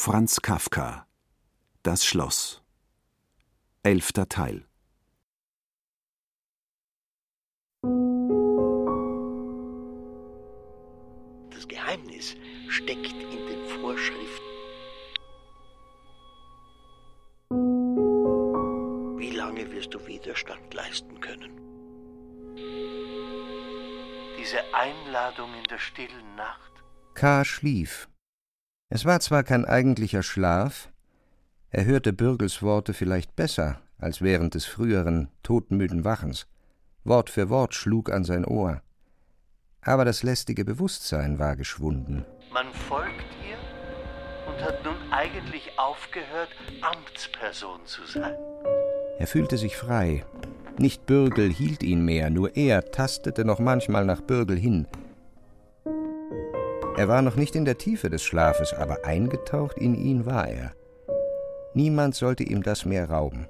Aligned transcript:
Franz 0.00 0.40
Kafka 0.40 1.08
Das 1.82 2.06
Schloss 2.06 2.62
Elfter 3.82 4.28
Teil 4.28 4.64
Das 11.50 11.66
Geheimnis 11.66 12.36
steckt 12.68 13.12
in 13.12 13.46
den 13.48 13.66
Vorschriften. 13.80 14.52
Wie 19.18 19.30
lange 19.32 19.68
wirst 19.72 19.92
du 19.94 20.06
Widerstand 20.06 20.72
leisten 20.74 21.20
können? 21.20 21.60
Diese 24.38 24.60
Einladung 24.72 25.52
in 25.54 25.64
der 25.64 25.78
stillen 25.78 26.36
Nacht. 26.36 26.72
K. 27.14 27.44
schlief. 27.44 28.08
Es 28.90 29.04
war 29.04 29.20
zwar 29.20 29.42
kein 29.42 29.66
eigentlicher 29.66 30.22
Schlaf, 30.22 30.90
er 31.70 31.84
hörte 31.84 32.14
Bürgels 32.14 32.62
Worte 32.62 32.94
vielleicht 32.94 33.36
besser 33.36 33.80
als 33.98 34.22
während 34.22 34.54
des 34.54 34.64
früheren, 34.64 35.28
todmüden 35.42 36.04
Wachens. 36.04 36.46
Wort 37.04 37.28
für 37.28 37.50
Wort 37.50 37.74
schlug 37.74 38.10
an 38.10 38.24
sein 38.24 38.44
Ohr. 38.44 38.80
Aber 39.82 40.04
das 40.04 40.22
lästige 40.22 40.64
Bewusstsein 40.64 41.38
war 41.38 41.56
geschwunden. 41.56 42.24
Man 42.52 42.72
folgt 42.72 43.26
ihr 43.46 43.58
und 44.50 44.62
hat 44.62 44.82
nun 44.84 44.96
eigentlich 45.12 45.78
aufgehört, 45.78 46.48
Amtsperson 46.80 47.80
zu 47.84 48.06
sein. 48.06 48.34
Er 49.18 49.26
fühlte 49.26 49.58
sich 49.58 49.76
frei. 49.76 50.24
Nicht 50.78 51.06
Bürgel 51.06 51.50
hielt 51.50 51.82
ihn 51.82 52.04
mehr, 52.04 52.30
nur 52.30 52.56
er 52.56 52.90
tastete 52.90 53.44
noch 53.44 53.58
manchmal 53.58 54.04
nach 54.04 54.22
Bürgel 54.22 54.56
hin. 54.56 54.86
Er 56.98 57.06
war 57.06 57.22
noch 57.22 57.36
nicht 57.36 57.54
in 57.54 57.64
der 57.64 57.78
Tiefe 57.78 58.10
des 58.10 58.24
Schlafes, 58.24 58.72
aber 58.72 59.04
eingetaucht 59.04 59.78
in 59.78 59.94
ihn 59.94 60.26
war 60.26 60.48
er. 60.48 60.74
Niemand 61.72 62.16
sollte 62.16 62.42
ihm 62.42 62.64
das 62.64 62.84
mehr 62.84 63.08
rauben. 63.08 63.46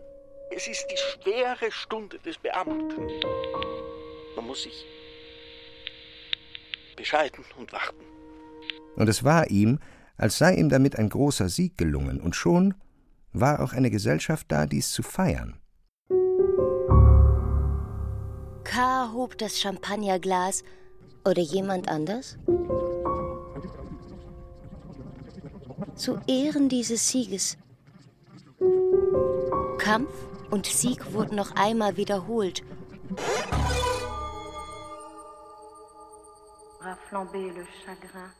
Es 0.54 0.68
ist 0.68 0.86
die 0.90 0.98
schwere 0.98 1.72
Stunde 1.72 2.18
des 2.18 2.36
Beamten. 2.36 3.06
Man 4.36 4.46
muss 4.46 4.64
sich 4.64 4.84
bescheiden 6.94 7.42
und 7.58 7.72
warten. 7.72 8.04
Und 8.96 9.08
es 9.08 9.24
war 9.24 9.48
ihm, 9.48 9.78
als 10.18 10.36
sei 10.36 10.52
ihm 10.52 10.68
damit 10.68 10.98
ein 10.98 11.08
großer 11.08 11.48
Sieg 11.48 11.78
gelungen, 11.78 12.20
und 12.20 12.36
schon 12.36 12.74
war 13.32 13.60
auch 13.60 13.72
eine 13.72 13.90
Gesellschaft 13.90 14.44
da, 14.50 14.66
dies 14.66 14.92
zu 14.92 15.02
feiern. 15.02 15.58
K. 18.64 19.10
hob 19.14 19.38
das 19.38 19.58
Champagnerglas. 19.58 20.64
Oder 21.24 21.40
jemand 21.40 21.88
anders? 21.88 22.36
Zu 25.98 26.20
Ehren 26.28 26.68
dieses 26.68 27.08
Sieges. 27.08 27.58
Kampf 29.78 30.12
und 30.48 30.64
Sieg 30.66 31.12
wurden 31.12 31.34
noch 31.34 31.56
einmal 31.56 31.96
wiederholt. 31.96 32.62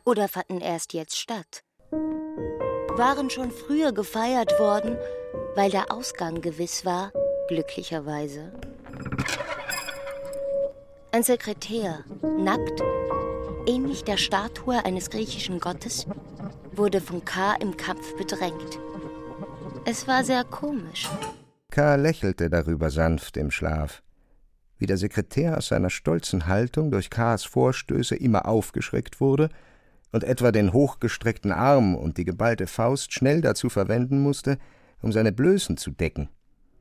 Oder 0.05 0.29
fanden 0.29 0.61
erst 0.61 0.93
jetzt 0.93 1.19
statt? 1.19 1.65
Waren 1.91 3.29
schon 3.29 3.51
früher 3.51 3.91
gefeiert 3.91 4.59
worden, 4.61 4.97
weil 5.57 5.71
der 5.73 5.91
Ausgang 5.91 6.41
gewiss 6.41 6.85
war, 6.85 7.13
glücklicherweise. 7.49 8.53
Ein 11.11 11.25
Sekretär, 11.25 12.05
nackt, 12.23 12.81
ähnlich 13.67 14.05
der 14.05 14.17
Statue 14.17 14.85
eines 14.85 15.11
griechischen 15.11 15.59
Gottes, 15.59 16.07
wurde 16.79 17.01
von 17.01 17.25
K. 17.25 17.55
im 17.61 17.77
Kampf 17.77 18.17
bedrängt. 18.17 18.79
Es 19.85 20.07
war 20.07 20.25
sehr 20.25 20.45
komisch. 20.45 21.09
K. 21.71 21.97
lächelte 21.97 22.49
darüber 22.49 22.91
sanft 22.91 23.37
im 23.37 23.51
Schlaf. 23.51 24.03
Wie 24.79 24.87
der 24.87 24.97
Sekretär 24.97 25.59
aus 25.59 25.69
seiner 25.69 25.91
stolzen 25.91 26.47
Haltung 26.47 26.91
durch 26.91 27.11
K.s 27.11 27.45
Vorstöße 27.45 28.15
immer 28.15 28.47
aufgeschreckt 28.47 29.21
wurde 29.21 29.49
und 30.13 30.25
etwa 30.25 30.53
den 30.53 30.73
hochgestreckten 30.73 31.53
Arm 31.53 31.95
und 31.97 32.17
die 32.17 32.25
geballte 32.25 32.67
Faust 32.67 33.13
schnell 33.13 33.41
dazu 33.41 33.69
verwenden 33.69 34.23
musste, 34.23 34.59
um 35.03 35.13
seine 35.13 35.33
Blößen 35.33 35.77
zu 35.77 35.91
decken. 35.91 36.29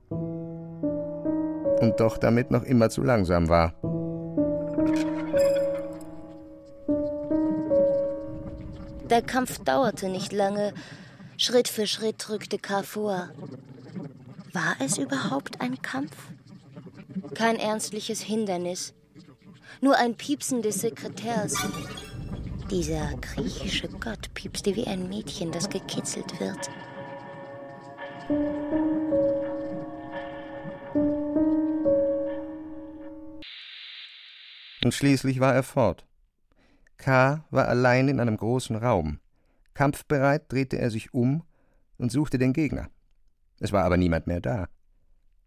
Und 0.10 2.00
doch 2.00 2.18
damit 2.18 2.52
noch 2.52 2.64
immer 2.64 2.90
zu 2.90 3.04
langsam 3.04 3.50
war. 3.50 3.74
Der 9.10 9.22
Kampf 9.22 9.60
dauerte 9.60 10.10
nicht 10.10 10.34
lange. 10.34 10.74
Schritt 11.38 11.70
für 11.70 11.88
Schritt 11.88 12.30
rückte 12.30 12.58
K. 12.58 12.84
vor. 12.84 13.30
War 14.52 14.76
es 14.80 14.98
überhaupt 14.98 15.62
ein 15.62 15.82
Kampf? 15.82 16.16
Kein 17.34 17.56
ernstliches 17.56 18.22
Hindernis. 18.22 18.94
Nur 19.80 19.96
ein 19.96 20.16
Piepsen 20.16 20.62
des 20.62 20.82
Sekretärs. 20.82 21.56
Dieser 22.70 23.14
griechische 23.22 23.88
Gott 23.88 24.34
piepste 24.34 24.76
wie 24.76 24.88
ein 24.88 25.08
Mädchen, 25.08 25.52
das 25.52 25.70
gekitzelt 25.70 26.40
wird. 26.42 26.70
Und 34.84 34.94
schließlich 34.94 35.40
war 35.40 35.54
er 35.54 35.64
fort. 35.64 36.06
K. 36.98 37.46
war 37.52 37.68
allein 37.68 38.08
in 38.08 38.20
einem 38.20 38.38
großen 38.38 38.76
Raum. 38.76 39.20
Kampfbereit 39.74 40.52
drehte 40.52 40.78
er 40.80 40.90
sich 40.90 41.14
um 41.14 41.44
und 41.98 42.12
suchte 42.12 42.38
den 42.38 42.54
Gegner. 42.54 42.90
Es 43.60 43.72
war 43.72 43.84
aber 43.84 43.98
niemand 43.98 44.28
mehr 44.28 44.42
da. 44.42 44.68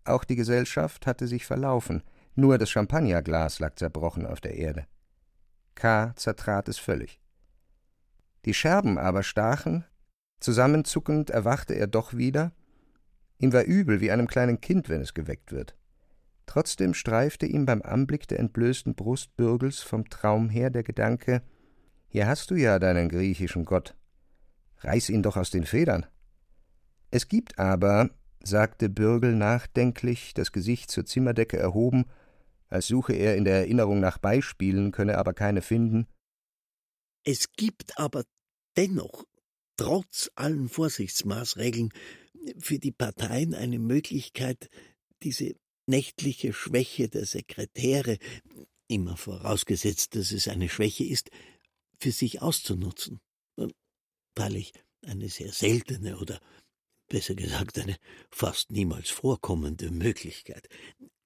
Auch 0.05 0.25
die 0.25 0.37
Gesellschaft 0.37 1.07
hatte 1.07 1.27
sich 1.27 1.47
verlaufen, 1.47 2.03
nur 2.35 2.59
das 2.59 2.71
Champagnerglas 2.71 3.59
lag 3.59 3.75
zerbrochen 3.77 4.27
auf 4.27 4.41
der 4.41 4.55
Erde. 4.55 4.87
K. 5.75 6.13
zertrat 6.17 6.69
es 6.69 6.79
völlig. 6.79 7.21
Die 8.45 8.55
Scherben 8.55 8.99
aber 8.99 9.23
stachen, 9.23 9.85
zusammenzuckend 10.41 11.31
erwachte 11.31 11.75
er 11.75 11.87
doch 11.87 12.15
wieder. 12.15 12.53
Ihm 13.39 13.53
war 13.53 13.65
übel 13.65 14.01
wie 14.01 14.11
einem 14.11 14.27
kleinen 14.27 14.61
Kind, 14.61 14.89
wenn 14.89 15.01
es 15.01 15.15
geweckt 15.15 15.53
wird. 15.53 15.77
Trotzdem 16.51 16.95
streifte 16.95 17.47
ihm 17.47 17.65
beim 17.65 17.81
Anblick 17.81 18.27
der 18.27 18.41
entblößten 18.41 18.97
Brust 18.97 19.37
Bürgels 19.37 19.83
vom 19.83 20.11
Traum 20.11 20.49
her 20.49 20.71
der 20.71 20.83
Gedanke: 20.83 21.43
Hier 22.09 22.27
hast 22.27 22.51
du 22.51 22.57
ja 22.57 22.81
deinen 22.81 23.09
griechischen 23.09 23.65
Gott. 23.65 23.95
Reiß 24.79 25.11
ihn 25.11 25.23
doch 25.23 25.37
aus 25.37 25.51
den 25.51 25.65
Federn. 25.65 26.07
Es 27.13 27.29
gibt 27.29 27.61
aber, 27.61 28.11
sagte 28.43 28.89
Bürgel 28.89 29.37
nachdenklich, 29.37 30.35
das 30.35 30.51
Gesicht 30.51 30.91
zur 30.91 31.07
Zimmerdecke 31.07 31.57
erhoben, 31.57 32.07
als 32.67 32.89
suche 32.89 33.13
er 33.13 33.37
in 33.37 33.45
der 33.45 33.59
Erinnerung 33.59 34.01
nach 34.01 34.19
Beispielen, 34.19 34.91
könne 34.91 35.19
aber 35.19 35.35
keine 35.35 35.63
finden. 35.63 36.09
Es 37.23 37.53
gibt 37.53 37.97
aber 37.97 38.25
dennoch, 38.77 39.23
trotz 39.77 40.33
allen 40.35 40.69
Vorsichtsmaßregeln, 40.69 41.91
für 42.59 42.81
die 42.81 42.91
Parteien 42.91 43.55
eine 43.55 43.79
Möglichkeit, 43.79 44.69
diese 45.23 45.55
nächtliche 45.91 46.53
Schwäche 46.53 47.09
der 47.09 47.27
Sekretäre, 47.27 48.19
immer 48.89 49.17
vorausgesetzt, 49.17 50.17
dass 50.17 50.33
es 50.33 50.49
eine 50.49 50.69
Schwäche 50.69 51.05
ist, 51.05 51.31
für 51.99 52.13
sich 52.13 52.41
auszunutzen. 52.41 53.21
Freilich 54.37 54.73
eine 55.03 55.29
sehr 55.29 55.53
seltene 55.53 56.19
oder 56.19 56.41
besser 57.09 57.35
gesagt 57.35 57.79
eine 57.79 57.97
fast 58.31 58.71
niemals 58.71 59.11
vorkommende 59.11 59.91
Möglichkeit. 59.91 60.69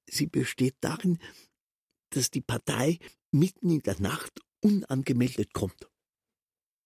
Sie 0.06 0.26
besteht 0.26 0.76
darin, 0.80 1.18
dass 2.10 2.30
die 2.30 2.40
Partei 2.40 2.98
mitten 3.30 3.70
in 3.70 3.80
der 3.80 4.00
Nacht 4.00 4.40
unangemeldet 4.60 5.52
kommt. 5.52 5.88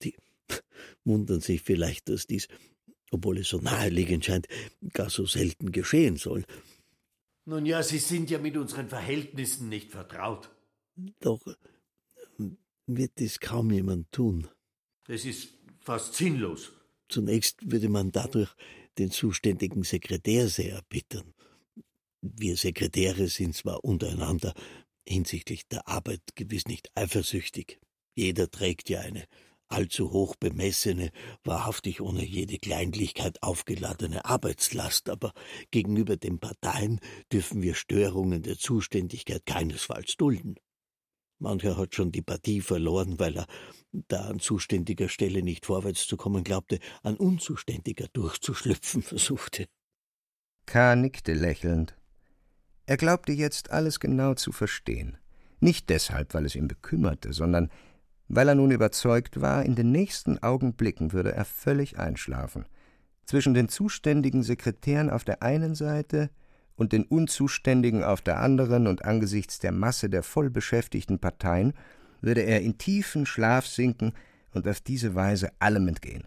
Die 0.03 0.16
wundern 1.05 1.41
sich 1.41 1.63
vielleicht, 1.63 2.09
dass 2.09 2.27
dies, 2.27 2.48
obwohl 3.10 3.39
es 3.39 3.48
so 3.48 3.59
naheliegend 3.59 4.24
scheint, 4.24 4.48
gar 4.92 5.10
so 5.10 5.27
selten 5.27 5.72
geschehen 5.72 6.16
soll. 6.16 6.45
Nun 7.48 7.65
ja, 7.65 7.83
Sie 7.83 7.97
sind 7.97 8.28
ja 8.28 8.39
mit 8.39 8.59
unseren 8.59 8.91
Verhältnissen 8.91 9.71
nicht 9.71 9.91
vertraut. 9.91 10.50
Doch 11.21 11.41
wird 12.86 13.12
dies 13.18 13.41
kaum 13.41 13.71
jemand 13.71 14.12
tun. 14.12 14.48
Das 15.06 15.24
ist 15.24 15.54
fast 15.80 16.15
sinnlos. 16.15 16.72
Zunächst 17.09 17.56
würde 17.62 17.89
man 17.89 18.12
dadurch 18.12 18.54
den 18.98 19.10
zuständigen 19.10 19.83
Sekretär 19.83 20.48
sehr 20.48 20.74
erbittern. 20.74 21.33
Wir 22.21 22.54
Sekretäre 22.59 23.28
sind 23.28 23.56
zwar 23.56 23.83
untereinander 23.83 24.53
hinsichtlich 25.09 25.66
der 25.68 25.89
Arbeit 25.89 26.21
gewiss 26.34 26.66
nicht 26.66 26.91
eifersüchtig. 26.95 27.80
Jeder 28.15 28.50
trägt 28.50 28.91
ja 28.91 29.00
eine 29.00 29.24
allzu 29.68 30.12
hoch 30.12 30.36
bemessene, 30.36 31.10
wahrhaftig 31.44 32.00
ohne 32.00 32.24
jede 32.24 32.59
Kleinlichkeit 32.59 33.42
aufgeladene 33.42 34.24
Arbeitslast, 34.24 35.09
aber 35.09 35.32
gegenüber 35.70 36.16
den 36.16 36.38
Parteien 36.38 37.00
dürfen 37.32 37.62
wir 37.62 37.74
Störungen 37.74 38.42
der 38.42 38.59
Zuständigkeit 38.59 39.44
keinesfalls 39.47 40.16
dulden. 40.16 40.56
Mancher 41.38 41.76
hat 41.76 41.94
schon 41.94 42.10
die 42.10 42.22
Partie 42.22 42.60
verloren, 42.60 43.18
weil 43.18 43.36
er, 43.36 43.47
da 43.92 44.26
an 44.26 44.41
zuständiger 44.41 45.09
Stelle 45.09 45.42
nicht 45.42 45.66
vorwärts 45.66 46.06
zu 46.06 46.16
kommen 46.16 46.42
glaubte, 46.42 46.80
an 47.03 47.16
unzuständiger 47.16 48.06
durchzuschlüpfen 48.12 49.03
versuchte. 49.03 49.66
K. 50.66 50.97
nickte 50.97 51.32
lächelnd. 51.32 51.97
Er 52.86 52.97
glaubte 52.97 53.32
jetzt 53.32 53.71
alles 53.71 54.00
genau 54.00 54.34
zu 54.34 54.50
verstehen. 54.50 55.18
Nicht 55.60 55.88
deshalb, 55.91 56.34
weil 56.34 56.47
es 56.47 56.54
ihn 56.54 56.68
bekümmerte, 56.68 57.32
sondern 57.32 57.71
weil 58.28 58.48
er 58.48 58.54
nun 58.54 58.71
überzeugt 58.71 59.41
war, 59.41 59.65
in 59.65 59.75
den 59.75 59.91
nächsten 59.91 60.42
Augenblicken 60.42 61.13
würde 61.13 61.33
er 61.33 61.45
völlig 61.45 61.98
einschlafen. 61.98 62.66
Zwischen 63.25 63.54
den 63.54 63.69
zuständigen 63.69 64.42
Sekretären 64.42 65.10
auf 65.10 65.25
der 65.25 65.42
einen 65.42 65.75
Seite 65.75 66.30
und 66.77 66.92
den 66.92 67.04
Unzuständigen 67.04 68.04
auf 68.04 68.21
der 68.21 68.41
anderen 68.41 68.86
und 68.86 69.04
angesichts 69.04 69.59
der 69.59 69.72
Masse 69.72 70.09
der 70.09 70.22
vollbeschäftigten 70.22 71.19
Parteien 71.19 71.75
würde 72.21 72.42
er 72.42 72.63
in 72.63 72.78
tiefen 72.78 73.27
Schlaf 73.27 73.66
sinken 73.66 74.13
und 74.53 74.66
auf 74.69 74.81
diese 74.81 75.15
Weise 75.15 75.51
allem 75.59 75.89
entgehen. 75.89 76.27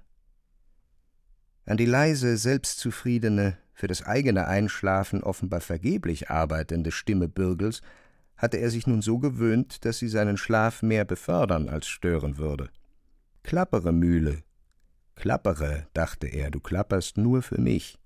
An 1.65 1.77
die 1.77 1.86
leise, 1.86 2.38
selbstzufriedene, 2.38 3.57
für 3.74 3.88
das 3.88 4.04
eigene 4.04 4.47
Einschlafen 4.47 5.24
offenbar 5.24 5.62
vergeblich 5.62 6.30
arbeitende 6.30 6.92
Stimme 6.92 7.27
Bürgels 7.27 7.81
hatte 8.41 8.57
er 8.57 8.71
sich 8.71 8.88
nun 8.88 9.03
so 9.03 9.19
gewöhnt, 9.19 9.85
dass 9.85 9.99
sie 9.99 10.07
seinen 10.07 10.35
Schlaf 10.35 10.81
mehr 10.81 11.05
befördern 11.05 11.69
als 11.69 11.88
stören 11.88 12.39
würde. 12.39 12.71
Klappere, 13.43 13.91
Mühle. 13.91 14.43
Klappere, 15.15 15.85
dachte 15.93 16.25
er, 16.25 16.49
du 16.49 16.59
klapperst 16.59 17.17
nur 17.17 17.43
für 17.43 17.61
mich. 17.61 17.99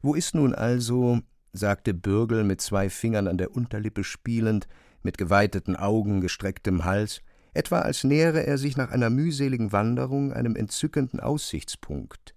Wo 0.00 0.14
ist 0.14 0.36
nun 0.36 0.54
also, 0.54 1.20
sagte 1.52 1.92
Bürgel 1.92 2.44
mit 2.44 2.60
zwei 2.60 2.88
Fingern 2.88 3.26
an 3.26 3.36
der 3.36 3.56
Unterlippe 3.56 4.04
spielend, 4.04 4.68
mit 5.02 5.18
geweiteten 5.18 5.74
Augen, 5.74 6.20
gestrecktem 6.20 6.84
Hals, 6.84 7.20
etwa 7.52 7.80
als 7.80 8.04
nähere 8.04 8.46
er 8.46 8.58
sich 8.58 8.76
nach 8.76 8.92
einer 8.92 9.10
mühseligen 9.10 9.72
Wanderung 9.72 10.32
einem 10.32 10.54
entzückenden 10.54 11.18
Aussichtspunkt. 11.18 12.36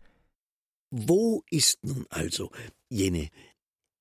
Wo 0.89 1.43
ist 1.51 1.83
nun 1.83 2.07
also 2.09 2.49
jene 2.89 3.29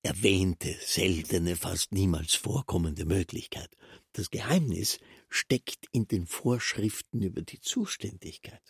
erwähnte, 0.02 0.76
seltene, 0.80 1.56
fast 1.56 1.92
niemals 1.92 2.34
vorkommende 2.34 3.04
Möglichkeit? 3.04 3.70
Das 4.12 4.30
Geheimnis 4.30 4.98
steckt 5.28 5.86
in 5.92 6.06
den 6.06 6.26
Vorschriften 6.26 7.22
über 7.22 7.42
die 7.42 7.60
Zuständigkeit. 7.60 8.62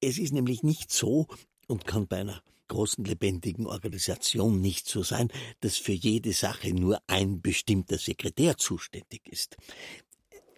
Es 0.00 0.18
ist 0.18 0.32
nämlich 0.32 0.62
nicht 0.62 0.90
so 0.90 1.26
und 1.66 1.86
kann 1.86 2.06
bei 2.06 2.20
einer 2.20 2.42
großen 2.68 3.04
lebendigen 3.04 3.66
Organisation 3.66 4.60
nicht 4.60 4.88
so 4.88 5.02
sein, 5.02 5.28
dass 5.60 5.76
für 5.76 5.92
jede 5.92 6.32
Sache 6.32 6.72
nur 6.72 7.02
ein 7.08 7.42
bestimmter 7.42 7.98
Sekretär 7.98 8.56
zuständig 8.56 9.26
ist. 9.26 9.56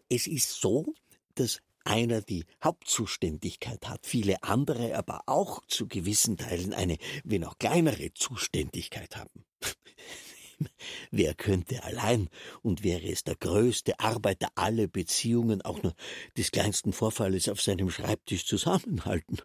Es 0.08 0.26
ist 0.26 0.60
so, 0.60 0.94
dass 1.34 1.60
einer 1.84 2.22
die 2.22 2.44
Hauptzuständigkeit 2.62 3.88
hat, 3.88 4.06
viele 4.06 4.42
andere 4.42 4.96
aber 4.96 5.22
auch 5.26 5.64
zu 5.66 5.88
gewissen 5.88 6.36
Teilen 6.36 6.72
eine, 6.72 6.98
wenn 7.24 7.44
auch 7.44 7.58
kleinere 7.58 8.12
Zuständigkeit 8.14 9.16
haben. 9.16 9.44
Wer 11.10 11.34
könnte 11.34 11.82
allein 11.82 12.28
und 12.62 12.84
wäre 12.84 13.08
es 13.08 13.24
der 13.24 13.36
größte 13.36 13.98
Arbeiter 13.98 14.48
alle 14.54 14.88
Beziehungen 14.88 15.62
auch 15.62 15.82
nur 15.82 15.94
des 16.36 16.50
kleinsten 16.50 16.92
Vorfalles 16.92 17.48
auf 17.48 17.60
seinem 17.60 17.90
Schreibtisch 17.90 18.46
zusammenhalten? 18.46 19.38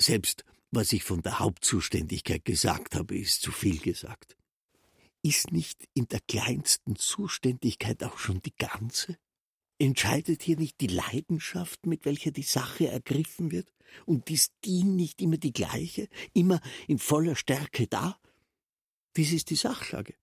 Selbst 0.00 0.44
was 0.74 0.92
ich 0.92 1.04
von 1.04 1.22
der 1.22 1.38
Hauptzuständigkeit 1.38 2.44
gesagt 2.44 2.96
habe, 2.96 3.16
ist 3.16 3.42
zu 3.42 3.52
viel 3.52 3.78
gesagt. 3.78 4.36
Ist 5.22 5.52
nicht 5.52 5.88
in 5.94 6.08
der 6.08 6.20
kleinsten 6.26 6.96
Zuständigkeit 6.96 8.02
auch 8.02 8.18
schon 8.18 8.42
die 8.42 8.54
ganze? 8.56 9.16
Entscheidet 9.78 10.42
hier 10.42 10.56
nicht 10.56 10.80
die 10.80 10.86
Leidenschaft, 10.86 11.86
mit 11.86 12.04
welcher 12.04 12.30
die 12.30 12.42
Sache 12.42 12.88
ergriffen 12.88 13.50
wird? 13.50 13.72
Und 14.06 14.30
ist 14.30 14.52
die 14.64 14.84
nicht 14.84 15.20
immer 15.20 15.36
die 15.36 15.52
gleiche, 15.52 16.08
immer 16.32 16.60
in 16.88 16.98
voller 16.98 17.36
Stärke 17.36 17.86
da? 17.86 18.18
Dies 19.16 19.32
ist 19.32 19.50
die 19.50 19.56
Sachlage. 19.56 20.14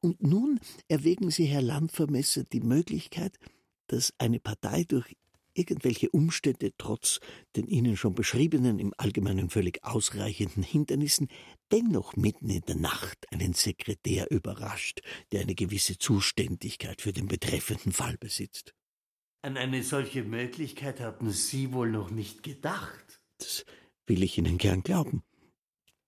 Und 0.00 0.22
nun 0.22 0.58
erwägen 0.88 1.30
Sie, 1.30 1.44
Herr 1.44 1.62
Landvermesser, 1.62 2.44
die 2.44 2.60
Möglichkeit, 2.60 3.38
dass 3.86 4.12
eine 4.18 4.40
Partei 4.40 4.84
durch 4.84 5.16
irgendwelche 5.54 6.10
Umstände 6.10 6.72
trotz 6.76 7.20
den 7.56 7.66
Ihnen 7.66 7.96
schon 7.96 8.14
beschriebenen, 8.14 8.78
im 8.78 8.92
Allgemeinen 8.96 9.50
völlig 9.50 9.84
ausreichenden 9.84 10.62
Hindernissen 10.62 11.28
dennoch 11.70 12.16
mitten 12.16 12.48
in 12.50 12.62
der 12.62 12.76
Nacht 12.76 13.26
einen 13.32 13.52
Sekretär 13.52 14.30
überrascht, 14.30 15.00
der 15.32 15.42
eine 15.42 15.54
gewisse 15.54 15.98
Zuständigkeit 15.98 17.00
für 17.00 17.12
den 17.12 17.26
betreffenden 17.26 17.92
Fall 17.92 18.16
besitzt. 18.18 18.74
An 19.42 19.56
eine 19.56 19.82
solche 19.82 20.22
Möglichkeit 20.22 21.00
haben 21.00 21.30
Sie 21.30 21.72
wohl 21.72 21.90
noch 21.90 22.10
nicht 22.10 22.42
gedacht. 22.42 23.20
Das 23.38 23.64
will 24.06 24.22
ich 24.22 24.38
Ihnen 24.38 24.58
gern 24.58 24.82
glauben. 24.82 25.22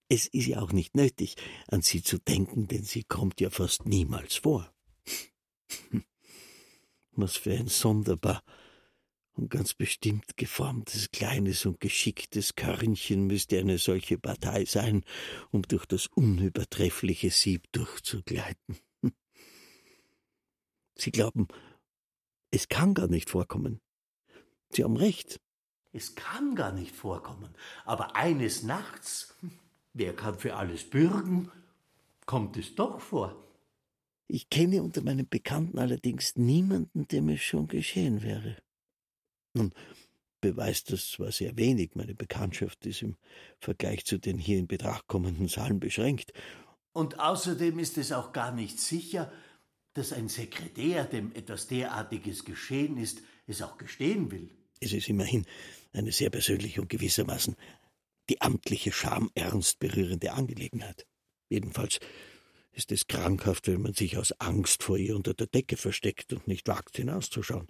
Es 0.08 0.26
ist 0.26 0.46
ja 0.46 0.60
auch 0.60 0.72
nicht 0.72 0.94
nötig, 0.94 1.36
an 1.68 1.82
sie 1.82 2.02
zu 2.02 2.18
denken, 2.18 2.68
denn 2.68 2.84
sie 2.84 3.04
kommt 3.04 3.40
ja 3.40 3.50
fast 3.50 3.86
niemals 3.86 4.36
vor. 4.36 4.72
Was 7.12 7.36
für 7.36 7.52
ein 7.52 7.68
sonderbar 7.68 8.42
und 9.34 9.50
ganz 9.50 9.74
bestimmt 9.74 10.36
geformtes, 10.36 11.10
kleines 11.10 11.66
und 11.66 11.80
geschicktes 11.80 12.54
Körnchen 12.54 13.26
müsste 13.26 13.58
eine 13.58 13.78
solche 13.78 14.18
Partei 14.18 14.64
sein, 14.64 15.04
um 15.50 15.62
durch 15.62 15.86
das 15.86 16.06
unübertreffliche 16.06 17.30
Sieb 17.30 17.70
durchzugleiten. 17.72 18.78
Sie 20.96 21.10
glauben, 21.10 21.48
es 22.50 22.68
kann 22.68 22.94
gar 22.94 23.08
nicht 23.08 23.30
vorkommen. 23.30 23.80
Sie 24.70 24.84
haben 24.84 24.96
recht. 24.96 25.40
Es 25.92 26.14
kann 26.14 26.54
gar 26.54 26.72
nicht 26.72 26.94
vorkommen, 26.94 27.54
aber 27.84 28.16
eines 28.16 28.64
Nachts, 28.64 29.36
wer 29.92 30.14
kann 30.14 30.38
für 30.38 30.56
alles 30.56 30.88
bürgen, 30.90 31.50
kommt 32.26 32.56
es 32.56 32.74
doch 32.74 33.00
vor. 33.00 33.44
Ich 34.26 34.48
kenne 34.50 34.82
unter 34.82 35.02
meinen 35.02 35.28
Bekannten 35.28 35.78
allerdings 35.78 36.34
niemanden, 36.36 37.06
dem 37.08 37.28
es 37.28 37.42
schon 37.42 37.68
geschehen 37.68 38.22
wäre. 38.22 38.56
Nun 39.54 39.72
beweist 40.40 40.92
das 40.92 41.08
zwar 41.08 41.32
sehr 41.32 41.56
wenig, 41.56 41.92
meine 41.94 42.14
Bekanntschaft 42.14 42.84
ist 42.84 43.02
im 43.02 43.16
Vergleich 43.60 44.04
zu 44.04 44.18
den 44.18 44.38
hier 44.38 44.58
in 44.58 44.66
Betracht 44.66 45.06
kommenden 45.06 45.48
Zahlen 45.48 45.80
beschränkt. 45.80 46.32
Und 46.92 47.18
außerdem 47.18 47.78
ist 47.78 47.96
es 47.96 48.12
auch 48.12 48.32
gar 48.32 48.52
nicht 48.52 48.78
sicher, 48.78 49.32
dass 49.94 50.12
ein 50.12 50.28
Sekretär, 50.28 51.04
dem 51.04 51.32
etwas 51.34 51.66
derartiges 51.68 52.44
geschehen 52.44 52.98
ist, 52.98 53.22
es 53.46 53.62
auch 53.62 53.78
gestehen 53.78 54.30
will. 54.30 54.50
Es 54.80 54.92
ist 54.92 55.08
immerhin 55.08 55.46
eine 55.92 56.12
sehr 56.12 56.30
persönliche 56.30 56.80
und 56.82 56.90
gewissermaßen 56.90 57.56
die 58.28 58.40
amtliche 58.40 58.92
Scham 58.92 59.30
ernst 59.34 59.78
berührende 59.78 60.32
Angelegenheit. 60.32 61.06
Jedenfalls 61.48 62.00
ist 62.72 62.90
es 62.90 63.06
krankhaft, 63.06 63.68
wenn 63.68 63.82
man 63.82 63.94
sich 63.94 64.18
aus 64.18 64.32
Angst 64.40 64.82
vor 64.82 64.98
ihr 64.98 65.14
unter 65.14 65.34
der 65.34 65.46
Decke 65.46 65.76
versteckt 65.76 66.32
und 66.32 66.48
nicht 66.48 66.66
wagt 66.66 66.96
hinauszuschauen. 66.96 67.68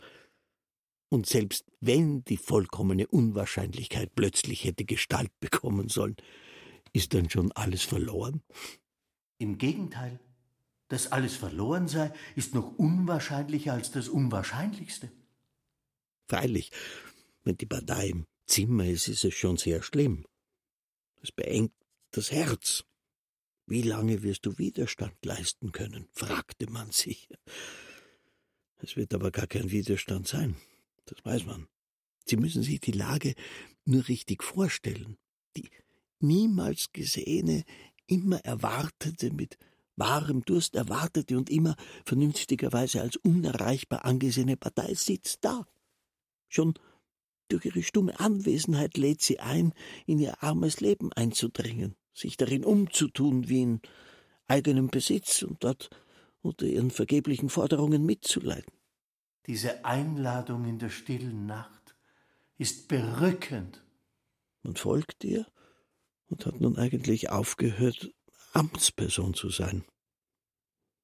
Und 1.08 1.26
selbst 1.26 1.64
wenn 1.80 2.24
die 2.24 2.36
vollkommene 2.36 3.06
Unwahrscheinlichkeit 3.06 4.14
plötzlich 4.14 4.64
hätte 4.64 4.84
Gestalt 4.84 5.30
bekommen 5.40 5.88
sollen, 5.88 6.16
ist 6.92 7.14
dann 7.14 7.30
schon 7.30 7.52
alles 7.52 7.82
verloren? 7.82 8.42
Im 9.38 9.58
Gegenteil, 9.58 10.20
dass 10.88 11.12
alles 11.12 11.36
verloren 11.36 11.88
sei, 11.88 12.12
ist 12.36 12.54
noch 12.54 12.78
unwahrscheinlicher 12.78 13.72
als 13.72 13.90
das 13.90 14.08
Unwahrscheinlichste. 14.08 15.10
Freilich, 16.28 16.70
wenn 17.42 17.56
die 17.56 17.66
Partei 17.66 18.08
im 18.08 18.26
Zimmer 18.46 18.86
ist, 18.86 19.08
ist 19.08 19.24
es 19.24 19.34
schon 19.34 19.56
sehr 19.56 19.82
schlimm. 19.82 20.24
Es 21.20 21.32
beengt 21.32 21.72
das 22.10 22.30
Herz. 22.30 22.84
Wie 23.66 23.82
lange 23.82 24.22
wirst 24.22 24.46
du 24.46 24.58
Widerstand 24.58 25.24
leisten 25.24 25.72
können? 25.72 26.08
fragte 26.12 26.70
man 26.70 26.90
sich. 26.90 27.28
Es 28.76 28.96
wird 28.96 29.14
aber 29.14 29.30
gar 29.30 29.46
kein 29.46 29.70
Widerstand 29.70 30.28
sein. 30.28 30.56
Das 31.06 31.24
weiß 31.24 31.46
man. 31.46 31.68
Sie 32.26 32.36
müssen 32.36 32.62
sich 32.62 32.80
die 32.80 32.92
Lage 32.92 33.34
nur 33.84 34.08
richtig 34.08 34.42
vorstellen. 34.42 35.18
Die 35.56 35.68
niemals 36.20 36.92
gesehene, 36.92 37.64
immer 38.06 38.38
erwartete, 38.44 39.32
mit 39.32 39.58
wahrem 39.96 40.44
Durst 40.44 40.74
erwartete 40.74 41.36
und 41.36 41.50
immer 41.50 41.76
vernünftigerweise 42.04 43.00
als 43.00 43.16
unerreichbar 43.16 44.04
angesehene 44.04 44.56
Partei 44.56 44.94
sitzt 44.94 45.44
da. 45.44 45.66
Schon 46.48 46.74
durch 47.48 47.66
ihre 47.66 47.82
stumme 47.82 48.18
Anwesenheit 48.18 48.96
lädt 48.96 49.22
sie 49.22 49.38
ein, 49.38 49.72
in 50.06 50.18
ihr 50.18 50.42
armes 50.42 50.80
Leben 50.80 51.12
einzudringen, 51.12 51.94
sich 52.12 52.36
darin 52.36 52.64
umzutun 52.64 53.48
wie 53.48 53.62
in 53.62 53.80
eigenem 54.46 54.88
Besitz 54.88 55.42
und 55.42 55.62
dort 55.62 55.90
unter 56.42 56.66
ihren 56.66 56.90
vergeblichen 56.90 57.48
Forderungen 57.48 58.04
mitzuleiden. 58.04 58.72
Diese 59.46 59.84
Einladung 59.84 60.64
in 60.64 60.78
der 60.78 60.88
stillen 60.88 61.46
Nacht 61.46 61.94
ist 62.56 62.88
berückend. 62.88 63.84
Man 64.62 64.76
folgt 64.76 65.24
ihr 65.24 65.46
und 66.28 66.46
hat 66.46 66.60
nun 66.60 66.78
eigentlich 66.78 67.28
aufgehört, 67.30 68.10
Amtsperson 68.52 69.34
zu 69.34 69.50
sein. 69.50 69.84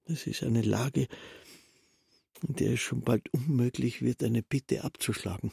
Es 0.05 0.27
ist 0.27 0.43
eine 0.43 0.63
Lage, 0.63 1.09
in 2.43 2.55
der 2.55 2.73
es 2.73 2.81
schon 2.81 3.03
bald 3.03 3.33
unmöglich 3.35 4.01
wird, 4.03 4.23
eine 4.23 4.43
Bitte 4.43 4.85
abzuschlagen. 4.85 5.53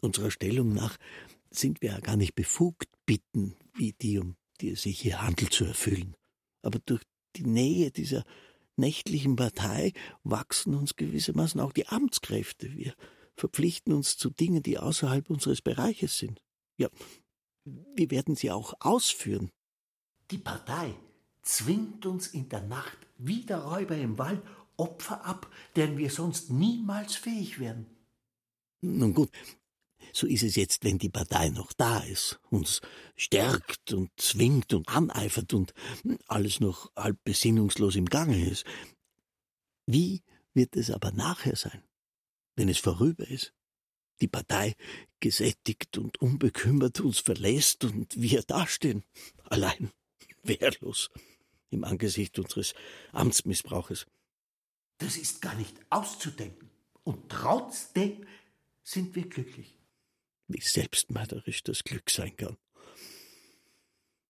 Unserer 0.00 0.30
Stellung 0.30 0.72
nach 0.72 0.96
sind 1.50 1.82
wir 1.82 1.90
ja 1.90 2.00
gar 2.00 2.16
nicht 2.16 2.34
befugt, 2.34 2.88
Bitten 3.04 3.56
wie 3.74 3.92
die, 3.92 4.18
um 4.18 4.36
die 4.60 4.70
es 4.70 4.82
sich 4.82 5.00
hier 5.00 5.20
handelt, 5.20 5.52
zu 5.52 5.64
erfüllen. 5.64 6.16
Aber 6.62 6.78
durch 6.78 7.02
die 7.36 7.44
Nähe 7.44 7.90
dieser 7.90 8.24
nächtlichen 8.76 9.36
Partei 9.36 9.92
wachsen 10.24 10.74
uns 10.74 10.96
gewissermaßen 10.96 11.60
auch 11.60 11.72
die 11.72 11.88
Amtskräfte. 11.88 12.72
Wir 12.76 12.94
verpflichten 13.36 13.92
uns 13.92 14.16
zu 14.16 14.30
Dingen, 14.30 14.62
die 14.62 14.78
außerhalb 14.78 15.30
unseres 15.30 15.62
Bereiches 15.62 16.18
sind. 16.18 16.42
Ja, 16.76 16.88
wir 17.64 18.10
werden 18.10 18.34
sie 18.34 18.50
auch 18.50 18.74
ausführen. 18.80 19.50
Die 20.30 20.38
Partei 20.38 20.94
zwingt 21.42 22.06
uns 22.06 22.28
in 22.28 22.48
der 22.48 22.62
Nacht 22.62 22.98
wie 23.18 23.44
der 23.44 23.58
Räuber 23.58 23.96
im 23.96 24.18
Wald 24.18 24.42
Opfer 24.76 25.24
ab, 25.24 25.50
deren 25.76 25.98
wir 25.98 26.10
sonst 26.10 26.50
niemals 26.50 27.14
fähig 27.14 27.58
wären. 27.58 27.86
Nun 28.80 29.14
gut, 29.14 29.30
so 30.12 30.26
ist 30.26 30.42
es 30.42 30.56
jetzt, 30.56 30.84
wenn 30.84 30.98
die 30.98 31.08
Partei 31.08 31.48
noch 31.48 31.72
da 31.72 32.00
ist, 32.00 32.38
uns 32.50 32.80
stärkt 33.16 33.92
und 33.92 34.10
zwingt 34.16 34.74
und 34.74 34.88
aneifert 34.88 35.54
und 35.54 35.72
alles 36.26 36.60
noch 36.60 36.92
halb 36.94 37.18
besinnungslos 37.24 37.96
im 37.96 38.06
Gange 38.06 38.46
ist. 38.46 38.64
Wie 39.86 40.22
wird 40.52 40.76
es 40.76 40.90
aber 40.90 41.12
nachher 41.12 41.56
sein, 41.56 41.82
wenn 42.56 42.68
es 42.68 42.78
vorüber 42.78 43.26
ist? 43.26 43.54
Die 44.20 44.28
Partei 44.28 44.74
gesättigt 45.20 45.98
und 45.98 46.20
unbekümmert 46.20 47.00
uns 47.00 47.18
verlässt 47.18 47.84
und 47.84 48.14
wir 48.20 48.42
dastehen, 48.42 49.04
allein, 49.44 49.90
wehrlos, 50.42 51.10
im 51.70 51.84
Angesicht 51.84 52.38
unseres 52.38 52.74
Amtsmissbrauches. 53.12 54.06
Das 54.98 55.16
ist 55.16 55.40
gar 55.40 55.54
nicht 55.54 55.74
auszudenken. 55.88 56.70
Und 57.02 57.30
trotzdem 57.30 58.26
sind 58.84 59.16
wir 59.16 59.28
glücklich 59.28 59.74
wie 60.52 60.60
selbstmörderisch 60.60 61.62
das 61.62 61.84
Glück 61.84 62.10
sein 62.10 62.36
kann. 62.36 62.56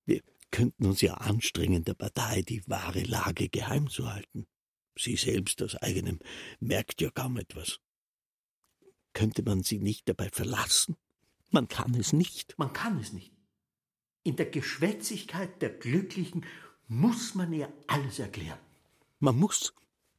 Wir 0.04 0.22
könnten 0.50 0.86
uns 0.86 1.00
ja 1.00 1.14
anstrengen, 1.14 1.84
der 1.84 1.94
Partei 1.94 2.42
die 2.42 2.62
wahre 2.68 3.02
Lage 3.02 3.48
geheim 3.48 3.88
zu 3.88 4.12
halten. 4.12 4.46
Sie 4.96 5.16
selbst 5.16 5.62
aus 5.62 5.76
eigenem 5.76 6.18
merkt 6.60 7.00
ja 7.00 7.10
kaum 7.10 7.38
etwas. 7.38 7.80
Könnte 9.14 9.42
man 9.42 9.62
sie 9.62 9.78
nicht 9.78 10.08
dabei 10.08 10.28
verlassen? 10.30 10.96
Man 11.50 11.68
kann 11.68 11.94
es 11.94 12.12
nicht. 12.12 12.54
Man 12.58 12.72
kann 12.72 12.98
es 12.98 13.12
nicht. 13.12 13.32
In 14.22 14.36
der 14.36 14.46
Geschwätzigkeit 14.46 15.60
der 15.60 15.70
Glücklichen 15.70 16.46
muss 16.88 17.34
man 17.34 17.52
ihr 17.52 17.72
alles 17.86 18.18
erklären. 18.18 18.58
Man 19.18 19.36
muss, 19.38 19.74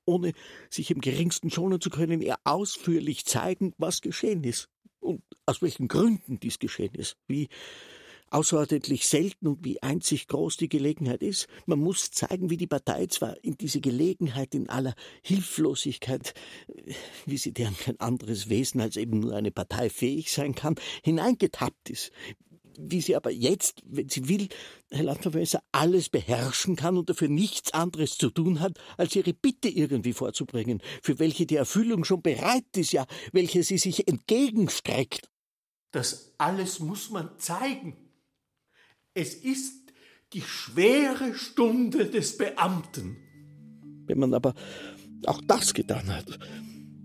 ohne 0.05 0.33
sich 0.69 0.91
im 0.91 1.01
geringsten 1.01 1.49
schonen 1.49 1.79
zu 1.79 1.89
können, 1.89 2.21
ihr 2.21 2.37
ausführlich 2.43 3.25
zeigen, 3.25 3.73
was 3.77 4.01
geschehen 4.01 4.43
ist 4.43 4.69
und 5.03 5.21
aus 5.45 5.61
welchen 5.61 5.87
Gründen 5.87 6.39
dies 6.39 6.59
geschehen 6.59 6.95
ist, 6.95 7.17
wie 7.27 7.49
außerordentlich 8.33 9.05
selten 9.07 9.47
und 9.47 9.63
wie 9.63 9.81
einzig 9.83 10.27
groß 10.27 10.57
die 10.57 10.69
Gelegenheit 10.69 11.21
ist. 11.21 11.47
Man 11.67 11.79
muss 11.79 12.09
zeigen, 12.09 12.49
wie 12.49 12.57
die 12.57 12.67
Partei 12.67 13.05
zwar 13.05 13.35
in 13.43 13.57
diese 13.57 13.79
Gelegenheit 13.79 14.55
in 14.55 14.69
aller 14.69 14.95
Hilflosigkeit, 15.21 16.33
wie 17.27 17.37
sie 17.37 17.53
deren 17.53 17.77
kein 17.77 17.99
anderes 17.99 18.49
Wesen 18.49 18.81
als 18.81 18.97
eben 18.97 19.19
nur 19.19 19.35
eine 19.35 19.51
Partei 19.51 19.89
fähig 19.89 20.31
sein 20.31 20.55
kann, 20.55 20.75
hineingetappt 21.03 21.91
ist, 21.91 22.11
wie 22.79 23.01
sie 23.01 23.15
aber 23.15 23.31
jetzt, 23.31 23.81
wenn 23.85 24.09
sie 24.09 24.27
will, 24.27 24.47
Herr 24.91 25.03
Landvermesser, 25.03 25.61
alles 25.71 26.09
beherrschen 26.09 26.75
kann 26.75 26.97
und 26.97 27.09
dafür 27.09 27.29
nichts 27.29 27.73
anderes 27.73 28.17
zu 28.17 28.29
tun 28.29 28.59
hat, 28.59 28.77
als 28.97 29.15
ihre 29.15 29.33
Bitte 29.33 29.69
irgendwie 29.69 30.13
vorzubringen, 30.13 30.81
für 31.01 31.19
welche 31.19 31.45
die 31.45 31.55
Erfüllung 31.55 32.03
schon 32.03 32.21
bereit 32.21 32.65
ist, 32.75 32.91
ja, 32.91 33.05
welche 33.31 33.63
sie 33.63 33.77
sich 33.77 34.07
entgegenstreckt. 34.07 35.29
Das 35.91 36.33
alles 36.37 36.79
muss 36.79 37.11
man 37.11 37.37
zeigen. 37.37 37.95
Es 39.13 39.35
ist 39.35 39.93
die 40.33 40.41
schwere 40.41 41.35
Stunde 41.35 42.07
des 42.07 42.37
Beamten. 42.37 43.17
Wenn 44.07 44.19
man 44.19 44.33
aber 44.33 44.53
auch 45.25 45.41
das 45.47 45.73
getan 45.73 46.07
hat, 46.07 46.39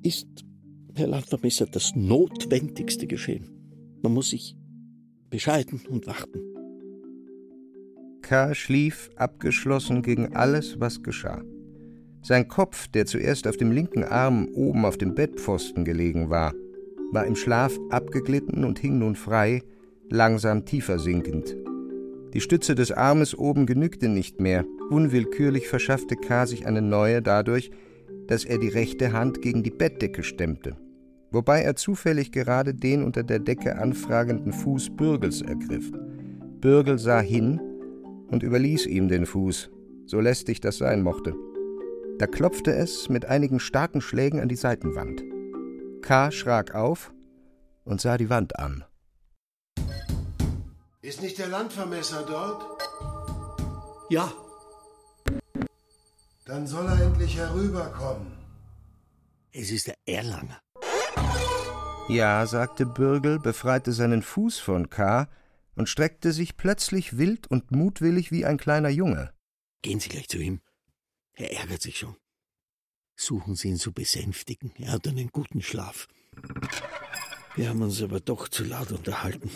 ist, 0.02 0.26
Herr 0.94 1.06
Landvermesser, 1.06 1.66
das 1.66 1.94
Notwendigste 1.94 3.06
geschehen. 3.06 3.98
Man 4.02 4.14
muss 4.14 4.30
sich 4.30 4.56
bescheiden 5.30 5.80
und 5.88 6.06
warten. 6.06 6.40
K. 8.22 8.54
schlief 8.54 9.10
abgeschlossen 9.16 10.02
gegen 10.02 10.34
alles, 10.34 10.80
was 10.80 11.02
geschah. 11.02 11.42
Sein 12.22 12.48
Kopf, 12.48 12.88
der 12.88 13.06
zuerst 13.06 13.46
auf 13.46 13.56
dem 13.56 13.72
linken 13.72 14.04
Arm 14.04 14.48
oben 14.52 14.84
auf 14.84 14.98
dem 14.98 15.14
Bettpfosten 15.14 15.84
gelegen 15.84 16.28
war, 16.28 16.52
war 17.12 17.26
im 17.26 17.36
Schlaf 17.36 17.78
abgeglitten 17.90 18.64
und 18.64 18.78
hing 18.78 18.98
nun 18.98 19.14
frei, 19.14 19.62
langsam 20.10 20.66
tiefer 20.66 20.98
sinkend. 20.98 21.56
Die 22.34 22.40
Stütze 22.40 22.74
des 22.74 22.92
Armes 22.92 23.36
oben 23.36 23.64
genügte 23.64 24.08
nicht 24.08 24.40
mehr. 24.40 24.66
Unwillkürlich 24.90 25.68
verschaffte 25.68 26.16
K. 26.16 26.46
sich 26.46 26.66
eine 26.66 26.82
neue 26.82 27.22
dadurch, 27.22 27.70
dass 28.26 28.44
er 28.44 28.58
die 28.58 28.68
rechte 28.68 29.12
Hand 29.12 29.40
gegen 29.40 29.62
die 29.62 29.70
Bettdecke 29.70 30.22
stemmte 30.22 30.76
wobei 31.30 31.62
er 31.62 31.76
zufällig 31.76 32.32
gerade 32.32 32.74
den 32.74 33.02
unter 33.02 33.22
der 33.22 33.38
Decke 33.38 33.76
anfragenden 33.76 34.52
Fuß 34.52 34.96
Bürgels 34.96 35.42
ergriff. 35.42 35.90
Bürgel 36.60 36.98
sah 36.98 37.20
hin 37.20 37.60
und 38.28 38.42
überließ 38.42 38.86
ihm 38.86 39.08
den 39.08 39.26
Fuß, 39.26 39.70
so 40.06 40.20
lästig 40.20 40.60
das 40.60 40.78
sein 40.78 41.02
mochte. 41.02 41.34
Da 42.18 42.26
klopfte 42.26 42.74
es 42.74 43.08
mit 43.08 43.26
einigen 43.26 43.60
starken 43.60 44.00
Schlägen 44.00 44.40
an 44.40 44.48
die 44.48 44.56
Seitenwand. 44.56 45.22
K. 46.02 46.30
schrak 46.30 46.74
auf 46.74 47.12
und 47.84 48.00
sah 48.00 48.18
die 48.18 48.28
Wand 48.28 48.58
an. 48.58 48.84
Ist 51.00 51.22
nicht 51.22 51.38
der 51.38 51.48
Landvermesser 51.48 52.24
dort? 52.26 52.82
Ja. 54.10 54.32
Dann 56.44 56.66
soll 56.66 56.86
er 56.86 57.00
endlich 57.00 57.36
herüberkommen. 57.36 58.32
Es 59.52 59.70
ist 59.70 59.86
der 59.86 59.96
Erlanger. 60.06 60.58
Ja, 62.08 62.46
sagte 62.46 62.86
Bürgel, 62.86 63.38
befreite 63.38 63.92
seinen 63.92 64.22
Fuß 64.22 64.58
von 64.58 64.88
K. 64.88 65.28
und 65.76 65.90
streckte 65.90 66.32
sich 66.32 66.56
plötzlich 66.56 67.18
wild 67.18 67.46
und 67.48 67.70
mutwillig 67.70 68.32
wie 68.32 68.46
ein 68.46 68.56
kleiner 68.56 68.88
Junge. 68.88 69.34
Gehen 69.82 70.00
Sie 70.00 70.08
gleich 70.08 70.26
zu 70.26 70.38
ihm. 70.38 70.62
Er 71.34 71.52
ärgert 71.52 71.82
sich 71.82 71.98
schon. 71.98 72.16
Suchen 73.14 73.56
Sie 73.56 73.68
ihn 73.68 73.76
zu 73.76 73.92
besänftigen. 73.92 74.72
Er 74.78 74.92
hat 74.92 75.06
einen 75.06 75.28
guten 75.28 75.60
Schlaf. 75.60 76.08
Wir 77.56 77.68
haben 77.68 77.82
uns 77.82 78.00
aber 78.00 78.20
doch 78.20 78.48
zu 78.48 78.64
laut 78.64 78.90
unterhalten. 78.90 79.50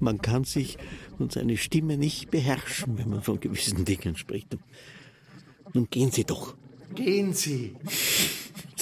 Man 0.00 0.22
kann 0.22 0.44
sich 0.44 0.78
und 1.18 1.32
seine 1.32 1.58
Stimme 1.58 1.98
nicht 1.98 2.30
beherrschen, 2.30 2.96
wenn 2.96 3.10
man 3.10 3.22
von 3.22 3.40
gewissen 3.40 3.84
Dingen 3.84 4.16
spricht. 4.16 4.56
Nun 5.74 5.90
gehen 5.90 6.10
Sie 6.10 6.24
doch. 6.24 6.56
Gehen 6.94 7.34
Sie. 7.34 7.76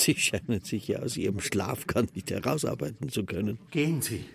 Sie 0.04 0.16
scheinen 0.16 0.60
sich 0.60 0.88
ja 0.88 0.98
aus 0.98 1.16
Ihrem 1.16 1.40
Schlaf 1.40 1.86
gar 1.86 2.04
nicht 2.14 2.30
herausarbeiten 2.30 3.08
zu 3.08 3.24
können. 3.24 3.58
Gehen 3.70 4.02
Sie. 4.02 4.26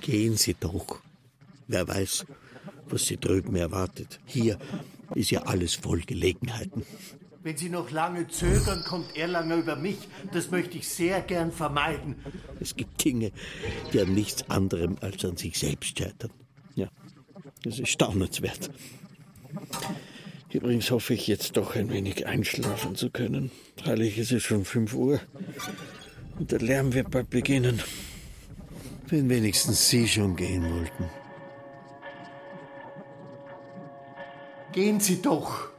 Gehen 0.00 0.34
Sie 0.34 0.54
doch. 0.58 1.00
Wer 1.68 1.86
weiß, 1.86 2.24
was 2.88 3.04
Sie 3.04 3.18
drüben 3.18 3.54
erwartet. 3.56 4.20
Hier 4.24 4.58
ist 5.14 5.32
ja 5.32 5.42
alles 5.42 5.74
voll 5.74 6.00
Gelegenheiten. 6.00 6.86
Wenn 7.42 7.58
Sie 7.58 7.68
noch 7.68 7.90
lange 7.90 8.26
zögern, 8.28 8.84
kommt 8.84 9.14
Erlanger 9.18 9.56
über 9.56 9.76
mich. 9.76 9.98
Das 10.32 10.50
möchte 10.50 10.78
ich 10.78 10.88
sehr 10.88 11.20
gern 11.20 11.52
vermeiden. 11.52 12.16
Es 12.58 12.74
gibt 12.74 13.04
Dinge, 13.04 13.32
die 13.92 14.00
an 14.00 14.14
nichts 14.14 14.48
anderem 14.48 14.96
als 15.02 15.22
an 15.26 15.36
sich 15.36 15.58
selbst 15.58 15.98
scheitern. 15.98 16.30
Ja, 16.74 16.88
das 17.62 17.78
ist 17.78 17.90
staunenswert. 17.90 18.70
Übrigens 20.54 20.92
hoffe 20.92 21.14
ich 21.14 21.26
jetzt 21.26 21.56
doch 21.56 21.74
ein 21.74 21.90
wenig 21.90 22.28
einschlafen 22.28 22.94
zu 22.94 23.10
können. 23.10 23.50
Freilich 23.76 24.18
ist 24.18 24.30
es 24.30 24.44
schon 24.44 24.64
fünf 24.64 24.94
Uhr 24.94 25.18
und 26.38 26.52
der 26.52 26.60
Lärm 26.60 26.94
wird 26.94 27.10
bald 27.10 27.28
beginnen. 27.28 27.82
Wenn 29.08 29.28
wenigstens 29.28 29.88
Sie 29.88 30.06
schon 30.06 30.36
gehen 30.36 30.62
wollten. 30.62 31.10
Gehen 34.70 35.00
Sie 35.00 35.20
doch. 35.20 35.70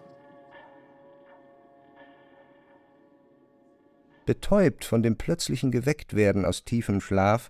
Betäubt 4.25 4.83
von 4.83 5.01
dem 5.01 5.15
plötzlichen 5.15 5.71
Gewecktwerden 5.71 6.43
aus 6.43 6.65
tiefem 6.65 6.99
Schlaf, 6.99 7.49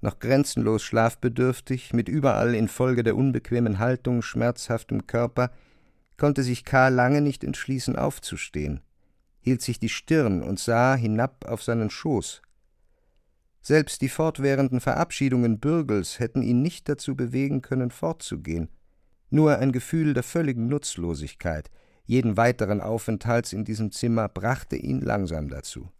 noch 0.00 0.18
grenzenlos 0.18 0.82
schlafbedürftig, 0.82 1.92
mit 1.92 2.08
überall 2.08 2.56
infolge 2.56 3.04
der 3.04 3.14
unbequemen 3.14 3.78
Haltung 3.78 4.20
schmerzhaftem 4.20 5.06
Körper, 5.06 5.52
konnte 6.16 6.42
sich 6.42 6.64
Karl 6.64 6.94
lange 6.94 7.20
nicht 7.20 7.44
entschließen, 7.44 7.96
aufzustehen, 7.96 8.80
hielt 9.40 9.62
sich 9.62 9.78
die 9.78 9.88
Stirn 9.88 10.42
und 10.42 10.58
sah 10.58 10.94
hinab 10.94 11.44
auf 11.46 11.62
seinen 11.62 11.90
Schoß. 11.90 12.42
Selbst 13.60 14.00
die 14.00 14.08
fortwährenden 14.08 14.80
Verabschiedungen 14.80 15.58
Bürgels 15.58 16.20
hätten 16.20 16.42
ihn 16.42 16.62
nicht 16.62 16.88
dazu 16.88 17.16
bewegen 17.16 17.62
können, 17.62 17.90
fortzugehen. 17.90 18.68
Nur 19.28 19.58
ein 19.58 19.72
Gefühl 19.72 20.14
der 20.14 20.22
völligen 20.22 20.68
Nutzlosigkeit, 20.68 21.70
jeden 22.04 22.36
weiteren 22.36 22.80
Aufenthalts 22.80 23.52
in 23.52 23.64
diesem 23.64 23.90
Zimmer 23.90 24.28
brachte 24.28 24.76
ihn 24.76 25.00
langsam 25.00 25.48
dazu. 25.48 25.90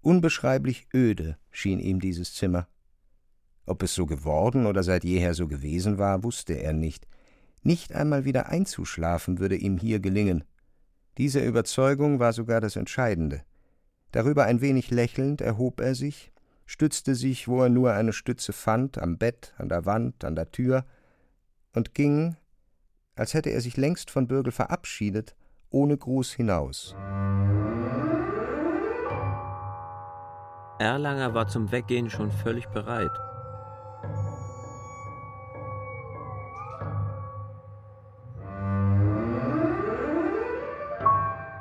Unbeschreiblich 0.00 0.88
öde 0.94 1.36
schien 1.50 1.80
ihm 1.80 2.00
dieses 2.00 2.32
Zimmer. 2.32 2.68
Ob 3.66 3.82
es 3.82 3.94
so 3.94 4.06
geworden 4.06 4.64
oder 4.64 4.82
seit 4.82 5.04
jeher 5.04 5.34
so 5.34 5.46
gewesen 5.46 5.98
war, 5.98 6.24
wusste 6.24 6.54
er 6.54 6.72
nicht. 6.72 7.06
Nicht 7.62 7.94
einmal 7.94 8.24
wieder 8.24 8.48
einzuschlafen 8.48 9.38
würde 9.38 9.56
ihm 9.56 9.78
hier 9.78 10.00
gelingen. 10.00 10.44
Diese 11.18 11.44
Überzeugung 11.44 12.20
war 12.20 12.32
sogar 12.32 12.60
das 12.60 12.76
Entscheidende. 12.76 13.42
Darüber 14.12 14.44
ein 14.44 14.60
wenig 14.60 14.90
lächelnd 14.90 15.40
erhob 15.40 15.80
er 15.80 15.94
sich, 15.94 16.32
stützte 16.64 17.14
sich, 17.14 17.48
wo 17.48 17.62
er 17.62 17.68
nur 17.68 17.92
eine 17.92 18.12
Stütze 18.12 18.52
fand, 18.52 18.98
am 18.98 19.18
Bett, 19.18 19.54
an 19.58 19.68
der 19.68 19.84
Wand, 19.84 20.24
an 20.24 20.36
der 20.36 20.50
Tür, 20.50 20.84
und 21.74 21.94
ging, 21.94 22.36
als 23.16 23.34
hätte 23.34 23.50
er 23.50 23.60
sich 23.60 23.76
längst 23.76 24.10
von 24.10 24.28
Bürgel 24.28 24.52
verabschiedet, 24.52 25.34
ohne 25.70 25.96
Gruß 25.96 26.32
hinaus. 26.32 26.94
Erlanger 30.78 31.34
war 31.34 31.48
zum 31.48 31.72
Weggehen 31.72 32.08
schon 32.08 32.30
völlig 32.30 32.66
bereit. 32.68 33.10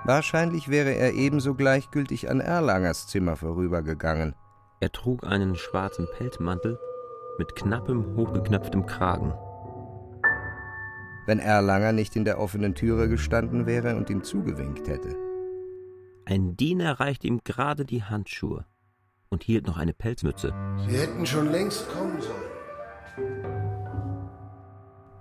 Wahrscheinlich 0.07 0.69
wäre 0.69 0.91
er 0.95 1.15
ebenso 1.15 1.53
gleichgültig 1.53 2.29
an 2.29 2.39
Erlangers 2.39 3.07
Zimmer 3.07 3.35
vorübergegangen. 3.35 4.35
Er 4.79 4.89
trug 4.93 5.25
einen 5.25 5.57
schwarzen 5.57 6.07
Pelzmantel 6.17 6.79
mit 7.37 7.57
knappem, 7.57 8.15
hochgeknöpftem 8.15 8.85
Kragen. 8.85 9.33
Wenn 11.25 11.39
Erlanger 11.39 11.91
nicht 11.91 12.15
in 12.15 12.23
der 12.23 12.39
offenen 12.39 12.73
Türe 12.73 13.09
gestanden 13.09 13.65
wäre 13.65 13.97
und 13.97 14.09
ihm 14.09 14.23
zugewinkt 14.23 14.87
hätte. 14.87 15.13
Ein 16.23 16.55
Diener 16.55 17.01
reichte 17.01 17.27
ihm 17.27 17.41
gerade 17.43 17.83
die 17.83 18.03
Handschuhe 18.03 18.65
und 19.27 19.43
hielt 19.43 19.67
noch 19.67 19.77
eine 19.77 19.93
Pelzmütze. 19.93 20.53
Sie 20.87 20.95
hätten 20.95 21.25
schon 21.25 21.51
längst 21.51 21.85
kommen 21.89 22.21
sollen. 22.21 23.45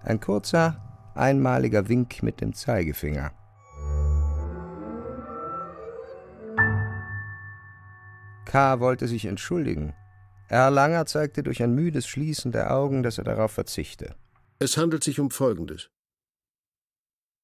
Ein 0.05 0.21
kurzer, 0.21 1.11
einmaliger 1.16 1.88
Wink 1.88 2.23
mit 2.23 2.40
dem 2.40 2.52
Zeigefinger. 2.52 3.33
K. 8.56 8.80
wollte 8.80 9.06
sich 9.06 9.26
entschuldigen. 9.26 9.94
Erlanger 10.48 11.04
zeigte 11.04 11.42
durch 11.42 11.62
ein 11.62 11.75
müdes 11.75 12.06
Schließen 12.06 12.52
der 12.52 12.75
Augen, 12.75 13.02
dass 13.02 13.18
er 13.18 13.25
darauf 13.25 13.52
verzichte. 13.52 14.16
Es 14.58 14.78
handelt 14.78 15.04
sich 15.04 15.20
um 15.20 15.30
Folgendes. 15.30 15.90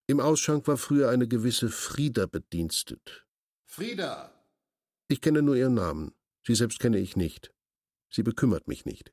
Im 0.07 0.21
Ausschank 0.21 0.67
war 0.69 0.79
früher 0.79 1.11
eine 1.11 1.29
gewisse 1.29 1.69
Frieda 1.69 2.25
bedienstet. 2.25 3.27
Frieda! 3.67 4.33
Ich 5.07 5.21
kenne 5.21 5.43
nur 5.43 5.55
ihren 5.55 5.75
Namen. 5.75 6.15
Sie 6.47 6.55
selbst 6.55 6.79
kenne 6.79 6.99
ich 6.99 7.15
nicht. 7.15 7.53
Sie 8.09 8.23
bekümmert 8.23 8.67
mich 8.67 8.87
nicht. 8.87 9.13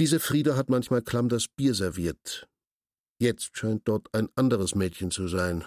Diese 0.00 0.18
Frieda 0.18 0.56
hat 0.56 0.70
manchmal 0.70 1.02
klamm 1.02 1.28
das 1.28 1.46
Bier 1.46 1.74
serviert. 1.74 2.48
Jetzt 3.20 3.56
scheint 3.56 3.86
dort 3.86 4.12
ein 4.12 4.28
anderes 4.34 4.74
Mädchen 4.74 5.12
zu 5.12 5.28
sein. 5.28 5.64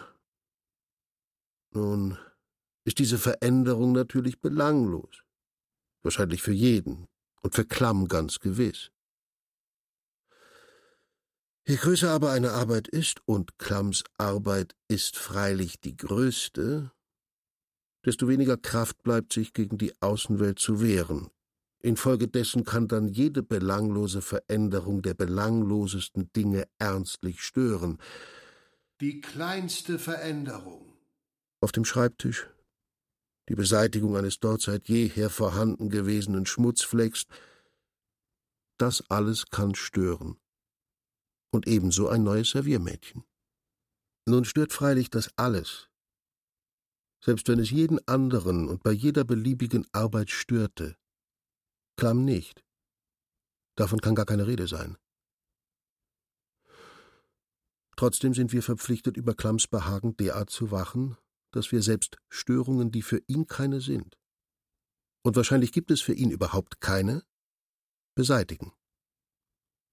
Nun 1.72 2.18
ist 2.86 3.00
diese 3.00 3.18
Veränderung 3.18 3.92
natürlich 3.92 4.40
belanglos. 4.40 5.24
Wahrscheinlich 6.04 6.42
für 6.42 6.54
jeden 6.54 7.08
und 7.42 7.56
für 7.56 7.66
Klamm 7.66 8.08
ganz 8.08 8.40
gewiss. 8.40 8.92
Je 11.68 11.78
größer 11.78 12.12
aber 12.12 12.32
eine 12.32 12.52
Arbeit 12.52 12.88
ist, 12.88 13.22
und 13.26 13.58
Klamms 13.58 14.04
Arbeit 14.20 14.76
ist 14.88 15.18
freilich 15.18 15.82
die 15.82 15.98
größte, 15.98 16.92
desto 18.06 18.28
weniger 18.28 18.56
Kraft 18.56 19.02
bleibt 19.02 19.34
sich 19.34 19.52
gegen 19.52 19.80
die 19.80 20.00
Außenwelt 20.00 20.60
zu 20.60 20.80
wehren. 20.80 21.32
Infolgedessen 21.80 22.66
kann 22.66 22.88
dann 22.88 23.08
jede 23.08 23.42
belanglose 23.42 24.22
Veränderung 24.22 25.02
der 25.02 25.16
belanglosesten 25.16 26.32
Dinge 26.34 26.68
ernstlich 26.78 27.42
stören. 27.42 28.00
Die 29.02 29.22
kleinste 29.22 29.98
Veränderung. 29.98 30.94
Auf 31.62 31.72
dem 31.72 31.86
Schreibtisch, 31.86 32.48
die 33.50 33.56
Beseitigung 33.56 34.16
eines 34.18 34.40
dort 34.40 34.62
seit 34.62 34.88
jeher 34.88 35.30
vorhanden 35.30 35.90
gewesenen 35.90 36.46
Schmutzflecks, 36.46 37.26
das 38.78 39.10
alles 39.10 39.46
kann 39.50 39.76
stören 39.76 40.38
und 41.52 41.68
ebenso 41.68 42.10
ein 42.10 42.24
neues 42.24 42.50
Serviermädchen. 42.50 43.24
Nun 44.28 44.44
stört 44.46 44.74
freilich 44.74 45.10
das 45.10 45.30
alles, 45.38 45.90
selbst 47.24 47.48
wenn 47.48 47.60
es 47.60 47.70
jeden 47.70 48.06
anderen 48.08 48.68
und 48.68 48.84
bei 48.84 48.92
jeder 48.92 49.24
beliebigen 49.24 49.88
Arbeit 49.92 50.32
störte. 50.32 50.98
Klamm 51.98 52.26
nicht. 52.26 52.64
Davon 53.76 54.02
kann 54.02 54.16
gar 54.16 54.26
keine 54.26 54.48
Rede 54.48 54.68
sein. 54.68 54.98
Trotzdem 57.96 58.34
sind 58.34 58.52
wir 58.52 58.62
verpflichtet, 58.62 59.16
über 59.16 59.34
Klamms 59.34 59.68
Behagen 59.68 60.18
derart 60.18 60.50
zu 60.50 60.72
wachen, 60.72 61.18
dass 61.56 61.72
wir 61.72 61.82
selbst 61.82 62.18
Störungen, 62.30 62.92
die 62.92 63.02
für 63.02 63.22
ihn 63.28 63.48
keine 63.48 63.82
sind, 63.82 64.18
und 65.24 65.36
wahrscheinlich 65.36 65.72
gibt 65.72 65.90
es 65.90 66.02
für 66.02 66.14
ihn 66.14 66.30
überhaupt 66.30 66.82
keine, 66.82 67.24
beseitigen 68.16 68.72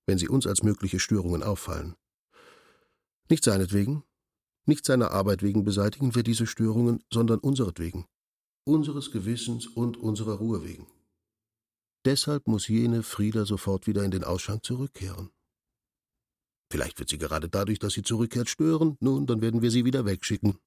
wenn 0.07 0.19
sie 0.19 0.29
uns 0.29 0.47
als 0.47 0.63
mögliche 0.63 0.99
Störungen 0.99 1.43
auffallen. 1.43 1.95
Nicht 3.29 3.45
seinetwegen, 3.45 4.03
nicht 4.67 4.85
seiner 4.85 5.11
Arbeit 5.11 5.43
wegen 5.43 5.65
beseitigen 5.65 6.15
wir 6.15 6.23
diese 6.23 6.47
Störungen, 6.47 7.03
sondern 7.13 7.39
unseretwegen, 7.39 8.07
unseres 8.65 9.11
Gewissens 9.11 9.67
und 9.67 9.97
unserer 9.97 10.35
Ruhe 10.35 10.65
wegen. 10.65 10.87
Deshalb 12.05 12.49
muss 12.49 12.69
jene 12.69 13.03
Frieda 13.03 13.45
sofort 13.45 13.87
wieder 13.87 14.05
in 14.05 14.11
den 14.11 14.25
Ausschank 14.25 14.65
zurückkehren. 14.65 15.31
Vielleicht 16.71 16.99
wird 16.99 17.11
sie 17.11 17.19
gerade 17.19 17.49
dadurch, 17.49 17.79
dass 17.79 17.93
sie 17.93 18.03
zurückkehrt, 18.03 18.49
stören, 18.49 18.97
nun, 19.01 19.27
dann 19.27 19.41
werden 19.41 19.63
wir 19.63 19.71
sie 19.71 19.85
wieder 19.85 20.05
wegschicken. 20.05 20.59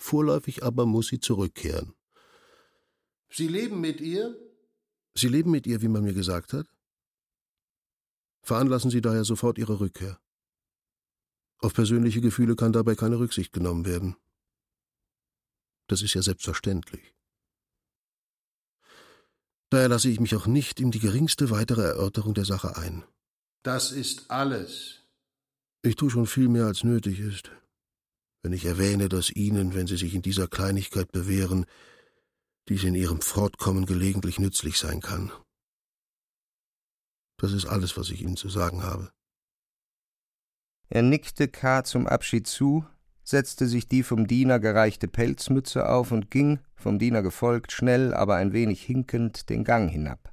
Vorläufig 0.00 0.62
aber 0.62 0.86
muss 0.86 1.08
sie 1.08 1.20
zurückkehren. 1.20 1.94
Sie 3.28 3.48
leben 3.48 3.80
mit 3.82 4.00
ihr? 4.00 4.34
Sie 5.14 5.28
leben 5.28 5.50
mit 5.50 5.66
ihr, 5.66 5.82
wie 5.82 5.88
man 5.88 6.02
mir 6.02 6.14
gesagt 6.14 6.54
hat? 6.54 6.66
Veranlassen 8.40 8.90
Sie 8.90 9.02
daher 9.02 9.24
sofort 9.24 9.58
Ihre 9.58 9.78
Rückkehr. 9.78 10.18
Auf 11.58 11.74
persönliche 11.74 12.22
Gefühle 12.22 12.56
kann 12.56 12.72
dabei 12.72 12.94
keine 12.94 13.18
Rücksicht 13.18 13.52
genommen 13.52 13.84
werden. 13.84 14.16
Das 15.86 16.00
ist 16.00 16.14
ja 16.14 16.22
selbstverständlich. 16.22 17.14
Daher 19.68 19.90
lasse 19.90 20.08
ich 20.08 20.18
mich 20.18 20.34
auch 20.34 20.46
nicht 20.46 20.80
in 20.80 20.90
die 20.90 20.98
geringste 20.98 21.50
weitere 21.50 21.82
Erörterung 21.82 22.32
der 22.32 22.46
Sache 22.46 22.78
ein. 22.78 23.04
Das 23.62 23.92
ist 23.92 24.30
alles. 24.30 25.02
Ich 25.82 25.96
tue 25.96 26.10
schon 26.10 26.26
viel 26.26 26.48
mehr, 26.48 26.64
als 26.64 26.84
nötig 26.84 27.20
ist, 27.20 27.50
wenn 28.42 28.52
ich 28.52 28.64
erwähne, 28.64 29.08
dass 29.08 29.30
Ihnen, 29.30 29.74
wenn 29.74 29.86
Sie 29.86 29.96
sich 29.96 30.14
in 30.14 30.22
dieser 30.22 30.48
Kleinigkeit 30.48 31.12
bewähren, 31.12 31.66
dies 32.68 32.84
in 32.84 32.94
Ihrem 32.94 33.20
Fortkommen 33.20 33.86
gelegentlich 33.86 34.38
nützlich 34.38 34.78
sein 34.78 35.00
kann. 35.00 35.30
Das 37.36 37.52
ist 37.52 37.66
alles, 37.66 37.96
was 37.96 38.10
ich 38.10 38.22
Ihnen 38.22 38.36
zu 38.36 38.48
sagen 38.48 38.82
habe. 38.82 39.10
Er 40.88 41.02
nickte 41.02 41.48
K. 41.48 41.84
zum 41.84 42.06
Abschied 42.06 42.46
zu, 42.46 42.84
setzte 43.22 43.66
sich 43.66 43.88
die 43.88 44.02
vom 44.02 44.26
Diener 44.26 44.58
gereichte 44.58 45.08
Pelzmütze 45.08 45.88
auf 45.88 46.10
und 46.10 46.30
ging, 46.30 46.58
vom 46.74 46.98
Diener 46.98 47.22
gefolgt, 47.22 47.72
schnell, 47.72 48.12
aber 48.12 48.36
ein 48.36 48.52
wenig 48.52 48.82
hinkend, 48.82 49.48
den 49.50 49.64
Gang 49.64 49.90
hinab. 49.90 50.32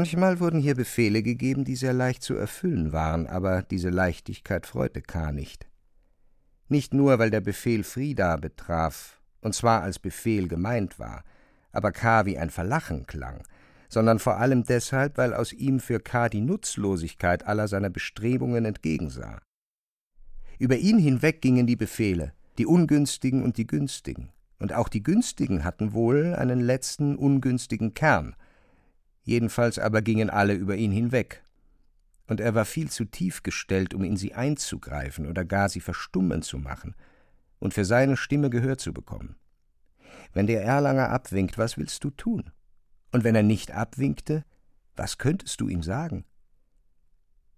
Manchmal 0.00 0.40
wurden 0.40 0.60
hier 0.60 0.76
Befehle 0.76 1.22
gegeben, 1.22 1.66
die 1.66 1.76
sehr 1.76 1.92
leicht 1.92 2.22
zu 2.22 2.34
erfüllen 2.34 2.90
waren, 2.90 3.26
aber 3.26 3.60
diese 3.60 3.90
Leichtigkeit 3.90 4.64
freute 4.64 5.02
K. 5.02 5.30
nicht. 5.30 5.68
Nicht 6.70 6.94
nur, 6.94 7.18
weil 7.18 7.28
der 7.28 7.42
Befehl 7.42 7.84
Frieda 7.84 8.36
betraf, 8.36 9.20
und 9.42 9.54
zwar 9.54 9.82
als 9.82 9.98
Befehl 9.98 10.48
gemeint 10.48 10.98
war, 10.98 11.22
aber 11.70 11.92
K. 11.92 12.24
wie 12.24 12.38
ein 12.38 12.48
Verlachen 12.48 13.06
klang, 13.06 13.42
sondern 13.90 14.18
vor 14.18 14.38
allem 14.38 14.64
deshalb, 14.64 15.18
weil 15.18 15.34
aus 15.34 15.52
ihm 15.52 15.80
für 15.80 16.00
K. 16.00 16.30
die 16.30 16.40
Nutzlosigkeit 16.40 17.46
aller 17.46 17.68
seiner 17.68 17.90
Bestrebungen 17.90 18.64
entgegensah. 18.64 19.42
Über 20.58 20.78
ihn 20.78 20.98
hinweg 20.98 21.42
gingen 21.42 21.66
die 21.66 21.76
Befehle, 21.76 22.32
die 22.56 22.64
ungünstigen 22.64 23.42
und 23.42 23.58
die 23.58 23.66
günstigen. 23.66 24.30
Und 24.58 24.72
auch 24.72 24.88
die 24.88 25.02
günstigen 25.02 25.62
hatten 25.62 25.92
wohl 25.92 26.34
einen 26.34 26.62
letzten 26.62 27.16
ungünstigen 27.16 27.92
Kern. 27.92 28.34
Jedenfalls 29.22 29.78
aber 29.78 30.02
gingen 30.02 30.30
alle 30.30 30.54
über 30.54 30.76
ihn 30.76 30.92
hinweg. 30.92 31.42
Und 32.26 32.40
er 32.40 32.54
war 32.54 32.64
viel 32.64 32.90
zu 32.90 33.04
tief 33.04 33.42
gestellt, 33.42 33.92
um 33.92 34.04
in 34.04 34.16
sie 34.16 34.34
einzugreifen 34.34 35.26
oder 35.26 35.44
gar 35.44 35.68
sie 35.68 35.80
verstummen 35.80 36.42
zu 36.42 36.58
machen 36.58 36.94
und 37.58 37.74
für 37.74 37.84
seine 37.84 38.16
Stimme 38.16 38.50
Gehör 38.50 38.78
zu 38.78 38.92
bekommen. 38.92 39.36
Wenn 40.32 40.46
der 40.46 40.62
Erlanger 40.62 41.10
abwinkt, 41.10 41.58
was 41.58 41.76
willst 41.76 42.04
du 42.04 42.10
tun? 42.10 42.50
Und 43.12 43.24
wenn 43.24 43.34
er 43.34 43.42
nicht 43.42 43.72
abwinkte, 43.72 44.44
was 44.96 45.18
könntest 45.18 45.60
du 45.60 45.68
ihm 45.68 45.82
sagen? 45.82 46.24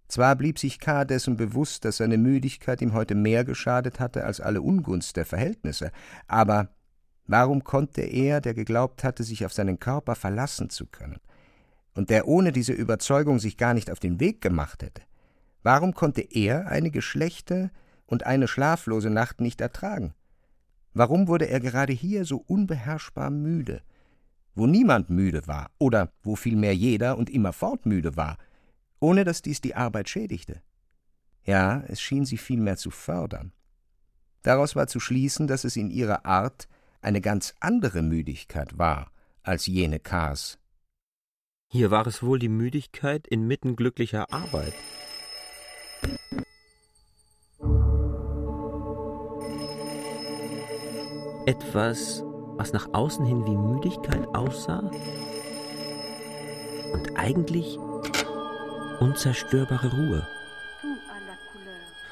Zwar 0.09 0.37
blieb 0.37 0.59
sich 0.59 0.79
K. 0.79 1.05
dessen 1.05 1.37
bewusst, 1.37 1.85
dass 1.85 1.97
seine 1.99 2.19
Müdigkeit 2.19 2.83
ihm 2.83 2.93
heute 2.93 3.15
mehr 3.15 3.45
geschadet 3.45 3.99
hatte 3.99 4.25
als 4.25 4.41
alle 4.41 4.61
Ungunst 4.61 5.17
der 5.17 5.25
Verhältnisse, 5.25 5.91
aber 6.27 6.69
warum 7.27 7.65
konnte 7.65 8.03
er, 8.03 8.43
der 8.43 8.53
geglaubt 8.53 9.05
hatte, 9.05 9.25
sich 9.25 9.47
auf 9.47 9.55
seinen 9.55 9.79
Körper 9.79 10.15
verlassen 10.15 10.69
zu 10.69 10.87
können, 10.87 11.19
und 11.95 12.11
der 12.11 12.29
ohne 12.29 12.53
diese 12.53 12.73
Überzeugung 12.73 13.39
sich 13.39 13.57
gar 13.57 13.75
nicht 13.75 13.91
auf 13.91 14.01
den 14.01 14.21
Weg 14.21 14.41
gemacht 14.41 14.83
hätte, 14.83 15.03
warum 15.63 15.95
konnte 15.95 16.23
er 16.23 16.69
eine 16.69 16.91
geschlechte 16.91 17.71
und 18.07 18.27
eine 18.27 18.49
schlaflose 18.49 19.11
Nacht 19.11 19.41
nicht 19.41 19.61
ertragen? 19.61 20.15
Warum 20.95 21.29
wurde 21.29 21.49
er 21.49 21.61
gerade 21.61 21.93
hier 21.93 22.25
so 22.25 22.39
unbeherrschbar 22.47 23.31
müde, 23.31 23.83
wo 24.55 24.67
niemand 24.67 25.09
müde 25.11 25.47
war, 25.47 25.71
oder 25.79 26.13
wo 26.23 26.37
vielmehr 26.37 26.75
jeder 26.75 27.17
und 27.17 27.31
immerfort 27.31 27.87
müde 27.87 28.17
war, 28.17 28.37
ohne 29.01 29.25
dass 29.25 29.43
dies 29.43 29.61
die 29.61 29.75
Arbeit 29.75 30.09
schädigte. 30.09 30.63
Ja, 31.45 31.83
es 31.89 32.01
schien 32.01 32.25
sie 32.25 32.37
vielmehr 32.37 32.77
zu 32.77 32.91
fördern. 32.91 33.53
Daraus 34.43 34.77
war 34.77 34.87
zu 34.87 35.01
schließen, 35.01 35.47
dass 35.47 35.65
es 35.65 35.77
in 35.77 35.91
ihrer 35.91 36.25
Art 36.25 36.69
eine 37.01 37.21
ganz 37.21 37.55
andere 37.61 38.03
Müdigkeit 38.03 38.79
war 38.79 39.11
als 39.43 39.67
jene 39.67 39.99
Kars. 39.99 40.59
Hier 41.75 41.91
war 41.91 42.07
es 42.07 42.23
wohl 42.23 42.39
die 42.39 42.51
Müdigkeit 42.51 43.27
inmitten 43.27 43.77
glücklicher 43.77 44.31
Arbeit. 44.31 44.75
Etwas, 51.47 52.23
was 52.59 52.75
nach 52.75 52.93
außen 52.93 53.25
hin 53.25 53.47
wie 53.47 53.57
Müdigkeit 53.57 54.29
aussah 54.35 54.91
und 56.93 57.17
eigentlich 57.17 57.79
unzerstörbare 59.01 59.93
Ruhe, 59.93 60.29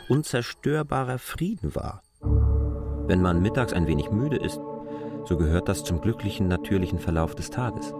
unzerstörbarer 0.09 1.18
Frieden 1.18 1.75
war. 1.75 2.03
Wenn 3.07 3.20
man 3.20 3.42
mittags 3.42 3.75
ein 3.75 3.87
wenig 3.87 4.11
müde 4.11 4.38
ist, 4.38 4.59
so 5.27 5.37
gehört 5.37 5.68
das 5.68 5.85
zum 5.85 6.01
glücklichen 6.01 6.49
natürlichen 6.49 6.99
Verlauf 6.99 7.35
des 7.35 7.51
Tages. 7.51 7.92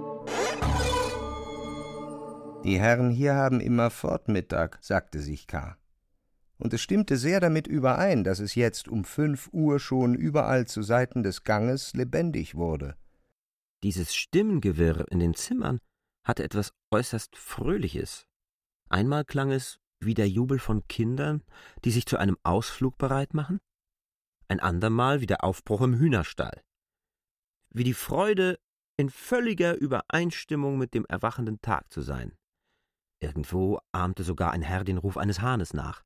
Die 2.63 2.79
Herren 2.79 3.11
hier 3.11 3.35
haben 3.35 3.59
immer 3.59 3.89
Fortmittag, 3.89 4.79
sagte 4.83 5.21
sich 5.21 5.47
K. 5.47 5.79
Und 6.59 6.75
es 6.75 6.83
stimmte 6.83 7.17
sehr 7.17 7.41
damit 7.41 7.67
überein, 7.67 8.23
dass 8.23 8.39
es 8.39 8.55
jetzt 8.55 8.87
um 8.87 9.05
fünf 9.05 9.49
Uhr 9.53 9.79
schon 9.81 10.15
überall 10.15 10.67
zu 10.67 10.83
Seiten 10.83 11.23
des 11.23 11.45
Ganges 11.45 11.95
lebendig 11.95 12.55
wurde. 12.55 12.97
Dieses 13.83 14.15
Stimmengewirr 14.15 15.07
in 15.11 15.21
den 15.21 15.35
Zimmern 15.35 15.81
hatte 16.23 16.45
etwas 16.45 16.75
äußerst 16.91 17.35
Fröhliches. 17.35 18.27
Einmal 18.91 19.25
klang 19.25 19.51
es 19.51 19.81
wie 19.99 20.13
der 20.13 20.29
Jubel 20.29 20.59
von 20.59 20.87
Kindern, 20.87 21.43
die 21.87 21.91
sich 21.91 22.05
zu 22.05 22.19
einem 22.19 22.37
Ausflug 22.43 22.99
bereit 22.99 23.33
machen, 23.33 23.59
ein 24.49 24.61
andermal 24.61 25.23
wie 25.23 25.27
der 25.27 25.45
Aufbruch 25.45 25.81
im 25.81 25.95
Hühnerstall, 25.95 26.61
wie 27.71 27.85
die 27.85 27.95
Freude, 27.95 28.59
in 28.99 29.09
völliger 29.09 29.77
Übereinstimmung 29.77 30.77
mit 30.77 30.93
dem 30.93 31.07
erwachenden 31.07 31.63
Tag 31.63 31.91
zu 31.91 32.03
sein. 32.03 32.37
Irgendwo 33.21 33.79
ahmte 33.93 34.25
sogar 34.25 34.53
ein 34.53 34.63
Herr 34.63 34.85
den 34.85 34.99
Ruf 34.99 35.17
eines 35.17 35.41
Hahnes 35.41 35.75
nach. 35.75 36.03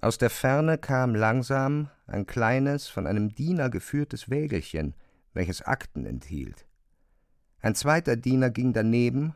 Aus 0.00 0.18
der 0.18 0.30
Ferne 0.30 0.78
kam 0.78 1.14
langsam 1.14 1.90
ein 2.06 2.26
kleines, 2.26 2.86
von 2.88 3.06
einem 3.06 3.34
Diener 3.34 3.70
geführtes 3.70 4.30
Wägelchen, 4.30 4.94
welches 5.32 5.62
Akten 5.62 6.06
enthielt. 6.06 6.66
Ein 7.60 7.74
zweiter 7.74 8.16
Diener 8.16 8.50
ging 8.50 8.72
daneben 8.72 9.34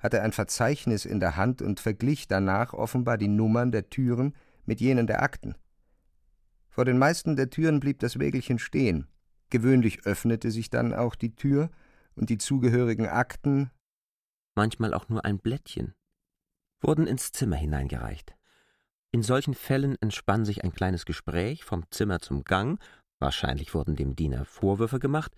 hatte 0.00 0.22
ein 0.22 0.32
Verzeichnis 0.32 1.04
in 1.04 1.20
der 1.20 1.36
Hand 1.36 1.62
und 1.62 1.78
verglich 1.78 2.26
danach 2.26 2.72
offenbar 2.72 3.18
die 3.18 3.28
Nummern 3.28 3.70
der 3.70 3.90
Türen 3.90 4.34
mit 4.64 4.80
jenen 4.80 5.06
der 5.06 5.22
Akten. 5.22 5.54
Vor 6.70 6.84
den 6.84 6.98
meisten 6.98 7.36
der 7.36 7.50
Türen 7.50 7.80
blieb 7.80 8.00
das 8.00 8.18
Wägelchen 8.18 8.58
stehen. 8.58 9.06
Gewöhnlich 9.50 10.06
öffnete 10.06 10.50
sich 10.50 10.70
dann 10.70 10.94
auch 10.94 11.14
die 11.14 11.34
Tür 11.34 11.70
und 12.14 12.30
die 12.30 12.38
zugehörigen 12.38 13.06
Akten, 13.06 13.70
manchmal 14.56 14.94
auch 14.94 15.08
nur 15.08 15.24
ein 15.24 15.38
Blättchen, 15.38 15.94
wurden 16.80 17.06
ins 17.06 17.32
Zimmer 17.32 17.56
hineingereicht. 17.56 18.34
In 19.12 19.22
solchen 19.22 19.54
Fällen 19.54 19.96
entspann 20.00 20.44
sich 20.44 20.64
ein 20.64 20.72
kleines 20.72 21.04
Gespräch 21.04 21.64
vom 21.64 21.84
Zimmer 21.90 22.20
zum 22.20 22.44
Gang, 22.44 22.80
wahrscheinlich 23.18 23.74
wurden 23.74 23.96
dem 23.96 24.16
Diener 24.16 24.44
Vorwürfe 24.44 24.98
gemacht, 24.98 25.32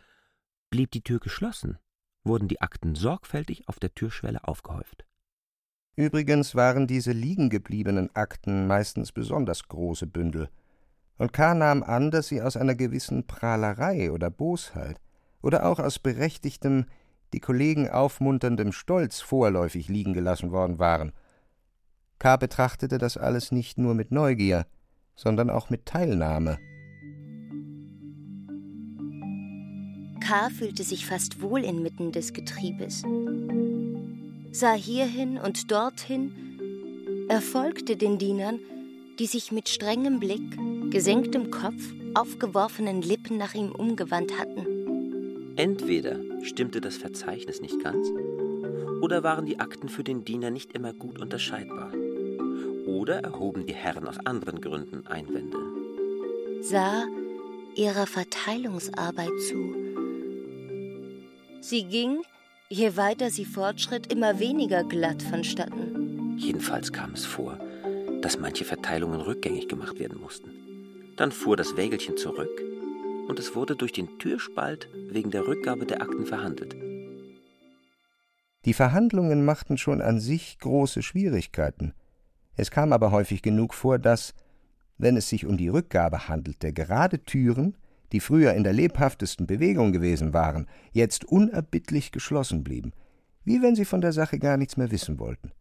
blieb 0.71 0.91
die 0.91 1.03
Tür 1.03 1.21
geschlossen, 1.21 1.79
wurden 2.25 2.49
die 2.49 2.61
Akten 2.61 2.95
sorgfältig 2.95 3.69
auf 3.69 3.79
der 3.79 3.95
Türschwelle 3.95 4.45
aufgehäuft. 4.45 5.05
Übrigens 5.97 6.55
waren 6.55 6.87
diese 6.87 7.13
liegengebliebenen 7.13 8.15
Akten 8.15 8.67
meistens 8.67 9.13
besonders 9.13 9.69
große 9.69 10.07
Bündel, 10.07 10.49
und 11.19 11.33
K. 11.33 11.55
nahm 11.55 11.83
an, 11.83 12.11
dass 12.11 12.29
sie 12.29 12.43
aus 12.43 12.57
einer 12.57 12.75
gewissen 12.75 13.27
Prahlerei 13.27 14.11
oder 14.11 14.31
Bosheit 14.31 15.01
oder 15.41 15.67
auch 15.67 15.79
aus 15.79 15.99
berechtigtem, 15.99 16.87
die 17.33 17.41
Kollegen 17.41 17.89
aufmunterndem 17.89 18.73
Stolz 18.73 19.21
vorläufig 19.21 19.89
liegen 19.89 20.15
gelassen 20.15 20.51
worden 20.51 20.79
waren. 20.79 21.13
K. 22.23 22.37
betrachtete 22.37 22.99
das 22.99 23.17
alles 23.17 23.51
nicht 23.51 23.79
nur 23.79 23.95
mit 23.95 24.13
Neugier, 24.13 24.65
sondern 25.17 25.51
auch 25.51 25.71
mit 25.71 25.87
Teilnahme. 25.87 26.61
K. 30.21 30.51
fühlte 30.51 30.85
sich 30.85 31.05
fast 31.05 31.43
wohl 31.43 31.65
inmitten 31.65 32.13
des 32.13 32.33
Getriebes, 32.33 33.03
sah 34.53 34.75
hierhin 34.75 35.37
und 35.37 35.73
dorthin, 35.73 37.27
er 37.29 37.41
folgte 37.41 37.97
den 37.97 38.19
Dienern, 38.19 38.61
die 39.19 39.27
sich 39.27 39.51
mit 39.51 39.69
strengem 39.69 40.21
Blick, 40.21 40.93
gesenktem 40.93 41.51
Kopf, 41.51 41.83
aufgeworfenen 42.15 43.03
Lippen 43.03 43.37
nach 43.37 43.55
ihm 43.55 43.73
umgewandt 43.73 44.39
hatten. 44.39 45.57
Entweder 45.57 46.21
stimmte 46.45 46.81
das 46.81 46.97
Verzeichnis 46.97 47.61
nicht 47.61 47.83
ganz, 47.83 48.07
oder 49.01 49.25
waren 49.25 49.45
die 49.45 49.59
Akten 49.59 49.89
für 49.89 50.05
den 50.05 50.25
Diener 50.25 50.53
nicht 50.53 50.73
immer 50.73 50.93
gut 50.93 51.21
unterscheidbar, 51.21 51.91
oder 52.87 53.23
erhoben 53.23 53.67
die 53.67 53.75
Herren 53.75 54.07
aus 54.09 54.19
anderen 54.25 54.61
Gründen 54.61 55.07
Einwände. 55.07 55.59
Sah 56.63 57.05
ihrer 57.75 58.07
Verteilungsarbeit 58.07 59.33
zu, 59.49 59.75
Sie 61.63 61.85
ging, 61.85 62.23
je 62.71 62.97
weiter 62.97 63.31
sie 63.31 63.45
fortschritt, 63.45 64.13
immer 64.13 64.41
weniger 64.41 64.83
glatt 64.83 65.23
vonstatten. 65.23 66.37
Jedenfalls 66.37 66.93
kam 66.93 67.13
es 67.13 67.25
vor, 67.25 67.57
dass 68.21 68.37
manche 68.37 68.65
Verteilungen 68.65 69.21
rückgängig 69.21 69.69
gemacht 69.69 70.01
werden 70.01 70.21
mussten. 70.21 70.51
Dann 71.17 71.31
fuhr 71.31 71.57
das 71.57 71.77
Wägelchen 71.77 72.17
zurück 72.17 72.51
und 73.29 73.39
es 73.39 73.55
wurde 73.55 73.77
durch 73.77 73.93
den 73.93 74.19
Türspalt 74.19 74.89
wegen 75.09 75.31
der 75.31 75.47
Rückgabe 75.47 75.87
der 75.87 76.03
Akten 76.03 76.27
verhandelt. 76.27 76.75
Die 78.65 78.75
Verhandlungen 78.75 79.45
machten 79.45 79.79
schon 79.79 80.03
an 80.03 80.19
sich 80.19 80.59
große 80.59 81.03
Schwierigkeiten. 81.03 81.95
Es 82.57 82.71
kam 82.71 82.93
aber 82.93 83.11
häufig 83.11 83.43
genug 83.43 83.75
vor, 83.75 83.99
dass, 83.99 84.35
wenn 84.99 85.17
es 85.17 85.29
sich 85.29 85.47
um 85.47 85.57
die 85.57 85.69
Rückgabe 85.69 86.29
handelte, 86.29 86.73
gerade 86.73 87.23
Türen, 87.25 87.77
die 88.13 88.21
früher 88.21 88.53
in 88.53 88.63
der 88.63 88.75
lebhaftesten 88.75 89.47
Bewegung 89.47 89.93
gewesen 89.93 90.35
waren, 90.35 90.67
jetzt 90.93 91.25
unerbittlich 91.25 92.13
geschlossen 92.13 92.63
blieben, 92.63 92.93
wie 93.45 93.63
wenn 93.63 93.75
sie 93.75 93.87
von 93.87 94.01
der 94.01 94.13
Sache 94.13 94.39
gar 94.39 94.57
nichts 94.57 94.77
mehr 94.77 94.91
wissen 94.91 95.19
wollten. 95.19 95.53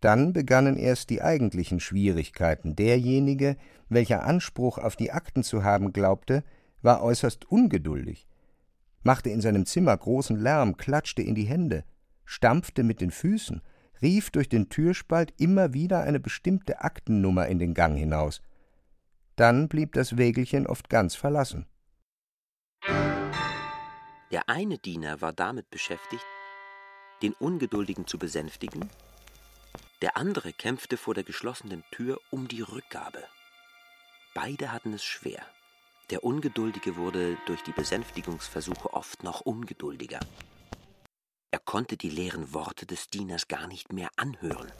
Dann 0.00 0.34
begannen 0.34 0.76
erst 0.76 1.08
die 1.08 1.22
eigentlichen 1.22 1.80
Schwierigkeiten. 1.80 2.76
Derjenige, 2.76 3.56
welcher 3.88 4.24
Anspruch 4.24 4.76
auf 4.76 4.96
die 4.96 5.12
Akten 5.12 5.42
zu 5.42 5.64
haben 5.64 5.94
glaubte, 5.94 6.44
war 6.82 7.02
äußerst 7.02 7.50
ungeduldig, 7.50 8.28
machte 9.02 9.30
in 9.30 9.40
seinem 9.40 9.64
Zimmer 9.64 9.96
großen 9.96 10.36
Lärm, 10.36 10.76
klatschte 10.76 11.22
in 11.22 11.34
die 11.34 11.44
Hände, 11.44 11.84
stampfte 12.26 12.82
mit 12.82 13.00
den 13.00 13.10
Füßen, 13.10 13.62
rief 14.02 14.30
durch 14.30 14.48
den 14.48 14.68
Türspalt 14.68 15.32
immer 15.38 15.74
wieder 15.74 16.02
eine 16.02 16.20
bestimmte 16.20 16.82
Aktennummer 16.82 17.46
in 17.46 17.58
den 17.58 17.74
Gang 17.74 17.96
hinaus– 17.96 18.40
dann 19.36 19.68
blieb 19.68 19.92
das 19.94 20.16
Wägelchen 20.16 20.66
oft 20.66 20.88
ganz 20.88 21.16
verlassen. 21.16 21.66
Der 24.30 24.48
eine 24.48 24.78
Diener 24.78 25.20
war 25.20 25.32
damit 25.32 25.70
beschäftigt, 25.70 26.24
den 27.22 27.32
Ungeduldigen 27.34 28.06
zu 28.06 28.18
besänftigen, 28.18 28.88
der 30.02 30.16
andere 30.16 30.52
kämpfte 30.52 30.96
vor 30.96 31.14
der 31.14 31.24
geschlossenen 31.24 31.82
Tür 31.90 32.20
um 32.30 32.48
die 32.48 32.60
Rückgabe. 32.60 33.22
Beide 34.34 34.72
hatten 34.72 34.92
es 34.92 35.04
schwer. 35.04 35.42
Der 36.10 36.22
Ungeduldige 36.22 36.96
wurde 36.96 37.38
durch 37.46 37.62
die 37.62 37.72
Besänftigungsversuche 37.72 38.92
oft 38.92 39.22
noch 39.22 39.40
ungeduldiger. 39.40 40.20
Er 41.54 41.60
konnte 41.60 41.96
die 41.96 42.10
leeren 42.10 42.52
Worte 42.52 42.84
des 42.84 43.10
Dieners 43.10 43.46
gar 43.46 43.68
nicht 43.68 43.92
mehr 43.92 44.08
anhören. 44.16 44.72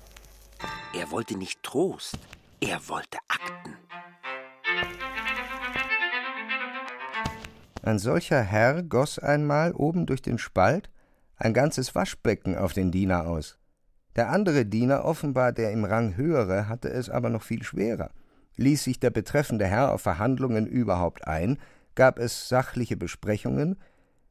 Er 0.92 1.12
wollte 1.12 1.38
nicht 1.38 1.62
Trost, 1.62 2.18
er 2.60 2.88
wollte 2.88 3.18
Akten. 3.28 3.76
Ein 7.84 8.00
solcher 8.00 8.42
Herr 8.42 8.82
goss 8.82 9.20
einmal 9.20 9.72
oben 9.72 10.04
durch 10.06 10.20
den 10.20 10.36
Spalt 10.36 10.90
ein 11.36 11.54
ganzes 11.54 11.94
Waschbecken 11.94 12.58
auf 12.58 12.72
den 12.72 12.90
Diener 12.90 13.28
aus. 13.28 13.56
Der 14.16 14.30
andere 14.30 14.66
Diener, 14.66 15.04
offenbar 15.04 15.52
der 15.52 15.70
im 15.70 15.84
Rang 15.84 16.16
höhere, 16.16 16.68
hatte 16.68 16.88
es 16.88 17.08
aber 17.08 17.30
noch 17.30 17.44
viel 17.44 17.62
schwerer. 17.62 18.10
Ließ 18.56 18.82
sich 18.82 18.98
der 18.98 19.10
betreffende 19.10 19.66
Herr 19.66 19.92
auf 19.92 20.00
Verhandlungen 20.00 20.66
überhaupt 20.66 21.28
ein, 21.28 21.60
gab 21.94 22.18
es 22.18 22.48
sachliche 22.48 22.96
Besprechungen, 22.96 23.76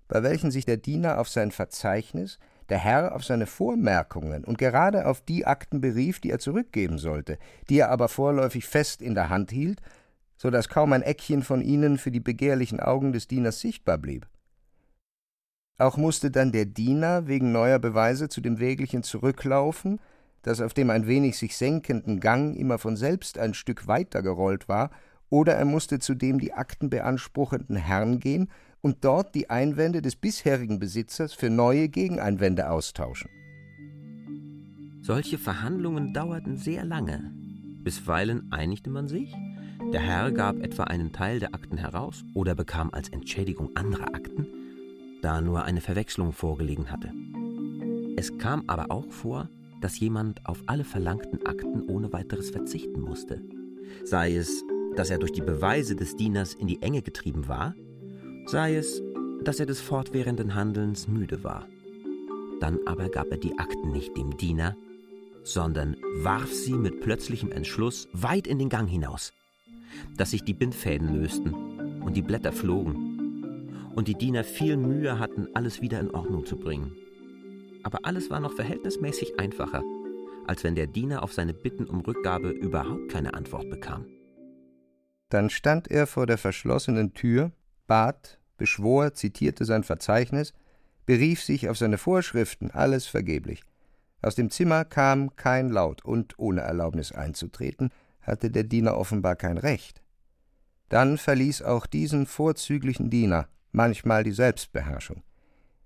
bei 0.08 0.24
welchen 0.24 0.52
sich 0.52 0.66
der 0.66 0.78
Diener 0.78 1.20
auf 1.20 1.30
sein 1.30 1.52
Verzeichnis, 1.52 2.40
der 2.70 2.78
Herr 2.78 3.16
auf 3.16 3.24
seine 3.24 3.46
Vormerkungen 3.46 4.44
und 4.44 4.58
gerade 4.58 5.06
auf 5.06 5.22
die 5.22 5.46
Akten 5.46 5.82
berief, 5.82 6.20
die 6.20 6.32
er 6.32 6.40
zurückgeben 6.40 6.98
sollte, 6.98 7.38
die 7.70 7.80
er 7.80 7.90
aber 7.90 8.08
vorläufig 8.08 8.66
fest 8.66 9.02
in 9.02 9.16
der 9.16 9.30
Hand 9.30 9.52
hielt, 9.52 9.82
so 10.38 10.50
dass 10.50 10.70
kaum 10.70 10.94
ein 10.94 11.02
Eckchen 11.04 11.44
von 11.44 11.62
ihnen 11.62 11.98
für 11.98 12.12
die 12.12 12.20
begehrlichen 12.20 12.80
Augen 12.80 13.14
des 13.14 13.28
Dieners 13.28 13.60
sichtbar 13.60 13.98
blieb. 13.98 14.28
Auch 15.78 15.98
musste 15.98 16.32
dann 16.32 16.52
der 16.52 16.66
Diener 16.66 17.28
wegen 17.28 17.52
neuer 17.52 17.80
Beweise 17.80 18.30
zu 18.30 18.42
dem 18.42 18.60
Wägelchen 18.60 19.04
zurücklaufen, 19.04 20.00
das 20.44 20.62
auf 20.62 20.74
dem 20.74 20.90
ein 20.90 21.08
wenig 21.08 21.38
sich 21.38 21.58
senkenden 21.58 22.20
Gang 22.20 22.56
immer 22.56 22.78
von 22.78 22.96
selbst 22.96 23.38
ein 23.38 23.54
Stück 23.54 23.88
weiter 23.88 24.22
gerollt 24.22 24.68
war, 24.68 24.92
oder 25.30 25.56
er 25.56 25.66
musste 25.66 26.00
zu 26.00 26.14
dem 26.14 26.40
die 26.40 26.54
Akten 26.54 26.90
beanspruchenden 26.90 27.76
Herrn 27.76 28.20
gehen 28.20 28.52
und 28.84 29.06
dort 29.06 29.34
die 29.34 29.50
Einwände 29.50 30.02
des 30.02 30.18
bisherigen 30.18 30.78
Besitzers 30.78 31.34
für 31.34 31.50
neue 31.50 31.88
Gegeneinwände 31.88 32.70
austauschen. 32.70 33.32
Solche 35.02 35.38
Verhandlungen 35.38 36.14
dauerten 36.14 36.58
sehr 36.58 36.84
lange. 36.86 37.32
Bisweilen 37.84 38.52
einigte 38.52 38.90
man 38.90 39.08
sich, 39.08 39.34
der 39.92 40.02
Herr 40.02 40.32
gab 40.32 40.60
etwa 40.60 40.84
einen 40.84 41.14
Teil 41.14 41.40
der 41.40 41.56
Akten 41.56 41.78
heraus 41.78 42.24
oder 42.34 42.56
bekam 42.56 42.90
als 42.92 43.10
Entschädigung 43.10 43.72
andere 43.76 44.14
Akten, 44.14 44.48
da 45.22 45.40
nur 45.40 45.64
eine 45.64 45.82
Verwechslung 45.82 46.34
vorgelegen 46.34 46.92
hatte. 46.92 47.12
Es 48.18 48.38
kam 48.38 48.64
aber 48.68 48.92
auch 48.92 49.10
vor, 49.12 49.50
dass 49.82 50.00
jemand 50.00 50.46
auf 50.46 50.62
alle 50.68 50.84
verlangten 50.84 51.46
Akten 51.46 51.84
ohne 51.90 52.12
weiteres 52.12 52.50
verzichten 52.50 53.00
musste. 53.00 53.42
Sei 54.04 54.36
es, 54.36 54.64
dass 54.96 55.10
er 55.10 55.20
durch 55.20 55.32
die 55.32 55.42
Beweise 55.42 55.96
des 55.96 56.16
Dieners 56.16 56.54
in 56.54 56.68
die 56.68 56.82
Enge 56.82 57.02
getrieben 57.02 57.48
war, 57.48 57.76
sei 58.46 58.76
es, 58.76 59.02
dass 59.44 59.60
er 59.60 59.66
des 59.66 59.82
fortwährenden 59.82 60.56
Handelns 60.56 61.08
müde 61.08 61.44
war. 61.44 61.68
Dann 62.60 62.80
aber 62.86 63.10
gab 63.10 63.32
er 63.32 63.38
die 63.38 63.58
Akten 63.58 63.92
nicht 63.92 64.16
dem 64.16 64.38
Diener, 64.38 64.76
sondern 65.44 65.98
warf 66.16 66.52
sie 66.52 66.74
mit 66.74 67.02
plötzlichem 67.02 67.52
Entschluss 67.52 68.08
weit 68.14 68.48
in 68.48 68.60
den 68.60 68.70
Gang 68.70 68.90
hinaus, 68.90 69.34
dass 70.18 70.32
sich 70.32 70.44
die 70.44 70.54
Bindfäden 70.54 71.22
lösten 71.22 72.02
und 72.02 72.16
die 72.16 72.22
Blätter 72.22 72.52
flogen 72.52 73.92
und 73.96 74.08
die 74.08 74.16
Diener 74.16 74.44
viel 74.44 74.78
Mühe 74.78 75.20
hatten, 75.20 75.48
alles 75.54 75.82
wieder 75.82 76.00
in 76.00 76.12
Ordnung 76.12 76.46
zu 76.46 76.58
bringen. 76.58 76.96
Aber 77.84 78.00
alles 78.04 78.30
war 78.30 78.40
noch 78.40 78.54
verhältnismäßig 78.54 79.40
einfacher, 79.40 79.84
als 80.48 80.64
wenn 80.64 80.76
der 80.76 80.88
Diener 80.88 81.24
auf 81.24 81.34
seine 81.34 81.54
Bitten 81.54 81.86
um 81.86 82.02
Rückgabe 82.02 82.50
überhaupt 82.50 83.10
keine 83.10 83.34
Antwort 83.34 83.70
bekam. 83.70 84.06
Dann 85.30 85.50
stand 85.50 85.90
er 85.90 86.08
vor 86.08 86.28
der 86.28 86.38
verschlossenen 86.38 87.14
Tür 87.14 87.52
bat, 87.88 88.40
beschwor, 88.58 89.14
zitierte 89.14 89.66
sein 89.66 89.84
Verzeichnis, 89.84 90.54
berief 91.06 91.44
sich 91.44 91.70
auf 91.70 91.78
seine 91.78 91.98
Vorschriften, 91.98 92.72
alles 92.72 93.06
vergeblich. 93.06 93.64
Aus 94.22 94.36
dem 94.36 94.50
Zimmer 94.50 94.86
kam 94.86 95.36
kein 95.36 95.70
Laut, 95.70 96.06
und 96.06 96.40
ohne 96.40 96.62
Erlaubnis 96.62 97.12
einzutreten, 97.12 97.90
hatte 98.22 98.50
der 98.50 98.64
Diener 98.64 98.98
offenbar 98.98 99.36
kein 99.36 99.58
Recht. 99.58 100.02
Dann 100.90 101.18
verließ 101.18 101.64
auch 101.64 101.86
diesen 101.86 102.26
vorzüglichen 102.26 103.10
Diener 103.10 103.48
manchmal 103.72 104.24
die 104.24 104.32
Selbstbeherrschung. 104.32 105.24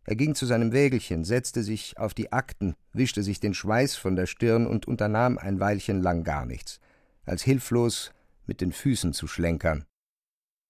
Er 0.04 0.16
ging 0.16 0.36
zu 0.36 0.46
seinem 0.46 0.72
Wägelchen, 0.72 1.26
setzte 1.26 1.64
sich 1.64 1.98
auf 1.98 2.14
die 2.14 2.32
Akten, 2.32 2.76
wischte 2.94 3.24
sich 3.24 3.40
den 3.40 3.54
Schweiß 3.54 3.96
von 3.96 4.16
der 4.16 4.26
Stirn 4.26 4.68
und 4.68 4.88
unternahm 4.88 5.38
ein 5.38 5.60
Weilchen 5.60 6.02
lang 6.02 6.24
gar 6.24 6.46
nichts, 6.46 6.80
als 7.26 7.44
hilflos 7.44 8.12
mit 8.46 8.62
den 8.62 8.72
Füßen 8.72 9.14
zu 9.14 9.28
schlenkern. 9.28 9.86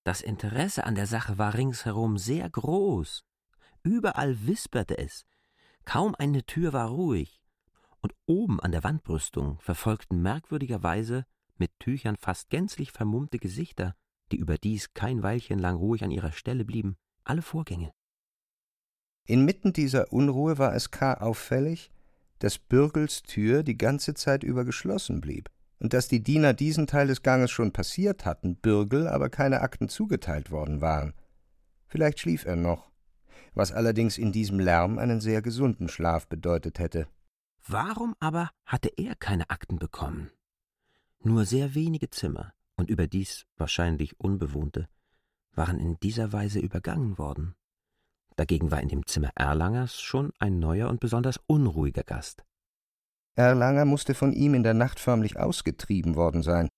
Das 0.07 0.21
Interesse 0.21 0.85
an 0.85 0.95
der 0.95 1.05
Sache 1.05 1.37
war 1.37 1.53
ringsherum 1.53 2.17
sehr 2.17 2.49
groß. 2.49 3.25
Überall 3.83 4.47
wisperte 4.47 4.97
es. 4.97 5.25
Kaum 5.83 6.15
eine 6.15 6.45
Tür 6.45 6.71
war 6.71 6.87
ruhig. 6.87 7.41
Und 7.99 8.13
oben 8.25 8.61
an 8.61 8.71
der 8.71 8.85
Wandbrüstung 8.85 9.59
verfolgten 9.59 10.21
merkwürdigerweise 10.21 11.25
mit 11.57 11.77
Tüchern 11.79 12.15
fast 12.15 12.49
gänzlich 12.49 12.93
vermummte 12.93 13.37
Gesichter, 13.37 13.97
die 14.31 14.37
überdies 14.37 14.93
kein 14.93 15.23
Weilchen 15.23 15.59
lang 15.59 15.75
ruhig 15.75 16.05
an 16.05 16.11
ihrer 16.11 16.31
Stelle 16.31 16.63
blieben, 16.63 16.95
alle 17.25 17.41
Vorgänge. 17.41 17.91
Inmitten 19.25 19.73
dieser 19.73 20.13
Unruhe 20.13 20.57
war 20.57 20.73
es 20.73 20.89
K. 20.89 21.15
auffällig, 21.15 21.91
dass 22.39 22.59
Bürgels 22.59 23.23
Tür 23.23 23.61
die 23.61 23.77
ganze 23.77 24.13
Zeit 24.13 24.45
über 24.45 24.63
geschlossen 24.63 25.19
blieb 25.19 25.49
und 25.79 25.93
dass 25.93 26.07
die 26.07 26.23
Diener 26.23 26.53
diesen 26.53 26.87
Teil 26.87 27.07
des 27.07 27.21
Ganges 27.21 27.51
schon 27.51 27.71
passiert 27.71 28.25
hatten, 28.25 28.55
Bürgel 28.55 29.07
aber 29.07 29.29
keine 29.29 29.61
Akten 29.61 29.89
zugeteilt 29.89 30.51
worden 30.51 30.81
waren. 30.81 31.13
Vielleicht 31.87 32.19
schlief 32.19 32.45
er 32.45 32.55
noch, 32.55 32.91
was 33.53 33.71
allerdings 33.71 34.17
in 34.17 34.31
diesem 34.31 34.59
Lärm 34.59 34.97
einen 34.97 35.21
sehr 35.21 35.41
gesunden 35.41 35.87
Schlaf 35.87 36.27
bedeutet 36.27 36.79
hätte. 36.79 37.07
Warum 37.65 38.15
aber 38.19 38.49
hatte 38.65 38.91
er 38.97 39.15
keine 39.15 39.49
Akten 39.49 39.77
bekommen? 39.77 40.31
Nur 41.23 41.45
sehr 41.45 41.75
wenige 41.75 42.09
Zimmer, 42.09 42.53
und 42.77 42.89
überdies 42.89 43.45
wahrscheinlich 43.57 44.19
unbewohnte, 44.19 44.87
waren 45.53 45.79
in 45.79 45.99
dieser 45.99 46.31
Weise 46.31 46.59
übergangen 46.59 47.17
worden. 47.17 47.55
Dagegen 48.35 48.69
war 48.69 48.81
in 48.81 48.89
dem 48.89 49.05
Zimmer 49.07 49.31
Erlangers 49.35 49.99
schon 49.99 50.31
ein 50.37 50.59
neuer 50.59 50.89
und 50.89 50.99
besonders 50.99 51.39
unruhiger 51.47 52.03
Gast. 52.03 52.45
Erlanger 53.37 53.85
musste 53.85 54.15
von 54.15 54.33
ihm 54.33 54.55
in 54.55 54.63
der 54.63 54.73
Nacht 54.73 54.99
förmlich 54.99 55.37
ausgetrieben 55.37 56.15
worden 56.15 56.41
sein. 56.41 56.69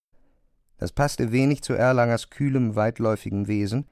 Das 0.77 0.91
passte 0.91 1.31
wenig 1.31 1.61
zu 1.61 1.73
Erlangers 1.73 2.29
kühlem, 2.29 2.75
weitläufigem 2.75 3.47
Wesen, 3.47 3.85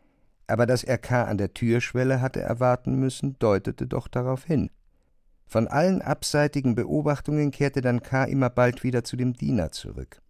aber 0.47 0.65
dass 0.65 0.83
er 0.83 0.97
K. 0.97 1.23
an 1.23 1.37
der 1.37 1.53
Türschwelle 1.53 2.21
hatte 2.21 2.41
erwarten 2.41 2.95
müssen, 2.95 3.37
deutete 3.39 3.87
doch 3.87 4.07
darauf 4.07 4.43
hin. 4.43 4.69
Von 5.45 5.69
allen 5.69 6.01
abseitigen 6.01 6.75
Beobachtungen 6.75 7.51
kehrte 7.51 7.81
dann 7.81 8.01
K. 8.01 8.25
immer 8.25 8.49
bald 8.49 8.83
wieder 8.83 9.05
zu 9.05 9.15
dem 9.15 9.33
Diener 9.33 9.71
zurück. 9.71 10.21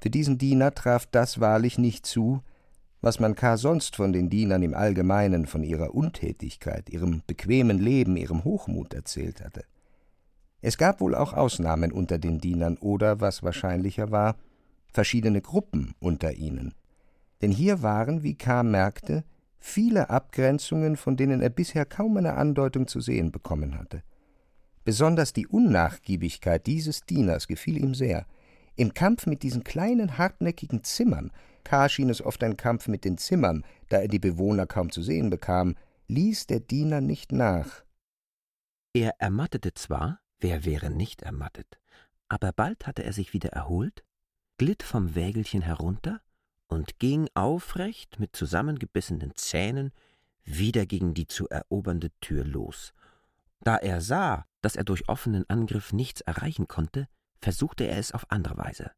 Für 0.00 0.08
diesen 0.08 0.38
Diener 0.38 0.74
traf 0.74 1.06
das 1.06 1.38
wahrlich 1.38 1.76
nicht 1.76 2.06
zu, 2.06 2.42
was 3.02 3.20
man 3.20 3.34
K. 3.34 3.58
sonst 3.58 3.96
von 3.96 4.14
den 4.14 4.30
Dienern 4.30 4.62
im 4.62 4.74
Allgemeinen, 4.74 5.44
von 5.44 5.62
ihrer 5.62 5.94
Untätigkeit, 5.94 6.88
ihrem 6.88 7.22
bequemen 7.26 7.78
Leben, 7.78 8.16
ihrem 8.16 8.44
Hochmut 8.44 8.94
erzählt 8.94 9.44
hatte. 9.44 9.64
Es 10.66 10.78
gab 10.78 11.02
wohl 11.02 11.14
auch 11.14 11.34
Ausnahmen 11.34 11.92
unter 11.92 12.16
den 12.16 12.40
Dienern 12.40 12.78
oder, 12.78 13.20
was 13.20 13.42
wahrscheinlicher 13.42 14.10
war, 14.10 14.36
verschiedene 14.90 15.42
Gruppen 15.42 15.94
unter 16.00 16.32
ihnen. 16.32 16.72
Denn 17.42 17.50
hier 17.50 17.82
waren, 17.82 18.22
wie 18.22 18.34
K. 18.34 18.62
merkte, 18.62 19.24
viele 19.58 20.08
Abgrenzungen, 20.08 20.96
von 20.96 21.18
denen 21.18 21.42
er 21.42 21.50
bisher 21.50 21.84
kaum 21.84 22.16
eine 22.16 22.32
Andeutung 22.32 22.86
zu 22.86 23.02
sehen 23.02 23.30
bekommen 23.30 23.78
hatte. 23.78 24.02
Besonders 24.84 25.34
die 25.34 25.46
Unnachgiebigkeit 25.46 26.66
dieses 26.66 27.02
Dieners 27.02 27.46
gefiel 27.46 27.76
ihm 27.76 27.94
sehr. 27.94 28.24
Im 28.74 28.94
Kampf 28.94 29.26
mit 29.26 29.42
diesen 29.42 29.64
kleinen, 29.64 30.16
hartnäckigen 30.16 30.82
Zimmern, 30.82 31.30
K. 31.64 31.90
schien 31.90 32.08
es 32.08 32.24
oft 32.24 32.42
ein 32.42 32.56
Kampf 32.56 32.88
mit 32.88 33.04
den 33.04 33.18
Zimmern, 33.18 33.66
da 33.90 33.98
er 33.98 34.08
die 34.08 34.18
Bewohner 34.18 34.64
kaum 34.64 34.90
zu 34.90 35.02
sehen 35.02 35.28
bekam, 35.28 35.74
ließ 36.08 36.46
der 36.46 36.60
Diener 36.60 37.02
nicht 37.02 37.32
nach. 37.32 37.84
Er 38.94 39.16
ermattete 39.18 39.74
zwar, 39.74 40.20
Wer 40.44 40.66
wäre 40.66 40.90
nicht 40.90 41.22
ermattet? 41.22 41.78
Aber 42.28 42.52
bald 42.52 42.86
hatte 42.86 43.02
er 43.02 43.14
sich 43.14 43.32
wieder 43.32 43.48
erholt, 43.54 44.04
glitt 44.58 44.82
vom 44.82 45.14
Wägelchen 45.14 45.62
herunter 45.62 46.20
und 46.66 46.98
ging 46.98 47.30
aufrecht 47.32 48.20
mit 48.20 48.36
zusammengebissenen 48.36 49.34
Zähnen 49.36 49.90
wieder 50.42 50.84
gegen 50.84 51.14
die 51.14 51.26
zu 51.26 51.48
erobernde 51.48 52.10
Tür 52.20 52.44
los. 52.44 52.92
Da 53.60 53.78
er 53.78 54.02
sah, 54.02 54.44
dass 54.60 54.76
er 54.76 54.84
durch 54.84 55.08
offenen 55.08 55.48
Angriff 55.48 55.94
nichts 55.94 56.20
erreichen 56.20 56.68
konnte, 56.68 57.08
versuchte 57.40 57.84
er 57.84 57.96
es 57.96 58.12
auf 58.12 58.30
andere 58.30 58.58
Weise. 58.58 58.90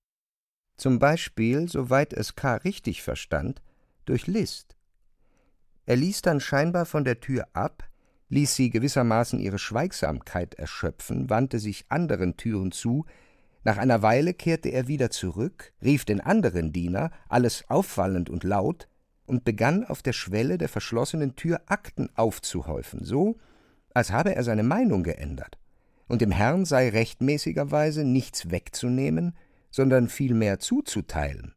Zum 0.77 0.99
Beispiel, 0.99 1.69
soweit 1.69 2.13
es 2.13 2.35
K. 2.35 2.57
richtig 2.57 3.05
verstand, 3.05 3.63
durch 4.05 4.27
List. 4.27 4.77
Er 5.85 5.95
ließ 5.95 6.23
dann 6.23 6.41
scheinbar 6.41 6.87
von 6.87 7.05
der 7.05 7.21
Tür 7.21 7.47
ab, 7.53 7.89
ließ 8.29 8.55
sie 8.55 8.71
gewissermaßen 8.71 9.39
ihre 9.39 9.59
Schweigsamkeit 9.59 10.55
erschöpfen, 10.55 11.31
wandte 11.31 11.59
sich 11.59 11.87
anderen 11.89 12.37
Türen 12.37 12.73
zu, 12.73 13.07
Nach 13.65 13.79
einer 13.79 14.01
Weile 14.01 14.33
kehrte 14.33 14.69
er 14.69 14.87
wieder 14.87 15.11
zurück, 15.11 15.73
rief 15.83 16.05
den 16.05 16.21
anderen 16.21 16.73
Diener, 16.73 17.11
alles 17.29 17.65
auffallend 17.69 18.31
und 18.31 18.45
laut, 18.45 18.89
und 19.27 19.45
begann 19.45 19.85
auf 19.85 20.03
der 20.03 20.13
Schwelle 20.13 20.57
der 20.57 20.69
verschlossenen 20.69 21.35
Tür 21.35 21.63
Akten 21.67 22.09
aufzuhäufen, 22.15 23.05
so, 23.05 23.39
als 23.93 24.13
habe 24.13 24.37
er 24.37 24.45
seine 24.45 24.63
Meinung 24.63 25.03
geändert, 25.03 25.59
und 26.07 26.21
dem 26.21 26.31
Herrn 26.31 26.65
sei 26.65 26.91
rechtmäßigerweise 26.91 28.05
nichts 28.05 28.51
wegzunehmen, 28.51 29.37
sondern 29.71 30.09
vielmehr 30.09 30.61
zuzuteilen. 30.61 31.55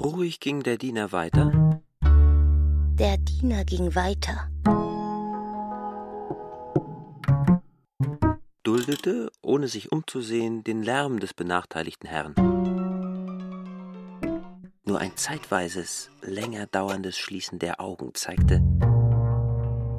Ruhig 0.00 0.40
ging 0.40 0.62
der 0.62 0.78
Diener 0.78 1.12
weiter. 1.12 1.82
Der 3.00 3.16
Diener 3.16 3.64
ging 3.64 3.94
weiter. 3.94 4.50
Duldete, 8.62 9.32
ohne 9.40 9.68
sich 9.68 9.90
umzusehen, 9.90 10.64
den 10.64 10.82
Lärm 10.82 11.18
des 11.18 11.32
benachteiligten 11.32 12.10
Herrn. 12.10 12.34
Nur 14.84 14.98
ein 14.98 15.16
zeitweises, 15.16 16.10
länger 16.20 16.66
dauerndes 16.66 17.16
Schließen 17.16 17.58
der 17.58 17.80
Augen 17.80 18.10
zeigte, 18.12 18.60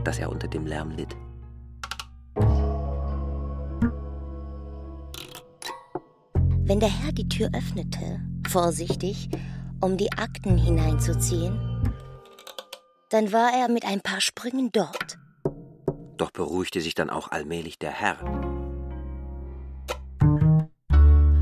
dass 0.04 0.20
er 0.20 0.30
unter 0.30 0.48
dem 0.48 0.68
Lärm 0.68 0.92
litt. 0.92 1.18
Wenn 6.66 6.80
der 6.80 7.02
Herr 7.02 7.14
die 7.14 7.28
Tür 7.28 7.50
öffnete, 7.56 8.22
vorsichtig, 8.48 9.28
um 9.82 9.98
die 9.98 10.12
Akten 10.12 10.56
hineinzuziehen, 10.56 11.71
dann 13.12 13.34
war 13.34 13.52
er 13.54 13.70
mit 13.70 13.86
ein 13.86 14.02
paar 14.02 14.22
Sprüngen 14.22 14.72
dort. 14.72 15.20
Doch 16.16 16.32
beruhigte 16.32 16.82
sich 16.82 16.96
dann 16.96 17.10
auch 17.10 17.30
allmählich 17.30 17.78
der 17.78 17.92
Herr. 17.92 18.18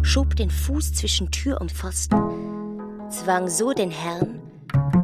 Schob 0.02 0.36
den 0.36 0.50
Fuß 0.50 0.94
zwischen 0.94 1.30
Tür 1.32 1.62
und 1.62 1.72
Pfosten, 1.72 2.18
zwang 3.12 3.48
so 3.48 3.74
den 3.74 3.92
Herrn, 3.92 4.42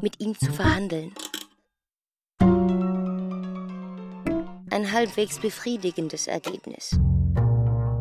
mit 0.01 0.19
ihm 0.19 0.37
zu 0.37 0.51
verhandeln. 0.51 1.13
Ein 4.71 4.91
halbwegs 4.91 5.39
befriedigendes 5.39 6.25
Ergebnis. 6.25 6.99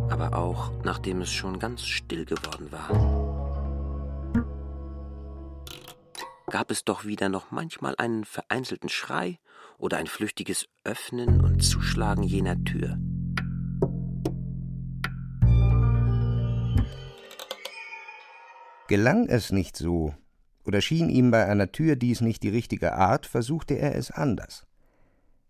Aber 0.09 0.35
auch 0.35 0.71
nachdem 0.85 1.21
es 1.21 1.31
schon 1.31 1.59
ganz 1.59 1.85
still 1.85 2.25
geworden 2.25 2.73
war. 2.73 3.24
Gab 6.55 6.71
es 6.71 6.85
doch 6.85 7.05
wieder 7.05 7.29
noch 7.29 7.51
manchmal 7.51 7.97
einen 7.99 8.25
vereinzelten 8.25 8.89
Schrei 8.89 9.41
oder 9.77 9.97
ein 9.97 10.07
flüchtiges 10.07 10.69
Öffnen 10.85 11.41
und 11.41 11.65
Zuschlagen 11.65 12.23
jener 12.23 12.63
Tür. 12.63 12.97
Gelang 18.87 19.27
es 19.27 19.51
nicht 19.51 19.77
so, 19.77 20.15
oder 20.65 20.81
schien 20.81 21.09
ihm 21.09 21.33
bei 21.33 21.45
einer 21.45 21.73
Tür 21.73 21.97
dies 21.97 22.21
nicht 22.21 22.45
die 22.45 22.51
richtige 22.51 22.93
Art, 22.93 23.27
versuchte 23.27 23.75
er 23.75 23.97
es 23.97 24.13
anders. 24.13 24.65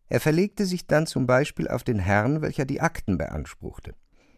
Er 0.09 0.21
verlegte 0.21 0.65
sich 0.65 0.87
dann 0.87 1.07
zum 1.07 1.27
Beispiel 1.27 1.69
auf 1.69 1.85
den 1.85 1.99
Herrn, 1.99 2.41
welcher 2.41 2.65
die 2.65 2.81
Akten 2.81 3.19
beanspruchte. 3.19 3.95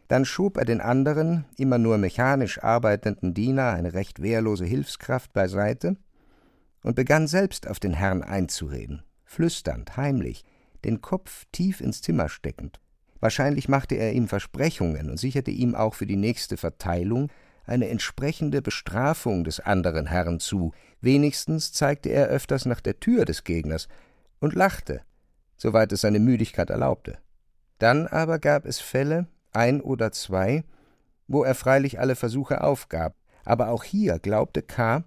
Dann 0.08 0.24
schob 0.24 0.56
er 0.56 0.64
den 0.64 0.80
anderen, 0.80 1.44
immer 1.56 1.78
nur 1.78 1.96
mechanisch 1.96 2.60
arbeitenden 2.60 3.34
Diener, 3.34 3.70
eine 3.70 3.94
recht 3.94 4.20
wehrlose 4.20 4.64
Hilfskraft, 4.64 5.32
beiseite 5.32 5.96
und 6.82 6.94
begann 6.94 7.26
selbst 7.26 7.68
auf 7.68 7.80
den 7.80 7.92
Herrn 7.94 8.22
einzureden, 8.22 9.02
flüsternd, 9.24 9.96
heimlich, 9.96 10.44
den 10.84 11.00
Kopf 11.00 11.46
tief 11.52 11.80
ins 11.80 12.02
Zimmer 12.02 12.28
steckend. 12.28 12.80
Wahrscheinlich 13.20 13.68
machte 13.68 13.94
er 13.94 14.12
ihm 14.12 14.28
Versprechungen 14.28 15.10
und 15.10 15.18
sicherte 15.18 15.50
ihm 15.50 15.74
auch 15.74 15.94
für 15.94 16.06
die 16.06 16.16
nächste 16.16 16.56
Verteilung 16.56 17.30
eine 17.64 17.88
entsprechende 17.88 18.62
Bestrafung 18.62 19.42
des 19.42 19.60
anderen 19.60 20.06
Herrn 20.06 20.38
zu, 20.38 20.72
wenigstens 21.00 21.72
zeigte 21.72 22.10
er 22.10 22.28
öfters 22.28 22.64
nach 22.66 22.80
der 22.80 23.00
Tür 23.00 23.24
des 23.24 23.44
Gegners 23.44 23.88
und 24.38 24.54
lachte, 24.54 25.02
soweit 25.56 25.92
es 25.92 26.02
seine 26.02 26.20
Müdigkeit 26.20 26.70
erlaubte. 26.70 27.18
Dann 27.78 28.06
aber 28.06 28.38
gab 28.38 28.64
es 28.66 28.78
Fälle, 28.78 29.26
ein 29.52 29.80
oder 29.80 30.12
zwei, 30.12 30.64
wo 31.26 31.42
er 31.42 31.54
freilich 31.54 31.98
alle 31.98 32.14
Versuche 32.14 32.62
aufgab, 32.62 33.16
aber 33.44 33.68
auch 33.68 33.84
hier 33.84 34.18
glaubte 34.18 34.62
K., 34.62 35.04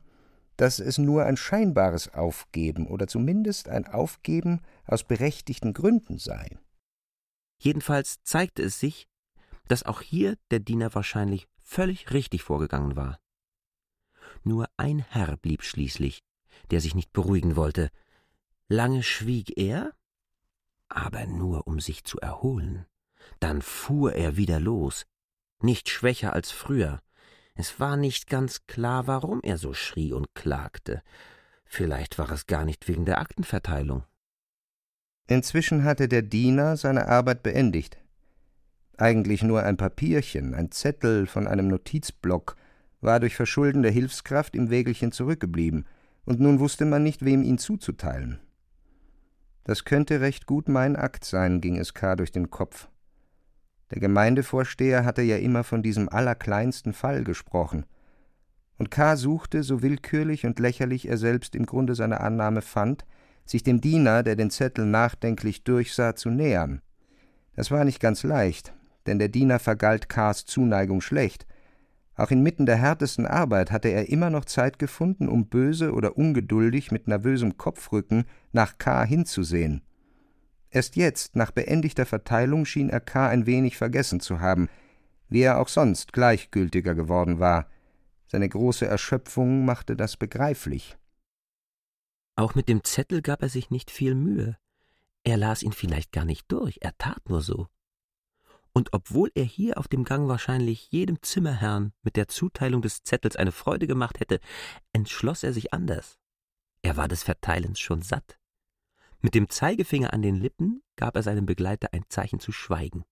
dass 0.59 0.79
es 0.79 0.97
nur 0.97 1.23
ein 1.23 1.37
scheinbares 1.37 2.13
Aufgeben 2.13 2.85
oder 2.85 3.07
zumindest 3.07 3.69
ein 3.69 3.87
Aufgeben 3.87 4.59
aus 4.85 5.05
berechtigten 5.05 5.71
Gründen 5.71 6.17
sei. 6.17 6.59
Jedenfalls 7.59 8.21
zeigte 8.23 8.63
es 8.63 8.77
sich, 8.77 9.07
dass 9.69 9.83
auch 9.83 10.01
hier 10.01 10.35
der 10.51 10.59
Diener 10.59 10.93
wahrscheinlich 10.93 11.47
völlig 11.63 12.11
richtig 12.11 12.43
vorgegangen 12.43 12.97
war. 12.97 13.21
Nur 14.43 14.67
ein 14.75 14.99
Herr 14.99 15.37
blieb 15.37 15.63
schließlich, 15.63 16.25
der 16.71 16.81
sich 16.81 16.93
nicht 16.93 17.13
beruhigen 17.13 17.55
wollte. 17.55 17.89
Lange 18.67 19.01
schwieg 19.01 19.57
er, 19.57 19.93
aber 20.89 21.25
nur 21.25 21.67
um 21.67 21.79
sich 21.79 22.03
zu 22.03 22.19
erholen. 22.19 22.85
Dann 23.39 23.61
fuhr 23.61 24.11
er 24.11 24.35
wieder 24.35 24.59
los, 24.59 25.05
nicht 25.61 25.87
schwächer 25.87 26.33
als 26.33 26.51
früher, 26.51 26.99
es 27.59 27.77
war 27.77 27.97
nicht 27.97 28.29
ganz 28.29 28.67
klar, 28.67 29.05
warum 29.07 29.41
er 29.43 29.57
so 29.57 29.73
schrie 29.73 30.13
und 30.13 30.33
klagte. 30.33 31.01
Vielleicht 31.65 32.17
war 32.17 32.31
es 32.31 32.47
gar 32.47 32.63
nicht 32.63 32.87
wegen 32.87 33.03
der 33.03 33.19
Aktenverteilung. 33.19 34.05
Inzwischen 35.27 35.83
hatte 35.83 36.07
der 36.07 36.21
Diener 36.21 36.77
seine 36.77 37.09
Arbeit 37.09 37.43
beendigt. 37.43 37.97
Eigentlich 38.97 39.43
nur 39.43 39.63
ein 39.63 39.75
Papierchen, 39.75 40.53
ein 40.53 40.71
Zettel 40.71 41.27
von 41.27 41.47
einem 41.47 41.67
Notizblock, 41.67 42.55
war 43.01 43.19
durch 43.19 43.35
Verschulden 43.35 43.81
der 43.81 43.91
Hilfskraft 43.91 44.55
im 44.55 44.69
Wägelchen 44.69 45.11
zurückgeblieben, 45.11 45.85
und 46.23 46.39
nun 46.39 46.61
wusste 46.61 46.85
man 46.85 47.03
nicht, 47.03 47.25
wem 47.25 47.43
ihn 47.43 47.57
zuzuteilen. 47.57 48.39
Das 49.65 49.83
könnte 49.83 50.21
recht 50.21 50.45
gut 50.45 50.69
mein 50.69 50.95
Akt 50.95 51.25
sein, 51.25 51.59
ging 51.59 51.77
es 51.77 51.93
K. 51.93 52.15
durch 52.15 52.31
den 52.31 52.51
Kopf. 52.51 52.87
Der 53.91 53.99
Gemeindevorsteher 53.99 55.03
hatte 55.03 55.21
ja 55.21 55.37
immer 55.37 55.63
von 55.63 55.81
diesem 55.81 56.09
allerkleinsten 56.09 56.93
Fall 56.93 57.23
gesprochen. 57.23 57.85
Und 58.77 58.91
K. 58.91 59.15
suchte, 59.15 59.63
so 59.63 59.81
willkürlich 59.81 60.45
und 60.45 60.59
lächerlich 60.59 61.07
er 61.07 61.17
selbst 61.17 61.55
im 61.55 61.65
Grunde 61.65 61.95
seine 61.95 62.21
Annahme 62.21 62.61
fand, 62.61 63.05
sich 63.45 63.63
dem 63.63 63.81
Diener, 63.81 64.23
der 64.23 64.35
den 64.35 64.51
Zettel 64.51 64.85
nachdenklich 64.85 65.63
durchsah, 65.63 66.15
zu 66.15 66.29
nähern. 66.29 66.81
Das 67.55 67.71
war 67.71 67.83
nicht 67.83 67.99
ganz 67.99 68.23
leicht, 68.23 68.73
denn 69.05 69.19
der 69.19 69.27
Diener 69.27 69.59
vergalt 69.59 70.07
K.s 70.07 70.45
Zuneigung 70.45 71.01
schlecht. 71.01 71.45
Auch 72.15 72.31
inmitten 72.31 72.65
der 72.65 72.75
härtesten 72.75 73.25
Arbeit 73.25 73.71
hatte 73.71 73.87
er 73.89 74.09
immer 74.09 74.29
noch 74.29 74.45
Zeit 74.45 74.77
gefunden, 74.77 75.27
um 75.27 75.47
böse 75.47 75.93
oder 75.93 76.17
ungeduldig 76.17 76.91
mit 76.91 77.07
nervösem 77.07 77.57
Kopfrücken 77.57 78.25
nach 78.51 78.77
K. 78.77 79.03
hinzusehen. 79.03 79.81
Erst 80.71 80.95
jetzt, 80.95 81.35
nach 81.35 81.51
beendigter 81.51 82.05
Verteilung, 82.05 82.65
schien 82.65 82.89
er 82.89 82.99
K. 82.99 83.27
ein 83.27 83.45
wenig 83.45 83.77
vergessen 83.77 84.19
zu 84.19 84.39
haben, 84.39 84.69
wie 85.27 85.41
er 85.41 85.59
auch 85.59 85.67
sonst 85.67 86.13
gleichgültiger 86.13 86.95
geworden 86.95 87.39
war. 87.39 87.67
Seine 88.27 88.47
große 88.47 88.85
Erschöpfung 88.85 89.65
machte 89.65 89.95
das 89.95 90.17
begreiflich. 90.17 90.97
Auch 92.35 92.55
mit 92.55 92.69
dem 92.69 92.83
Zettel 92.83 93.21
gab 93.21 93.41
er 93.41 93.49
sich 93.49 93.71
nicht 93.71 93.91
viel 93.91 94.15
Mühe. 94.15 94.57
Er 95.23 95.37
las 95.37 95.63
ihn 95.63 95.73
vielleicht 95.73 96.11
gar 96.11 96.25
nicht 96.25 96.51
durch, 96.51 96.77
er 96.81 96.97
tat 96.97 97.27
nur 97.27 97.41
so. 97.41 97.67
Und 98.71 98.93
obwohl 98.93 99.31
er 99.33 99.43
hier 99.43 99.77
auf 99.77 99.87
dem 99.87 100.03
Gang 100.03 100.27
wahrscheinlich 100.27 100.91
jedem 100.91 101.21
Zimmerherrn 101.21 101.91
mit 102.03 102.15
der 102.15 102.27
Zuteilung 102.27 102.81
des 102.81 103.03
Zettels 103.03 103.35
eine 103.35 103.51
Freude 103.51 103.87
gemacht 103.87 104.19
hätte, 104.19 104.39
entschloss 104.93 105.43
er 105.43 105.51
sich 105.51 105.73
anders. 105.73 106.17
Er 106.81 106.95
war 106.95 107.07
des 107.07 107.23
Verteilens 107.23 107.79
schon 107.79 108.03
satt. 108.03 108.38
Mit 109.21 109.35
dem 109.35 109.49
Zeigefinger 109.49 110.13
an 110.13 110.21
den 110.21 110.35
Lippen 110.35 110.81
gab 110.95 111.15
er 111.17 111.23
seinem 111.23 111.45
Begleiter 111.45 111.89
ein 111.91 112.05
Zeichen 112.07 112.39
zu 112.39 112.53
schweigen, 112.53 113.03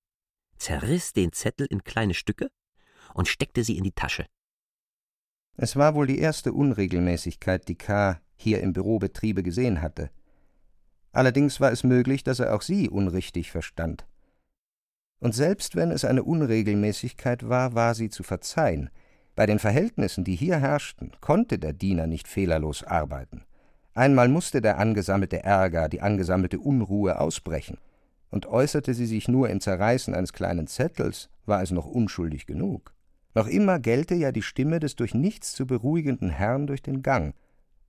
zerriss 0.57 1.11
den 1.11 1.33
Zettel 1.33 1.67
in 1.67 1.83
kleine 1.83 2.13
Stücke 2.13 2.49
und 3.13 3.27
steckte 3.27 3.63
sie 3.63 3.77
in 3.77 3.83
die 3.83 3.91
Tasche. 3.91 4.25
Es 5.57 5.75
war 5.75 5.95
wohl 5.95 6.07
die 6.07 6.19
erste 6.19 6.53
Unregelmäßigkeit, 6.53 7.67
die 7.67 7.75
K. 7.75 8.21
hier 8.35 8.61
im 8.61 8.73
Bürobetriebe 8.73 9.43
gesehen 9.43 9.81
hatte. 9.81 10.11
Allerdings 11.11 11.59
war 11.59 11.71
es 11.71 11.83
möglich, 11.83 12.23
dass 12.23 12.39
er 12.39 12.55
auch 12.55 12.61
sie 12.61 12.89
unrichtig 12.89 13.51
verstand. 13.51 14.05
Und 15.19 15.33
selbst 15.33 15.75
wenn 15.75 15.89
es 15.89 16.05
eine 16.05 16.23
Unregelmäßigkeit 16.23 17.49
war, 17.49 17.73
war 17.73 17.95
sie 17.95 18.09
zu 18.09 18.21
verzeihen. 18.21 18.91
Bei 19.35 19.47
den 19.47 19.59
Verhältnissen, 19.59 20.23
die 20.23 20.35
hier 20.35 20.59
herrschten, 20.59 21.11
konnte 21.21 21.57
der 21.57 21.73
Diener 21.73 22.05
nicht 22.05 22.27
fehlerlos 22.27 22.83
arbeiten. 22.83 23.46
Einmal 23.97 24.27
musste 24.29 24.61
der 24.61 24.77
angesammelte 24.77 25.43
Ärger, 25.43 25.89
die 25.89 26.01
angesammelte 26.01 26.59
Unruhe 26.59 27.19
ausbrechen, 27.19 27.79
und 28.29 28.45
äußerte 28.45 28.93
sie 28.93 29.07
sich 29.07 29.27
nur 29.27 29.49
im 29.49 29.59
Zerreißen 29.59 30.13
eines 30.13 30.33
kleinen 30.33 30.67
Zettels, 30.67 31.31
war 31.47 31.63
es 31.63 31.71
noch 31.71 31.87
unschuldig 31.87 32.45
genug. 32.45 32.93
Noch 33.33 33.47
immer 33.47 33.79
gellte 33.79 34.13
ja 34.13 34.31
die 34.31 34.43
Stimme 34.43 34.79
des 34.79 34.97
durch 34.97 35.15
nichts 35.15 35.53
zu 35.53 35.65
beruhigenden 35.65 36.29
Herrn 36.29 36.67
durch 36.67 36.83
den 36.83 37.01
Gang, 37.01 37.33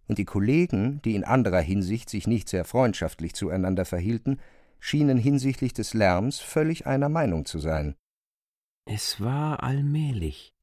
und 0.06 0.16
die 0.16 0.24
Kollegen, 0.24 1.02
die 1.02 1.14
in 1.14 1.24
anderer 1.24 1.60
Hinsicht 1.60 2.08
sich 2.08 2.26
nicht 2.26 2.48
sehr 2.48 2.64
freundschaftlich 2.64 3.34
zueinander 3.34 3.84
verhielten, 3.84 4.38
schienen 4.80 5.18
hinsichtlich 5.18 5.74
des 5.74 5.92
Lärms 5.92 6.40
völlig 6.40 6.86
einer 6.86 7.10
Meinung 7.10 7.44
zu 7.44 7.58
sein. 7.58 7.96
Es 8.86 9.20
war 9.20 9.62
allmählich, 9.62 10.54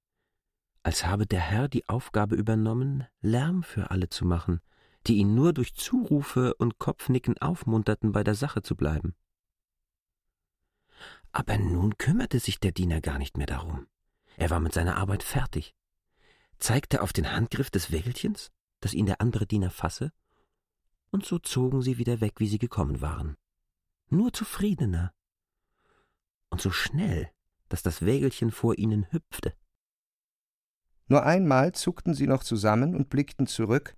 als 0.82 1.06
habe 1.06 1.28
der 1.28 1.42
Herr 1.42 1.68
die 1.68 1.88
Aufgabe 1.88 2.36
übernommen, 2.36 3.06
Lärm 3.22 3.62
für 3.62 3.92
alle 3.92 4.10
zu 4.10 4.26
machen, 4.26 4.60
die 5.08 5.18
ihn 5.18 5.36
nur 5.36 5.54
durch 5.54 5.76
Zurufe 5.76 6.56
und 6.56 6.80
Kopfnicken 6.80 7.38
aufmunterten, 7.38 8.12
bei 8.12 8.24
der 8.24 8.36
Sache 8.36 8.62
zu 8.62 8.76
bleiben. 8.76 9.16
Aber 11.32 11.58
nun 11.58 11.98
kümmerte 11.98 12.40
sich 12.40 12.60
der 12.60 12.72
Diener 12.72 13.02
gar 13.02 13.20
nicht 13.20 13.38
mehr 13.38 13.48
darum. 13.48 13.88
Er 14.38 14.50
war 14.50 14.60
mit 14.60 14.74
seiner 14.74 14.98
Arbeit 14.98 15.24
fertig, 15.24 15.76
zeigte 16.60 17.02
auf 17.02 17.14
den 17.14 17.32
Handgriff 17.32 17.70
des 17.70 17.92
Wägelchens, 17.92 18.52
dass 18.80 18.94
ihn 18.94 19.06
der 19.06 19.22
andere 19.22 19.46
Diener 19.46 19.70
fasse, 19.70 20.12
und 21.12 21.26
so 21.26 21.40
zogen 21.40 21.82
sie 21.82 21.98
wieder 21.98 22.20
weg, 22.20 22.40
wie 22.40 22.48
sie 22.48 22.58
gekommen 22.58 23.02
waren. 23.02 23.38
Nur 24.10 24.34
zufriedener. 24.34 25.14
Und 26.50 26.62
so 26.62 26.72
schnell, 26.72 27.30
dass 27.70 27.84
das 27.84 28.02
Wägelchen 28.02 28.52
vor 28.52 28.78
ihnen 28.78 29.12
hüpfte. 29.12 29.54
Nur 31.08 31.24
einmal 31.24 31.74
zuckten 31.74 32.14
sie 32.14 32.28
noch 32.28 32.44
zusammen 32.44 32.96
und 32.96 33.10
blickten 33.10 33.48
zurück, 33.48 33.96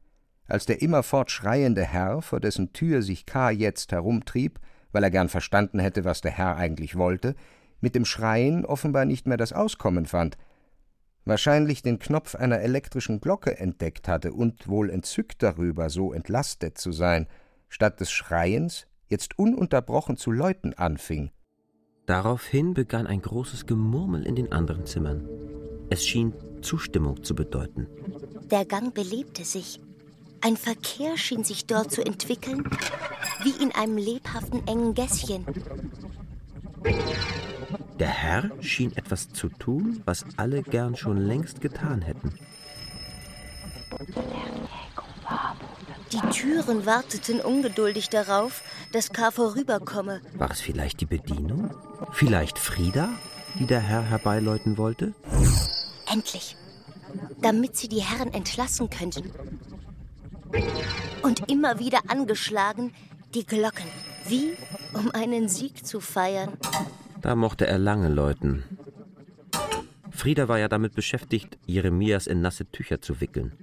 als 0.47 0.65
der 0.65 0.81
immerfort 0.81 1.31
schreiende 1.31 1.83
Herr, 1.83 2.21
vor 2.21 2.39
dessen 2.39 2.73
Tür 2.73 3.01
sich 3.01 3.25
K. 3.25 3.51
jetzt 3.51 3.91
herumtrieb, 3.91 4.59
weil 4.91 5.03
er 5.03 5.11
gern 5.11 5.29
verstanden 5.29 5.79
hätte, 5.79 6.05
was 6.05 6.21
der 6.21 6.31
Herr 6.31 6.55
eigentlich 6.55 6.95
wollte, 6.95 7.35
mit 7.81 7.95
dem 7.95 8.05
Schreien 8.05 8.65
offenbar 8.65 9.05
nicht 9.05 9.27
mehr 9.27 9.37
das 9.37 9.53
Auskommen 9.53 10.05
fand, 10.05 10.37
wahrscheinlich 11.25 11.81
den 11.81 11.99
Knopf 11.99 12.35
einer 12.35 12.59
elektrischen 12.59 13.19
Glocke 13.19 13.59
entdeckt 13.59 14.07
hatte 14.07 14.33
und 14.33 14.67
wohl 14.67 14.89
entzückt 14.89 15.43
darüber, 15.43 15.89
so 15.89 16.13
entlastet 16.13 16.77
zu 16.77 16.91
sein, 16.91 17.27
statt 17.69 17.99
des 17.99 18.11
Schreiens 18.11 18.87
jetzt 19.07 19.37
ununterbrochen 19.37 20.17
zu 20.17 20.31
läuten 20.31 20.73
anfing. 20.73 21.31
Daraufhin 22.05 22.73
begann 22.73 23.05
ein 23.05 23.21
großes 23.21 23.65
Gemurmel 23.65 24.25
in 24.25 24.35
den 24.35 24.53
anderen 24.53 24.85
Zimmern. 24.85 25.27
Es 25.89 26.05
schien 26.05 26.33
Zustimmung 26.61 27.23
zu 27.23 27.35
bedeuten. 27.35 27.87
Der 28.49 28.65
Gang 28.65 28.93
belebte 28.93 29.43
sich. 29.43 29.81
Ein 30.47 30.55
Verkehr 30.55 31.17
schien 31.17 31.43
sich 31.43 31.65
dort 31.65 31.91
zu 31.91 32.05
entwickeln, 32.05 32.63
wie 33.43 33.61
in 33.61 33.75
einem 33.75 33.97
lebhaften 33.97 34.65
engen 34.65 34.93
Gässchen. 34.93 35.45
Der 37.99 38.07
Herr 38.07 38.49
schien 38.61 38.95
etwas 38.95 39.27
zu 39.33 39.49
tun, 39.49 40.01
was 40.05 40.23
alle 40.37 40.63
gern 40.63 40.95
schon 40.95 41.17
längst 41.17 41.59
getan 41.59 42.01
hätten. 42.01 42.33
Die 46.13 46.29
Türen 46.29 46.85
warteten 46.85 47.41
ungeduldig 47.41 48.07
darauf, 48.07 48.63
dass 48.93 49.11
K. 49.11 49.31
vorüberkomme. 49.31 50.21
War 50.37 50.51
es 50.51 50.61
vielleicht 50.61 51.01
die 51.01 51.07
Bedienung? 51.07 51.71
Vielleicht 52.13 52.57
Frieda, 52.57 53.09
die 53.59 53.67
der 53.67 53.81
Herr 53.81 54.03
herbeiläuten 54.03 54.77
wollte? 54.77 55.13
Endlich, 56.09 56.55
damit 57.41 57.75
sie 57.75 57.89
die 57.89 58.01
Herren 58.01 58.33
entlassen 58.33 58.89
könnten. 58.89 59.29
Und 61.23 61.51
immer 61.51 61.79
wieder 61.79 61.99
angeschlagen 62.07 62.93
die 63.33 63.45
Glocken, 63.45 63.85
wie 64.27 64.53
um 64.93 65.11
einen 65.11 65.49
Sieg 65.49 65.85
zu 65.85 65.99
feiern. 65.99 66.53
Da 67.21 67.35
mochte 67.35 67.67
er 67.67 67.77
lange 67.77 68.09
läuten. 68.09 68.63
Frieda 70.11 70.47
war 70.47 70.57
ja 70.57 70.67
damit 70.67 70.95
beschäftigt, 70.95 71.59
Jeremias 71.65 72.25
in 72.25 72.41
nasse 72.41 72.65
Tücher 72.65 73.01
zu 73.01 73.21
wickeln. 73.21 73.53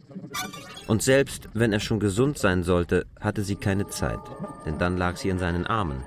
Und 0.86 1.02
selbst 1.02 1.48
wenn 1.54 1.72
er 1.72 1.80
schon 1.80 1.98
gesund 1.98 2.38
sein 2.38 2.62
sollte, 2.62 3.06
hatte 3.20 3.42
sie 3.42 3.56
keine 3.56 3.88
Zeit, 3.88 4.20
denn 4.64 4.78
dann 4.78 4.96
lag 4.96 5.16
sie 5.16 5.30
in 5.30 5.38
seinen 5.38 5.66
Armen. 5.66 6.04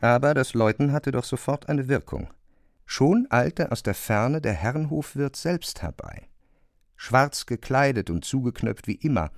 Aber 0.00 0.34
das 0.34 0.54
Läuten 0.54 0.92
hatte 0.92 1.12
doch 1.12 1.24
sofort 1.24 1.68
eine 1.68 1.88
Wirkung. 1.88 2.28
Schon 2.92 3.28
eilte 3.30 3.70
aus 3.70 3.84
der 3.84 3.94
Ferne 3.94 4.40
der 4.40 4.52
Herrenhofwirt 4.52 5.36
selbst 5.36 5.80
herbei. 5.80 6.28
Schwarz 6.96 7.46
gekleidet 7.46 8.10
und 8.10 8.24
zugeknöpft 8.24 8.88
wie 8.88 8.96
immer, 8.96 9.30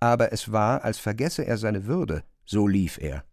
aber 0.00 0.34
es 0.34 0.52
war, 0.52 0.84
als 0.84 0.98
vergesse 0.98 1.46
er 1.46 1.56
seine 1.56 1.86
Würde, 1.86 2.24
so 2.44 2.66
lief 2.66 2.98
er. 2.98 3.24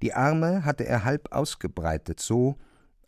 Die 0.00 0.14
Arme 0.14 0.64
hatte 0.64 0.86
er 0.86 1.04
halb 1.04 1.32
ausgebreitet, 1.32 2.18
so, 2.18 2.56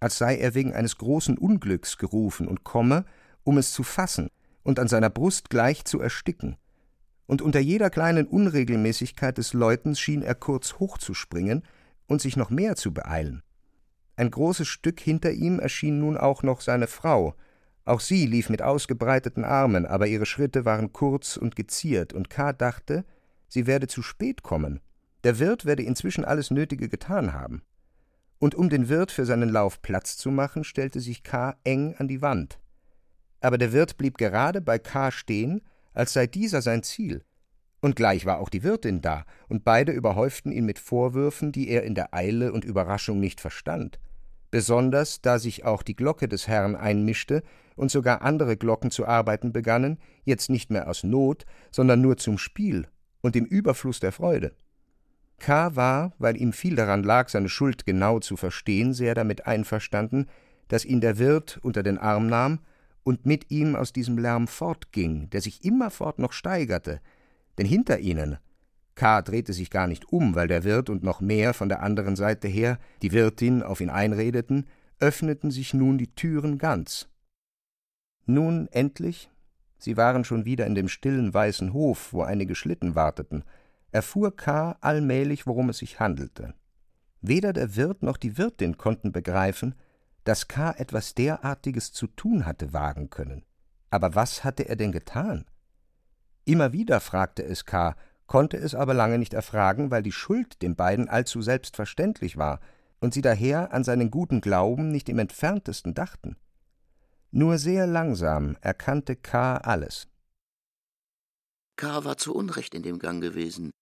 als 0.00 0.18
sei 0.18 0.36
er 0.36 0.54
wegen 0.54 0.74
eines 0.74 0.98
großen 0.98 1.38
Unglücks 1.38 1.96
gerufen 1.96 2.46
und 2.46 2.62
komme, 2.62 3.06
um 3.42 3.56
es 3.56 3.72
zu 3.72 3.82
fassen 3.82 4.28
und 4.62 4.78
an 4.78 4.86
seiner 4.86 5.08
Brust 5.08 5.48
gleich 5.48 5.86
zu 5.86 5.98
ersticken. 5.98 6.56
Und 7.24 7.40
unter 7.40 7.58
jeder 7.58 7.88
kleinen 7.88 8.26
Unregelmäßigkeit 8.26 9.38
des 9.38 9.54
Läutens 9.54 9.98
schien 9.98 10.20
er 10.20 10.34
kurz 10.34 10.74
hochzuspringen 10.74 11.62
und 12.06 12.20
sich 12.20 12.36
noch 12.36 12.50
mehr 12.50 12.76
zu 12.76 12.92
beeilen. 12.92 13.42
Ein 14.20 14.30
großes 14.30 14.68
Stück 14.68 15.00
hinter 15.00 15.32
ihm 15.32 15.58
erschien 15.58 15.98
nun 15.98 16.16
auch 16.16 16.42
noch 16.42 16.60
seine 16.60 16.86
Frau. 16.86 17.34
Auch 17.84 18.00
sie 18.00 18.26
lief 18.26 18.50
mit 18.50 18.60
ausgebreiteten 18.60 19.44
Armen, 19.44 19.86
aber 19.86 20.06
ihre 20.06 20.26
Schritte 20.26 20.64
waren 20.64 20.92
kurz 20.92 21.36
und 21.36 21.56
geziert, 21.56 22.12
und 22.12 22.28
K. 22.28 22.52
dachte, 22.52 23.04
sie 23.48 23.66
werde 23.66 23.86
zu 23.86 24.02
spät 24.02 24.42
kommen. 24.42 24.80
Der 25.24 25.38
Wirt 25.38 25.64
werde 25.64 25.82
inzwischen 25.82 26.24
alles 26.24 26.50
Nötige 26.50 26.88
getan 26.88 27.32
haben 27.32 27.62
und 28.40 28.54
um 28.54 28.70
den 28.70 28.88
Wirt 28.88 29.12
für 29.12 29.26
seinen 29.26 29.50
Lauf 29.50 29.82
Platz 29.82 30.16
zu 30.16 30.30
machen, 30.30 30.64
stellte 30.64 30.98
sich 30.98 31.22
K. 31.22 31.56
eng 31.62 31.94
an 31.98 32.08
die 32.08 32.22
Wand. 32.22 32.58
Aber 33.40 33.58
der 33.58 33.72
Wirt 33.72 33.96
blieb 33.98 34.18
gerade 34.18 34.60
bei 34.60 34.78
K. 34.78 35.12
stehen, 35.12 35.60
als 35.92 36.14
sei 36.14 36.26
dieser 36.26 36.62
sein 36.62 36.82
Ziel. 36.82 37.22
Und 37.80 37.96
gleich 37.96 38.26
war 38.26 38.38
auch 38.38 38.48
die 38.48 38.62
Wirtin 38.62 39.02
da, 39.02 39.24
und 39.48 39.64
beide 39.64 39.92
überhäuften 39.92 40.52
ihn 40.52 40.64
mit 40.64 40.78
Vorwürfen, 40.78 41.52
die 41.52 41.68
er 41.68 41.84
in 41.84 41.94
der 41.94 42.14
Eile 42.14 42.52
und 42.52 42.64
Überraschung 42.64 43.20
nicht 43.20 43.40
verstand. 43.40 44.00
Besonders 44.50 45.20
da 45.20 45.38
sich 45.38 45.64
auch 45.64 45.82
die 45.82 45.94
Glocke 45.94 46.28
des 46.28 46.48
Herrn 46.48 46.74
einmischte 46.74 47.42
und 47.76 47.90
sogar 47.90 48.22
andere 48.22 48.56
Glocken 48.56 48.90
zu 48.90 49.06
arbeiten 49.06 49.52
begannen, 49.52 49.98
jetzt 50.24 50.50
nicht 50.50 50.70
mehr 50.70 50.88
aus 50.88 51.04
Not, 51.04 51.46
sondern 51.70 52.00
nur 52.00 52.16
zum 52.16 52.36
Spiel 52.36 52.88
und 53.20 53.36
im 53.36 53.44
Überfluss 53.44 54.00
der 54.00 54.12
Freude. 54.12 54.52
K. 55.38 55.74
war, 55.74 56.12
weil 56.18 56.36
ihm 56.36 56.52
viel 56.52 56.74
daran 56.74 57.02
lag, 57.02 57.28
seine 57.28 57.48
Schuld 57.48 57.86
genau 57.86 58.18
zu 58.18 58.36
verstehen, 58.36 58.92
sehr 58.92 59.14
damit 59.14 59.46
einverstanden, 59.46 60.26
dass 60.68 60.84
ihn 60.84 61.00
der 61.00 61.18
Wirt 61.18 61.58
unter 61.62 61.82
den 61.82 61.98
Arm 61.98 62.26
nahm 62.26 62.60
und 63.02 63.24
mit 63.26 63.50
ihm 63.50 63.74
aus 63.74 63.92
diesem 63.92 64.18
Lärm 64.18 64.46
fortging, 64.46 65.30
der 65.30 65.40
sich 65.40 65.64
immerfort 65.64 66.18
noch 66.18 66.32
steigerte, 66.32 67.00
denn 67.56 67.66
hinter 67.66 67.98
ihnen 68.00 68.38
K. 68.94 69.22
drehte 69.22 69.52
sich 69.52 69.70
gar 69.70 69.86
nicht 69.86 70.12
um, 70.12 70.34
weil 70.34 70.48
der 70.48 70.64
Wirt 70.64 70.90
und 70.90 71.02
noch 71.02 71.20
mehr 71.20 71.54
von 71.54 71.68
der 71.68 71.82
anderen 71.82 72.16
Seite 72.16 72.48
her 72.48 72.78
die 73.02 73.12
Wirtin 73.12 73.62
auf 73.62 73.80
ihn 73.80 73.90
einredeten, 73.90 74.66
öffneten 74.98 75.50
sich 75.50 75.74
nun 75.74 75.98
die 75.98 76.14
Türen 76.14 76.58
ganz. 76.58 77.08
Nun 78.26 78.68
endlich, 78.68 79.30
sie 79.78 79.96
waren 79.96 80.24
schon 80.24 80.44
wieder 80.44 80.66
in 80.66 80.74
dem 80.74 80.88
stillen 80.88 81.32
weißen 81.32 81.72
Hof, 81.72 82.12
wo 82.12 82.22
einige 82.22 82.54
Schlitten 82.54 82.94
warteten, 82.94 83.44
erfuhr 83.90 84.36
K. 84.36 84.76
allmählich, 84.80 85.46
worum 85.46 85.70
es 85.70 85.78
sich 85.78 85.98
handelte. 85.98 86.54
Weder 87.22 87.52
der 87.52 87.76
Wirt 87.76 88.02
noch 88.02 88.16
die 88.16 88.38
Wirtin 88.38 88.76
konnten 88.76 89.12
begreifen, 89.12 89.74
dass 90.24 90.48
K. 90.48 90.72
etwas 90.72 91.14
derartiges 91.14 91.92
zu 91.92 92.06
tun 92.06 92.46
hatte 92.46 92.72
wagen 92.72 93.10
können. 93.10 93.44
Aber 93.90 94.14
was 94.14 94.44
hatte 94.44 94.68
er 94.68 94.76
denn 94.76 94.92
getan? 94.92 95.44
Immer 96.44 96.72
wieder 96.72 97.00
fragte 97.00 97.42
es 97.42 97.64
K., 97.64 97.96
konnte 98.30 98.58
es 98.58 98.76
aber 98.76 98.94
lange 98.94 99.18
nicht 99.18 99.34
erfragen, 99.34 99.90
weil 99.90 100.04
die 100.04 100.12
Schuld 100.12 100.62
den 100.62 100.76
beiden 100.76 101.08
allzu 101.08 101.42
selbstverständlich 101.42 102.36
war 102.36 102.60
und 103.00 103.12
sie 103.12 103.22
daher 103.22 103.72
an 103.72 103.82
seinen 103.82 104.08
guten 104.08 104.40
Glauben 104.40 104.92
nicht 104.92 105.08
im 105.08 105.18
entferntesten 105.18 105.94
dachten. 105.94 106.36
Nur 107.32 107.58
sehr 107.58 107.88
langsam 107.88 108.56
erkannte 108.60 109.16
K. 109.16 109.56
alles. 109.56 110.06
K. 111.74 112.04
war 112.04 112.18
zu 112.18 112.32
Unrecht 112.32 112.72
in 112.76 112.84
dem 112.84 113.00
Gang 113.00 113.20
gewesen. 113.20 113.72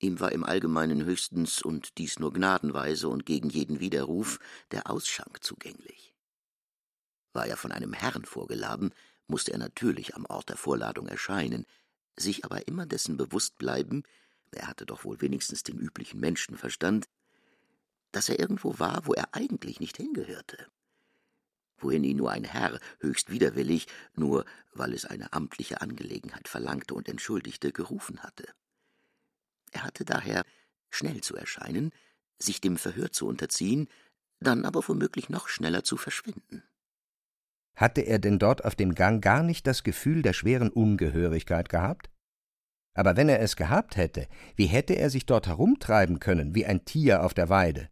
Ihm 0.00 0.20
war 0.20 0.32
im 0.32 0.44
Allgemeinen 0.44 1.06
höchstens 1.06 1.62
und 1.62 1.96
dies 1.96 2.18
nur 2.18 2.34
gnadenweise 2.34 3.08
und 3.08 3.24
gegen 3.24 3.48
jeden 3.48 3.80
Widerruf 3.80 4.38
der 4.70 4.90
Ausschank 4.90 5.42
zugänglich. 5.42 6.14
War 7.32 7.46
er 7.46 7.56
von 7.56 7.72
einem 7.72 7.94
Herrn 7.94 8.26
vorgeladen, 8.26 8.92
musste 9.28 9.52
er 9.52 9.58
natürlich 9.58 10.14
am 10.14 10.26
Ort 10.26 10.50
der 10.50 10.58
Vorladung 10.58 11.06
erscheinen, 11.06 11.64
sich 12.20 12.44
aber 12.44 12.68
immer 12.68 12.86
dessen 12.86 13.16
bewusst 13.16 13.58
bleiben, 13.58 14.04
er 14.52 14.66
hatte 14.68 14.86
doch 14.86 15.04
wohl 15.04 15.20
wenigstens 15.20 15.62
den 15.62 15.78
üblichen 15.78 16.20
Menschenverstand, 16.20 17.08
dass 18.12 18.28
er 18.28 18.38
irgendwo 18.38 18.78
war, 18.78 19.06
wo 19.06 19.14
er 19.14 19.34
eigentlich 19.34 19.80
nicht 19.80 19.96
hingehörte, 19.96 20.66
wohin 21.78 22.04
ihn 22.04 22.16
nur 22.16 22.32
ein 22.32 22.44
Herr 22.44 22.80
höchst 22.98 23.30
widerwillig, 23.30 23.86
nur 24.14 24.44
weil 24.72 24.92
es 24.92 25.04
eine 25.04 25.32
amtliche 25.32 25.80
Angelegenheit 25.80 26.48
verlangte 26.48 26.94
und 26.94 27.08
entschuldigte, 27.08 27.72
gerufen 27.72 28.22
hatte. 28.22 28.52
Er 29.70 29.84
hatte 29.84 30.04
daher 30.04 30.44
schnell 30.90 31.20
zu 31.20 31.36
erscheinen, 31.36 31.92
sich 32.38 32.60
dem 32.60 32.76
Verhör 32.76 33.12
zu 33.12 33.26
unterziehen, 33.26 33.88
dann 34.40 34.64
aber 34.64 34.86
womöglich 34.88 35.28
noch 35.28 35.48
schneller 35.48 35.84
zu 35.84 35.96
verschwinden. 35.96 36.64
Hatte 37.80 38.02
er 38.02 38.18
denn 38.18 38.38
dort 38.38 38.66
auf 38.66 38.74
dem 38.74 38.94
Gang 38.94 39.24
gar 39.24 39.42
nicht 39.42 39.66
das 39.66 39.82
Gefühl 39.82 40.20
der 40.20 40.34
schweren 40.34 40.68
Ungehörigkeit 40.68 41.70
gehabt? 41.70 42.10
Aber 42.92 43.16
wenn 43.16 43.30
er 43.30 43.40
es 43.40 43.56
gehabt 43.56 43.96
hätte, 43.96 44.28
wie 44.54 44.66
hätte 44.66 44.96
er 44.96 45.08
sich 45.08 45.24
dort 45.24 45.46
herumtreiben 45.46 46.20
können, 46.20 46.54
wie 46.54 46.66
ein 46.66 46.84
Tier 46.84 47.24
auf 47.24 47.32
der 47.32 47.48
Weide? 47.48 47.88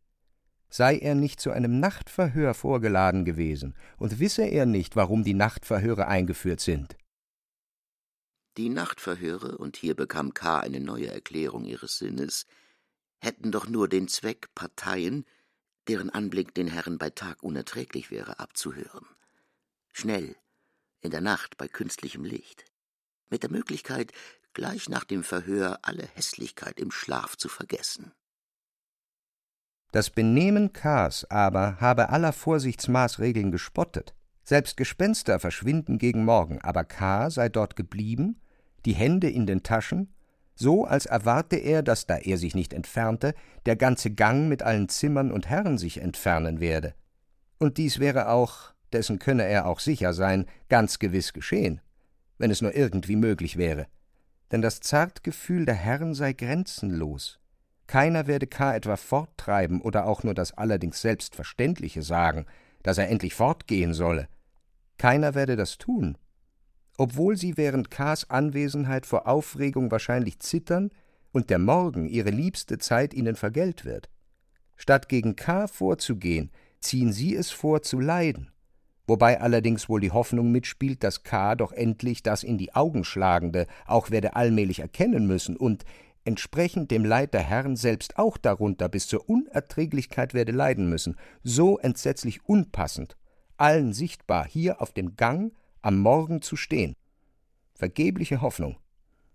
Sei 0.68 0.98
er 0.98 1.14
nicht 1.14 1.40
zu 1.40 1.52
einem 1.52 1.80
Nachtverhör 1.80 2.52
vorgeladen 2.52 3.24
gewesen, 3.24 3.74
und 3.96 4.20
wisse 4.20 4.42
er 4.42 4.66
nicht, 4.66 4.94
warum 4.94 5.24
die 5.24 5.32
Nachtverhöre 5.32 6.06
eingeführt 6.06 6.60
sind? 6.60 6.98
Die 8.58 8.68
Nachtverhöre, 8.68 9.56
und 9.56 9.78
hier 9.78 9.94
bekam 9.94 10.34
K. 10.34 10.60
eine 10.60 10.80
neue 10.80 11.10
Erklärung 11.10 11.64
ihres 11.64 11.96
Sinnes, 11.96 12.44
hätten 13.20 13.52
doch 13.52 13.66
nur 13.66 13.88
den 13.88 14.06
Zweck, 14.08 14.54
Parteien, 14.54 15.24
deren 15.86 16.10
Anblick 16.10 16.52
den 16.52 16.68
Herren 16.68 16.98
bei 16.98 17.08
Tag 17.08 17.42
unerträglich 17.42 18.10
wäre, 18.10 18.38
abzuhören. 18.38 19.06
Schnell, 19.92 20.36
in 21.00 21.10
der 21.10 21.20
Nacht 21.20 21.56
bei 21.56 21.68
künstlichem 21.68 22.24
Licht, 22.24 22.64
mit 23.30 23.42
der 23.42 23.50
Möglichkeit, 23.50 24.12
gleich 24.52 24.88
nach 24.88 25.04
dem 25.04 25.22
Verhör 25.22 25.78
alle 25.82 26.08
Hässlichkeit 26.14 26.80
im 26.80 26.90
Schlaf 26.90 27.36
zu 27.36 27.48
vergessen. 27.48 28.12
Das 29.92 30.10
Benehmen 30.10 30.72
K.s 30.72 31.24
aber 31.30 31.80
habe 31.80 32.10
aller 32.10 32.32
Vorsichtsmaßregeln 32.32 33.50
gespottet. 33.50 34.14
Selbst 34.44 34.76
Gespenster 34.76 35.38
verschwinden 35.40 35.98
gegen 35.98 36.24
Morgen, 36.24 36.60
aber 36.60 36.84
K. 36.84 37.30
sei 37.30 37.48
dort 37.48 37.76
geblieben, 37.76 38.40
die 38.84 38.94
Hände 38.94 39.30
in 39.30 39.46
den 39.46 39.62
Taschen, 39.62 40.14
so 40.54 40.84
als 40.84 41.06
erwarte 41.06 41.56
er, 41.56 41.82
dass, 41.82 42.06
da 42.06 42.16
er 42.16 42.36
sich 42.36 42.54
nicht 42.54 42.72
entfernte, 42.72 43.34
der 43.64 43.76
ganze 43.76 44.10
Gang 44.10 44.48
mit 44.48 44.62
allen 44.62 44.88
Zimmern 44.88 45.30
und 45.30 45.48
Herren 45.48 45.78
sich 45.78 46.00
entfernen 46.00 46.60
werde. 46.60 46.94
Und 47.58 47.78
dies 47.78 47.98
wäre 47.98 48.28
auch, 48.28 48.72
dessen 48.92 49.18
könne 49.18 49.44
er 49.44 49.66
auch 49.66 49.80
sicher 49.80 50.12
sein, 50.12 50.46
ganz 50.68 50.98
gewiss 50.98 51.32
geschehen, 51.32 51.80
wenn 52.38 52.50
es 52.50 52.62
nur 52.62 52.74
irgendwie 52.74 53.16
möglich 53.16 53.56
wäre. 53.56 53.86
Denn 54.50 54.62
das 54.62 54.80
Zartgefühl 54.80 55.66
der 55.66 55.74
Herren 55.74 56.14
sei 56.14 56.32
grenzenlos. 56.32 57.38
Keiner 57.86 58.26
werde 58.26 58.46
K. 58.46 58.74
etwa 58.74 58.96
forttreiben 58.96 59.80
oder 59.80 60.06
auch 60.06 60.22
nur 60.22 60.34
das 60.34 60.56
allerdings 60.56 61.00
Selbstverständliche 61.00 62.02
sagen, 62.02 62.46
dass 62.82 62.98
er 62.98 63.08
endlich 63.08 63.34
fortgehen 63.34 63.94
solle. 63.94 64.28
Keiner 64.98 65.34
werde 65.34 65.56
das 65.56 65.78
tun, 65.78 66.18
obwohl 66.96 67.36
sie 67.36 67.56
während 67.56 67.90
K.s 67.90 68.28
Anwesenheit 68.28 69.06
vor 69.06 69.26
Aufregung 69.26 69.90
wahrscheinlich 69.90 70.40
zittern 70.40 70.90
und 71.32 71.50
der 71.50 71.58
Morgen 71.58 72.08
ihre 72.08 72.30
liebste 72.30 72.78
Zeit 72.78 73.14
ihnen 73.14 73.36
vergällt 73.36 73.84
wird. 73.84 74.10
Statt 74.76 75.08
gegen 75.08 75.36
K. 75.36 75.66
vorzugehen, 75.66 76.50
ziehen 76.80 77.12
sie 77.12 77.34
es 77.34 77.50
vor 77.50 77.82
zu 77.82 78.00
leiden, 78.00 78.50
wobei 79.08 79.40
allerdings 79.40 79.88
wohl 79.88 80.00
die 80.00 80.12
Hoffnung 80.12 80.52
mitspielt, 80.52 81.02
dass 81.02 81.24
K. 81.24 81.56
doch 81.56 81.72
endlich 81.72 82.22
das 82.22 82.44
in 82.44 82.58
die 82.58 82.74
Augen 82.74 83.02
schlagende 83.02 83.66
auch 83.86 84.10
werde 84.10 84.36
allmählich 84.36 84.78
erkennen 84.78 85.26
müssen 85.26 85.56
und 85.56 85.84
entsprechend 86.24 86.90
dem 86.90 87.04
Leid 87.04 87.32
der 87.32 87.42
Herren 87.42 87.74
selbst 87.74 88.18
auch 88.18 88.36
darunter 88.36 88.88
bis 88.88 89.06
zur 89.06 89.28
Unerträglichkeit 89.28 90.34
werde 90.34 90.52
leiden 90.52 90.88
müssen, 90.88 91.16
so 91.42 91.78
entsetzlich 91.78 92.44
unpassend, 92.44 93.16
allen 93.56 93.94
sichtbar 93.94 94.46
hier 94.46 94.82
auf 94.82 94.92
dem 94.92 95.16
Gang 95.16 95.54
am 95.80 95.98
Morgen 95.98 96.42
zu 96.42 96.56
stehen. 96.56 96.94
Vergebliche 97.74 98.42
Hoffnung. 98.42 98.76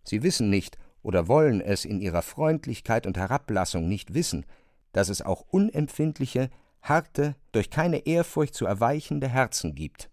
Sie 0.03 0.21
wissen 0.21 0.51
nicht 0.51 0.77
oder 1.01 1.27
wollen 1.27 1.61
es 1.61 1.83
in 1.83 1.99
ihrer 1.99 2.21
Freundlichkeit 2.21 3.07
und 3.07 3.17
Herablassung 3.17 3.87
nicht 3.87 4.13
wissen, 4.13 4.45
dass 4.91 5.09
es 5.09 5.23
auch 5.23 5.41
unempfindliche, 5.49 6.49
harte, 6.83 7.35
durch 7.51 7.69
keine 7.69 8.05
Ehrfurcht 8.05 8.53
zu 8.53 8.65
erweichende 8.65 9.27
Herzen 9.27 9.73
gibt. 9.73 10.09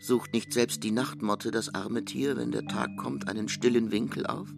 Sucht 0.00 0.32
nicht 0.32 0.52
selbst 0.52 0.82
die 0.82 0.90
Nachtmotte 0.90 1.50
das 1.50 1.74
arme 1.74 2.04
Tier, 2.04 2.36
wenn 2.36 2.50
der 2.50 2.66
Tag 2.66 2.96
kommt, 2.96 3.28
einen 3.28 3.48
stillen 3.48 3.90
Winkel 3.90 4.26
auf? 4.26 4.48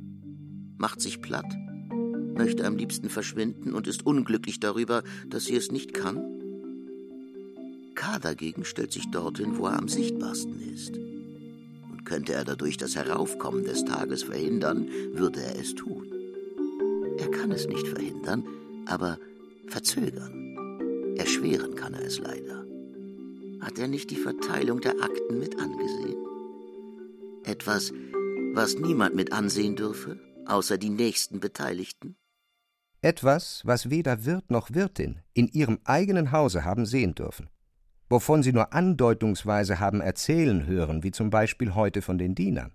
Macht 0.79 1.01
sich 1.01 1.21
platt, 1.21 1.47
möchte 2.35 2.65
am 2.65 2.77
liebsten 2.77 3.09
verschwinden 3.09 3.75
und 3.75 3.87
ist 3.87 4.05
unglücklich 4.05 4.61
darüber, 4.61 5.03
dass 5.29 5.45
sie 5.45 5.57
es 5.57 5.71
nicht 5.71 5.95
kann? 5.95 6.21
K. 7.95 8.19
dagegen 8.19 8.65
stellt 8.65 8.93
sich 8.93 9.11
dorthin, 9.11 9.57
wo 9.57 9.67
er 9.67 9.79
am 9.79 9.89
sichtbarsten 9.89 10.61
ist. 10.61 10.97
Und 10.97 12.05
könnte 12.05 12.35
er 12.35 12.45
dadurch 12.45 12.77
das 12.77 12.95
Heraufkommen 12.95 13.65
des 13.65 13.85
Tages 13.85 14.25
verhindern, 14.25 14.89
würde 15.13 15.43
er 15.43 15.59
es 15.59 15.75
tun. 15.75 16.13
Er 17.19 17.31
kann 17.31 17.51
es 17.53 17.67
nicht 17.67 17.89
verhindern, 17.89 18.45
aber 18.87 19.19
verzögern. 19.69 20.46
Erschweren 21.37 21.75
kann 21.75 21.93
er 21.93 22.01
es 22.01 22.19
leider. 22.19 22.65
Hat 23.61 23.79
er 23.79 23.89
nicht 23.89 24.11
die 24.11 24.17
Verteilung 24.17 24.81
der 24.81 24.95
Akten 25.03 25.39
mit 25.39 25.61
angesehen? 25.61 26.17
Etwas, 27.45 27.93
was 28.55 28.77
niemand 28.77 29.15
mit 29.15 29.33
ansehen 29.33 29.77
dürfe, 29.77 30.19
außer 30.47 30.79
die 30.79 30.89
nächsten 30.89 31.39
Beteiligten? 31.39 32.17
Etwas, 33.03 33.61
was 33.67 33.91
weder 33.91 34.25
Wirt 34.25 34.51
noch 34.51 34.71
Wirtin 34.73 35.21
in 35.35 35.49
ihrem 35.49 35.79
eigenen 35.85 36.33
Hause 36.33 36.65
haben 36.65 36.87
sehen 36.87 37.15
dürfen, 37.15 37.51
wovon 38.09 38.43
sie 38.43 38.55
nur 38.55 38.73
andeutungsweise 38.73 39.79
haben 39.79 40.01
erzählen 40.01 40.67
hören, 40.67 41.03
wie 41.03 41.11
zum 41.11 41.29
Beispiel 41.29 41.75
heute 41.75 42.01
von 42.01 42.17
den 42.17 42.35
Dienern. 42.35 42.73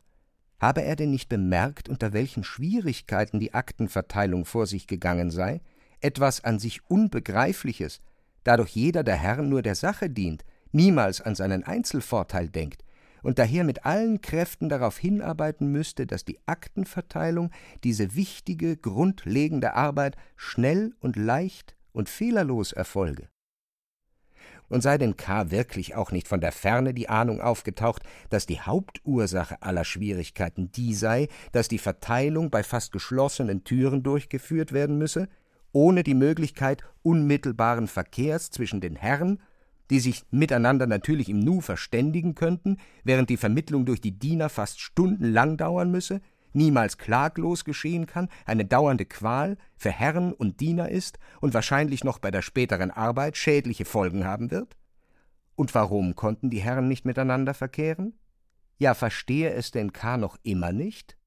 Habe 0.59 0.83
er 0.83 0.95
denn 0.95 1.09
nicht 1.09 1.29
bemerkt, 1.29 1.89
unter 1.89 2.13
welchen 2.13 2.43
Schwierigkeiten 2.43 3.39
die 3.39 3.55
Aktenverteilung 3.55 4.45
vor 4.45 4.67
sich 4.67 4.85
gegangen 4.85 5.31
sei, 5.31 5.61
etwas 5.99 6.43
an 6.43 6.59
sich 6.59 6.87
Unbegreifliches, 6.87 8.01
da 8.43 8.57
doch 8.57 8.67
jeder 8.67 9.03
der 9.03 9.15
Herren 9.15 9.49
nur 9.49 9.61
der 9.61 9.75
Sache 9.75 10.09
dient, 10.09 10.43
niemals 10.71 11.21
an 11.21 11.35
seinen 11.35 11.63
Einzelvorteil 11.63 12.49
denkt 12.49 12.83
und 13.23 13.39
daher 13.39 13.63
mit 13.63 13.85
allen 13.85 14.21
Kräften 14.21 14.69
darauf 14.69 14.97
hinarbeiten 14.97 15.71
müsste, 15.71 16.07
dass 16.07 16.25
die 16.25 16.39
Aktenverteilung, 16.45 17.51
diese 17.83 18.15
wichtige, 18.15 18.77
grundlegende 18.77 19.73
Arbeit 19.73 20.15
schnell 20.35 20.93
und 20.99 21.15
leicht 21.15 21.75
und 21.91 22.09
fehlerlos 22.09 22.71
erfolge. 22.71 23.29
Und 24.69 24.81
sei 24.81 24.97
denn 24.97 25.17
K. 25.17 25.51
wirklich 25.51 25.95
auch 25.95 26.11
nicht 26.11 26.29
von 26.29 26.39
der 26.39 26.53
Ferne 26.53 26.93
die 26.93 27.09
Ahnung 27.09 27.41
aufgetaucht, 27.41 28.03
dass 28.29 28.45
die 28.45 28.61
Hauptursache 28.61 29.61
aller 29.61 29.83
Schwierigkeiten 29.83 30.71
die 30.71 30.93
sei, 30.93 31.27
dass 31.51 31.67
die 31.67 31.77
Verteilung 31.77 32.49
bei 32.49 32.63
fast 32.63 32.93
geschlossenen 32.93 33.65
Türen 33.65 34.01
durchgeführt 34.01 34.71
werden 34.71 34.97
müsse, 34.97 35.27
ohne 35.71 36.03
die 36.03 36.13
Möglichkeit 36.13 36.83
unmittelbaren 37.01 37.87
Verkehrs 37.87 38.51
zwischen 38.51 38.81
den 38.81 38.95
Herren, 38.95 39.39
die 39.89 39.99
sich 39.99 40.23
miteinander 40.31 40.87
natürlich 40.87 41.29
im 41.29 41.39
Nu 41.39 41.59
verständigen 41.61 42.33
könnten, 42.33 42.77
während 43.03 43.29
die 43.29 43.37
Vermittlung 43.37 43.85
durch 43.85 43.99
die 43.99 44.17
Diener 44.17 44.49
fast 44.49 44.79
stundenlang 44.79 45.57
dauern 45.57 45.91
müsse, 45.91 46.21
niemals 46.53 46.97
klaglos 46.97 47.65
geschehen 47.65 48.05
kann, 48.05 48.29
eine 48.45 48.65
dauernde 48.65 49.05
Qual 49.05 49.57
für 49.75 49.91
Herren 49.91 50.33
und 50.33 50.59
Diener 50.59 50.89
ist 50.89 51.19
und 51.39 51.53
wahrscheinlich 51.53 52.03
noch 52.03 52.19
bei 52.19 52.31
der 52.31 52.41
späteren 52.41 52.91
Arbeit 52.91 53.37
schädliche 53.37 53.85
Folgen 53.85 54.25
haben 54.25 54.51
wird? 54.51 54.77
Und 55.55 55.75
warum 55.75 56.15
konnten 56.15 56.49
die 56.49 56.61
Herren 56.61 56.87
nicht 56.87 57.05
miteinander 57.05 57.53
verkehren? 57.53 58.13
Ja, 58.77 58.93
verstehe 58.93 59.51
es 59.51 59.71
denn 59.71 59.93
K. 59.93 60.17
noch 60.17 60.37
immer 60.43 60.71
nicht? 60.71 61.17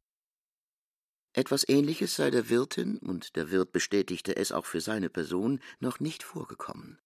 Etwas 1.36 1.68
Ähnliches 1.68 2.14
sei 2.14 2.30
der 2.30 2.48
Wirtin, 2.48 2.98
und 2.98 3.34
der 3.34 3.50
Wirt 3.50 3.72
bestätigte 3.72 4.36
es 4.36 4.52
auch 4.52 4.66
für 4.66 4.80
seine 4.80 5.10
Person, 5.10 5.60
noch 5.80 5.98
nicht 5.98 6.22
vorgekommen. 6.22 7.00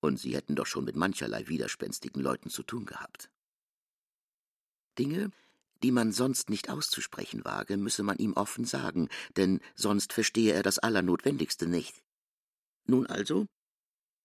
Und 0.00 0.18
sie 0.18 0.34
hätten 0.34 0.56
doch 0.56 0.64
schon 0.64 0.86
mit 0.86 0.96
mancherlei 0.96 1.46
widerspenstigen 1.46 2.22
Leuten 2.22 2.48
zu 2.48 2.62
tun 2.62 2.86
gehabt. 2.86 3.30
Dinge, 4.98 5.32
die 5.82 5.90
man 5.90 6.12
sonst 6.12 6.48
nicht 6.48 6.70
auszusprechen 6.70 7.44
wage, 7.44 7.76
müsse 7.76 8.02
man 8.02 8.16
ihm 8.16 8.32
offen 8.32 8.64
sagen, 8.64 9.10
denn 9.36 9.60
sonst 9.74 10.14
verstehe 10.14 10.54
er 10.54 10.62
das 10.62 10.78
Allernotwendigste 10.78 11.66
nicht. 11.66 12.02
Nun 12.86 13.06
also, 13.06 13.46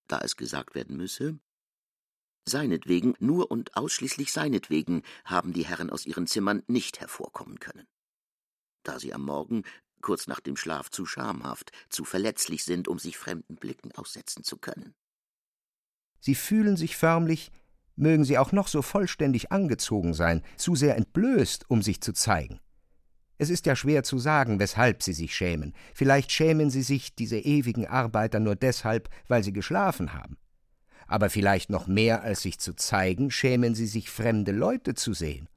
da 0.08 0.20
es 0.20 0.38
gesagt 0.38 0.74
werden 0.74 0.96
müsse, 0.96 1.38
seinetwegen, 2.46 3.16
nur 3.20 3.52
und 3.52 3.76
ausschließlich 3.76 4.32
seinetwegen 4.32 5.04
haben 5.26 5.52
die 5.52 5.66
Herren 5.66 5.90
aus 5.90 6.06
ihren 6.06 6.28
Zimmern 6.28 6.64
nicht 6.68 7.02
hervorkommen 7.02 7.60
können 7.60 7.86
da 8.84 9.00
sie 9.00 9.14
am 9.14 9.24
Morgen, 9.24 9.64
kurz 10.02 10.28
nach 10.28 10.40
dem 10.40 10.58
Schlaf, 10.58 10.90
zu 10.90 11.06
schamhaft, 11.06 11.72
zu 11.90 12.04
verletzlich 12.04 12.64
sind, 12.64 12.88
um 12.88 13.00
sich 13.00 13.18
fremden 13.18 13.56
Blicken 13.56 13.92
aussetzen 13.94 14.44
zu 14.44 14.58
können. 14.58 14.94
Sie 16.20 16.36
fühlen 16.36 16.78
sich 16.78 16.98
förmlich, 16.98 17.52
mögen 17.96 18.24
sie 18.24 18.38
auch 18.38 18.52
noch 18.52 18.68
so 18.68 18.82
vollständig 18.82 19.52
angezogen 19.52 20.14
sein, 20.14 20.44
zu 20.58 20.76
sehr 20.76 20.96
entblößt, 20.98 21.70
um 21.70 21.82
sich 21.82 22.02
zu 22.02 22.14
zeigen. 22.14 22.60
Es 23.38 23.50
ist 23.50 23.66
ja 23.66 23.76
schwer 23.76 24.04
zu 24.04 24.20
sagen, 24.20 24.60
weshalb 24.60 25.02
sie 25.02 25.14
sich 25.14 25.36
schämen. 25.36 25.74
Vielleicht 25.96 26.32
schämen 26.32 26.70
sie 26.70 26.84
sich, 26.84 27.16
diese 27.16 27.40
ewigen 27.40 27.88
Arbeiter, 27.88 28.40
nur 28.40 28.56
deshalb, 28.56 29.10
weil 29.28 29.44
sie 29.44 29.54
geschlafen 29.54 30.14
haben. 30.14 30.38
Aber 31.08 31.30
vielleicht 31.30 31.72
noch 31.72 31.88
mehr 31.88 32.22
als 32.22 32.44
sich 32.44 32.60
zu 32.60 32.76
zeigen, 32.76 33.32
schämen 33.32 33.74
sie 33.74 33.88
sich, 33.88 34.12
fremde 34.12 34.52
Leute 34.52 34.94
zu 34.94 35.14
sehen 35.14 35.50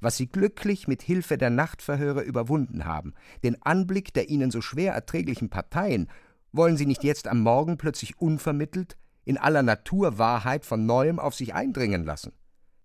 was 0.00 0.16
sie 0.16 0.28
glücklich 0.28 0.88
mit 0.88 1.02
Hilfe 1.02 1.38
der 1.38 1.50
Nachtverhöre 1.50 2.22
überwunden 2.22 2.84
haben, 2.84 3.14
den 3.42 3.60
Anblick 3.62 4.12
der 4.14 4.28
ihnen 4.28 4.50
so 4.50 4.60
schwer 4.60 4.92
erträglichen 4.92 5.50
Parteien, 5.50 6.08
wollen 6.52 6.76
sie 6.76 6.86
nicht 6.86 7.04
jetzt 7.04 7.28
am 7.28 7.40
Morgen 7.40 7.76
plötzlich 7.78 8.18
unvermittelt, 8.18 8.96
in 9.24 9.36
aller 9.36 9.62
Naturwahrheit 9.62 10.64
von 10.64 10.86
neuem 10.86 11.18
auf 11.18 11.34
sich 11.34 11.54
eindringen 11.54 12.04
lassen. 12.04 12.32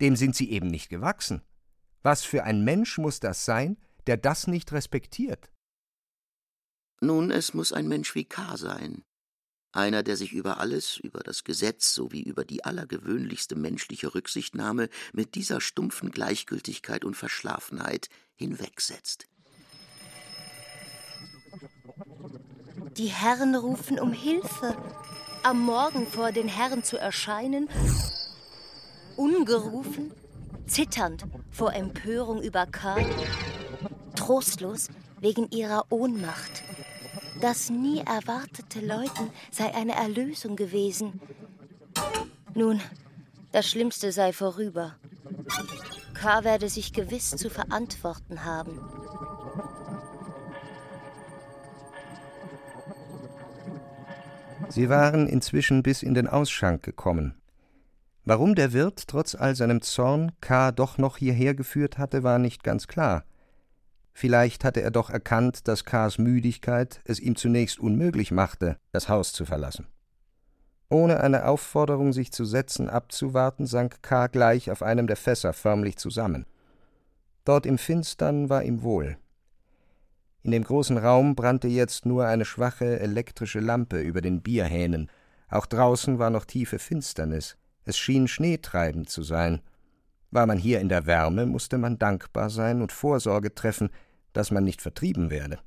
Dem 0.02 0.16
sind 0.16 0.36
sie 0.36 0.52
eben 0.52 0.68
nicht 0.68 0.90
gewachsen. 0.90 1.42
Was 2.02 2.24
für 2.24 2.44
ein 2.44 2.66
Mensch 2.66 2.98
muss 2.98 3.22
das 3.22 3.46
sein, 3.46 3.78
der 4.08 4.18
das 4.18 4.48
nicht 4.48 4.74
respektiert? 4.74 5.50
Nun, 7.00 7.32
es 7.32 7.54
muss 7.54 7.72
ein 7.72 7.88
Mensch 7.88 8.14
wie 8.16 8.26
K. 8.26 8.58
sein. 8.58 9.04
Einer, 9.74 10.04
der 10.04 10.16
sich 10.18 10.34
über 10.34 10.60
alles, 10.60 10.98
über 10.98 11.22
das 11.22 11.44
Gesetz 11.44 11.96
sowie 11.96 12.22
über 12.22 12.46
die 12.46 12.64
allergewöhnlichste 12.64 13.56
menschliche 13.56 14.14
Rücksichtnahme 14.14 14.88
mit 15.14 15.34
dieser 15.34 15.62
stumpfen 15.62 16.12
Gleichgültigkeit 16.12 17.04
und 17.04 17.16
Verschlafenheit 17.16 18.10
hinwegsetzt. 18.36 19.28
Die 22.98 23.08
Herren 23.08 23.56
rufen 23.56 24.00
um 24.00 24.14
Hilfe. 24.14 24.78
Am 25.42 25.60
Morgen 25.60 26.06
vor 26.06 26.32
den 26.32 26.48
Herren 26.48 26.84
zu 26.84 26.98
erscheinen, 26.98 27.68
ungerufen, 29.18 30.14
zitternd 30.68 31.26
vor 31.52 31.74
Empörung 31.74 32.42
über 32.42 32.66
Karl, 32.68 33.06
trostlos 34.16 34.88
wegen 35.20 35.50
ihrer 35.50 35.92
Ohnmacht. 35.92 36.64
Das 37.42 37.70
nie 37.70 38.00
erwartete 38.00 38.80
Läuten 38.80 39.30
sei 39.52 39.74
eine 39.74 39.96
Erlösung 39.96 40.56
gewesen. 40.56 41.22
Nun, 42.54 42.80
das 43.52 43.68
Schlimmste 43.70 44.12
sei 44.12 44.34
vorüber. 44.34 44.96
K. 46.14 46.44
werde 46.44 46.70
sich 46.70 46.94
gewiss 46.94 47.32
zu 47.32 47.50
verantworten 47.50 48.46
haben. 48.46 48.80
Sie 54.70 54.90
waren 54.90 55.28
inzwischen 55.28 55.84
bis 55.84 56.02
in 56.02 56.14
den 56.14 56.28
Ausschank 56.28 56.82
gekommen. 56.82 57.36
Warum 58.26 58.56
der 58.56 58.72
Wirt 58.74 59.08
trotz 59.08 59.36
all 59.36 59.56
seinem 59.56 59.82
Zorn 59.82 60.32
K. 60.40 60.72
doch 60.72 60.98
noch 60.98 61.18
hierher 61.18 61.54
geführt 61.54 61.98
hatte, 61.98 62.24
war 62.24 62.40
nicht 62.40 62.64
ganz 62.64 62.88
klar. 62.88 63.26
Vielleicht 64.14 64.64
hatte 64.64 64.82
er 64.82 64.92
doch 64.92 65.10
erkannt, 65.10 65.68
dass 65.68 65.86
K.s 65.86 66.20
Müdigkeit 66.20 67.02
es 67.06 67.20
ihm 67.20 67.36
zunächst 67.36 67.80
unmöglich 67.80 68.32
machte, 68.32 68.78
das 68.92 69.10
Haus 69.10 69.34
zu 69.34 69.46
verlassen. 69.46 69.88
Ohne 70.90 71.22
eine 71.22 71.48
Aufforderung, 71.48 72.14
sich 72.14 72.32
zu 72.32 72.46
setzen, 72.46 72.88
abzuwarten, 72.88 73.66
sank 73.66 74.04
K. 74.04 74.28
gleich 74.28 74.70
auf 74.70 74.84
einem 74.84 75.08
der 75.08 75.16
Fässer 75.16 75.52
förmlich 75.52 75.98
zusammen. 75.98 76.46
Dort 77.46 77.66
im 77.66 77.80
Finstern 77.80 78.50
war 78.50 78.64
ihm 78.64 78.84
wohl. 78.84 79.18
In 80.44 80.52
dem 80.52 80.64
großen 80.64 80.98
Raum 80.98 81.36
brannte 81.36 81.68
jetzt 81.68 82.06
nur 82.06 82.28
eine 82.28 82.46
schwache 82.46 83.00
elektrische 83.00 83.60
Lampe 83.60 84.00
über 84.02 84.22
den 84.22 84.42
Bierhähnen. 84.42 85.10
Auch 85.50 85.66
draußen 85.66 86.20
war 86.20 86.30
noch 86.30 86.46
tiefe 86.46 86.80
Finsternis. 86.80 87.58
Es 87.86 87.98
schien 87.98 88.28
schneetreibend 88.28 89.10
zu 89.10 89.24
sein. 89.24 89.62
War 90.34 90.48
man 90.48 90.58
hier 90.58 90.80
in 90.80 90.90
der 90.90 91.06
Wärme, 91.06 91.46
musste 91.46 91.78
man 91.78 92.00
dankbar 92.00 92.50
sein 92.50 92.82
und 92.82 92.92
Vorsorge 92.92 93.54
treffen, 93.54 93.92
dass 94.34 94.50
man 94.50 94.64
nicht 94.64 94.82
vertrieben 94.82 95.30
werde. 95.30 95.60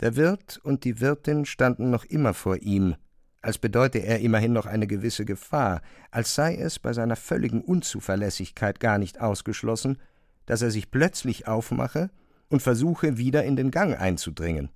Der 0.00 0.16
Wirt 0.16 0.58
und 0.62 0.84
die 0.84 1.00
Wirtin 1.00 1.44
standen 1.44 1.90
noch 1.90 2.04
immer 2.04 2.32
vor 2.32 2.56
ihm, 2.56 2.96
als 3.42 3.58
bedeute 3.58 3.98
er 3.98 4.20
immerhin 4.20 4.54
noch 4.54 4.64
eine 4.64 4.86
gewisse 4.86 5.26
Gefahr, 5.26 5.82
als 6.10 6.34
sei 6.34 6.56
es 6.56 6.78
bei 6.78 6.94
seiner 6.94 7.14
völligen 7.14 7.60
Unzuverlässigkeit 7.60 8.80
gar 8.80 8.96
nicht 8.96 9.20
ausgeschlossen, 9.20 9.98
dass 10.46 10.62
er 10.62 10.70
sich 10.70 10.90
plötzlich 10.90 11.46
aufmache 11.46 12.10
und 12.48 12.62
versuche, 12.62 13.18
wieder 13.18 13.44
in 13.44 13.56
den 13.56 13.70
Gang 13.70 14.00
einzudringen. 14.00 14.70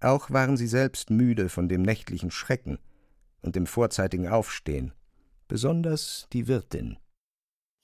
Auch 0.00 0.28
waren 0.30 0.56
sie 0.56 0.66
selbst 0.66 1.10
müde 1.10 1.48
von 1.48 1.68
dem 1.68 1.82
nächtlichen 1.82 2.32
Schrecken 2.32 2.78
und 3.42 3.54
dem 3.54 3.66
vorzeitigen 3.66 4.26
Aufstehen 4.26 4.92
besonders 5.46 6.26
die 6.32 6.48
Wirtin. 6.48 6.96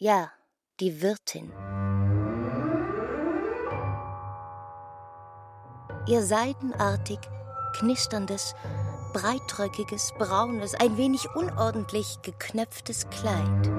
Ja, 0.00 0.30
die 0.78 1.02
Wirtin. 1.02 1.52
Ihr 6.06 6.22
seidenartig, 6.22 7.18
knisterndes, 7.80 8.54
breitröckiges, 9.12 10.12
braunes, 10.16 10.76
ein 10.76 10.96
wenig 10.96 11.28
unordentlich 11.34 12.22
geknöpftes 12.22 13.10
Kleid. 13.10 13.72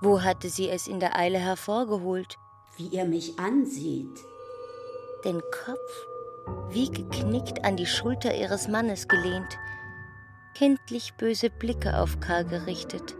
Wo 0.00 0.22
hatte 0.22 0.48
sie 0.48 0.70
es 0.70 0.86
in 0.86 1.00
der 1.00 1.18
Eile 1.18 1.38
hervorgeholt? 1.38 2.36
Wie 2.76 2.86
ihr 2.86 3.06
mich 3.06 3.40
ansieht. 3.40 4.20
Den 5.24 5.42
Kopf 5.64 6.06
wie 6.70 6.90
geknickt 6.90 7.64
an 7.64 7.76
die 7.76 7.86
Schulter 7.86 8.34
ihres 8.34 8.68
Mannes 8.68 9.08
gelehnt, 9.08 9.58
kindlich 10.54 11.14
böse 11.14 11.50
Blicke 11.50 11.98
auf 11.98 12.20
K. 12.20 12.42
gerichtet. 12.42 13.16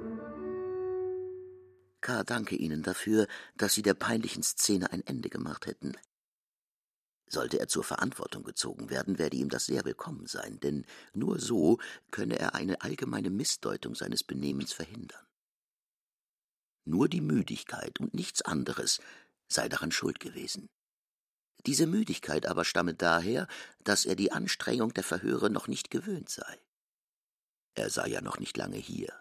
K. 2.00 2.24
danke 2.24 2.56
Ihnen 2.56 2.82
dafür, 2.82 3.26
dass 3.56 3.74
Sie 3.74 3.82
der 3.82 3.94
peinlichen 3.94 4.42
Szene 4.42 4.92
ein 4.92 5.06
Ende 5.06 5.30
gemacht 5.30 5.66
hätten. 5.66 5.96
Sollte 7.26 7.58
er 7.58 7.68
zur 7.68 7.84
Verantwortung 7.84 8.42
gezogen 8.42 8.90
werden, 8.90 9.18
werde 9.18 9.36
ihm 9.36 9.48
das 9.48 9.64
sehr 9.64 9.84
willkommen 9.86 10.26
sein, 10.26 10.60
denn 10.60 10.84
nur 11.14 11.38
so 11.38 11.78
könne 12.10 12.38
er 12.38 12.54
eine 12.54 12.82
allgemeine 12.82 13.30
Missdeutung 13.30 13.94
seines 13.94 14.22
Benehmens 14.22 14.72
verhindern. 14.72 15.24
Nur 16.84 17.08
die 17.08 17.22
Müdigkeit 17.22 18.00
und 18.00 18.12
nichts 18.12 18.42
anderes 18.42 19.00
sei 19.48 19.68
daran 19.68 19.92
schuld 19.92 20.20
gewesen. 20.20 20.68
Diese 21.64 21.86
Müdigkeit 21.86 22.46
aber 22.46 22.64
stamme 22.64 22.94
daher, 22.94 23.46
dass 23.84 24.04
er 24.04 24.16
die 24.16 24.32
Anstrengung 24.32 24.92
der 24.92 25.04
Verhöre 25.04 25.48
noch 25.48 25.68
nicht 25.68 25.90
gewöhnt 25.90 26.28
sei. 26.28 26.58
Er 27.74 27.90
sei 27.90 28.08
ja 28.08 28.20
noch 28.20 28.38
nicht 28.38 28.56
lange 28.56 28.76
hier. 28.76 29.12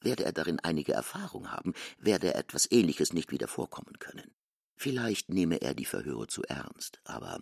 Werde 0.00 0.24
er 0.24 0.32
darin 0.32 0.60
einige 0.60 0.92
Erfahrung 0.92 1.50
haben, 1.50 1.74
werde 1.98 2.34
er 2.34 2.38
etwas 2.38 2.70
Ähnliches 2.70 3.12
nicht 3.12 3.32
wieder 3.32 3.48
vorkommen 3.48 3.98
können. 3.98 4.34
Vielleicht 4.76 5.28
nehme 5.28 5.56
er 5.60 5.74
die 5.74 5.84
Verhöre 5.84 6.28
zu 6.28 6.44
ernst, 6.44 7.00
aber 7.04 7.40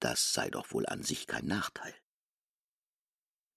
das 0.00 0.32
sei 0.32 0.48
doch 0.48 0.72
wohl 0.72 0.86
an 0.86 1.02
sich 1.02 1.26
kein 1.26 1.46
Nachteil. 1.46 1.94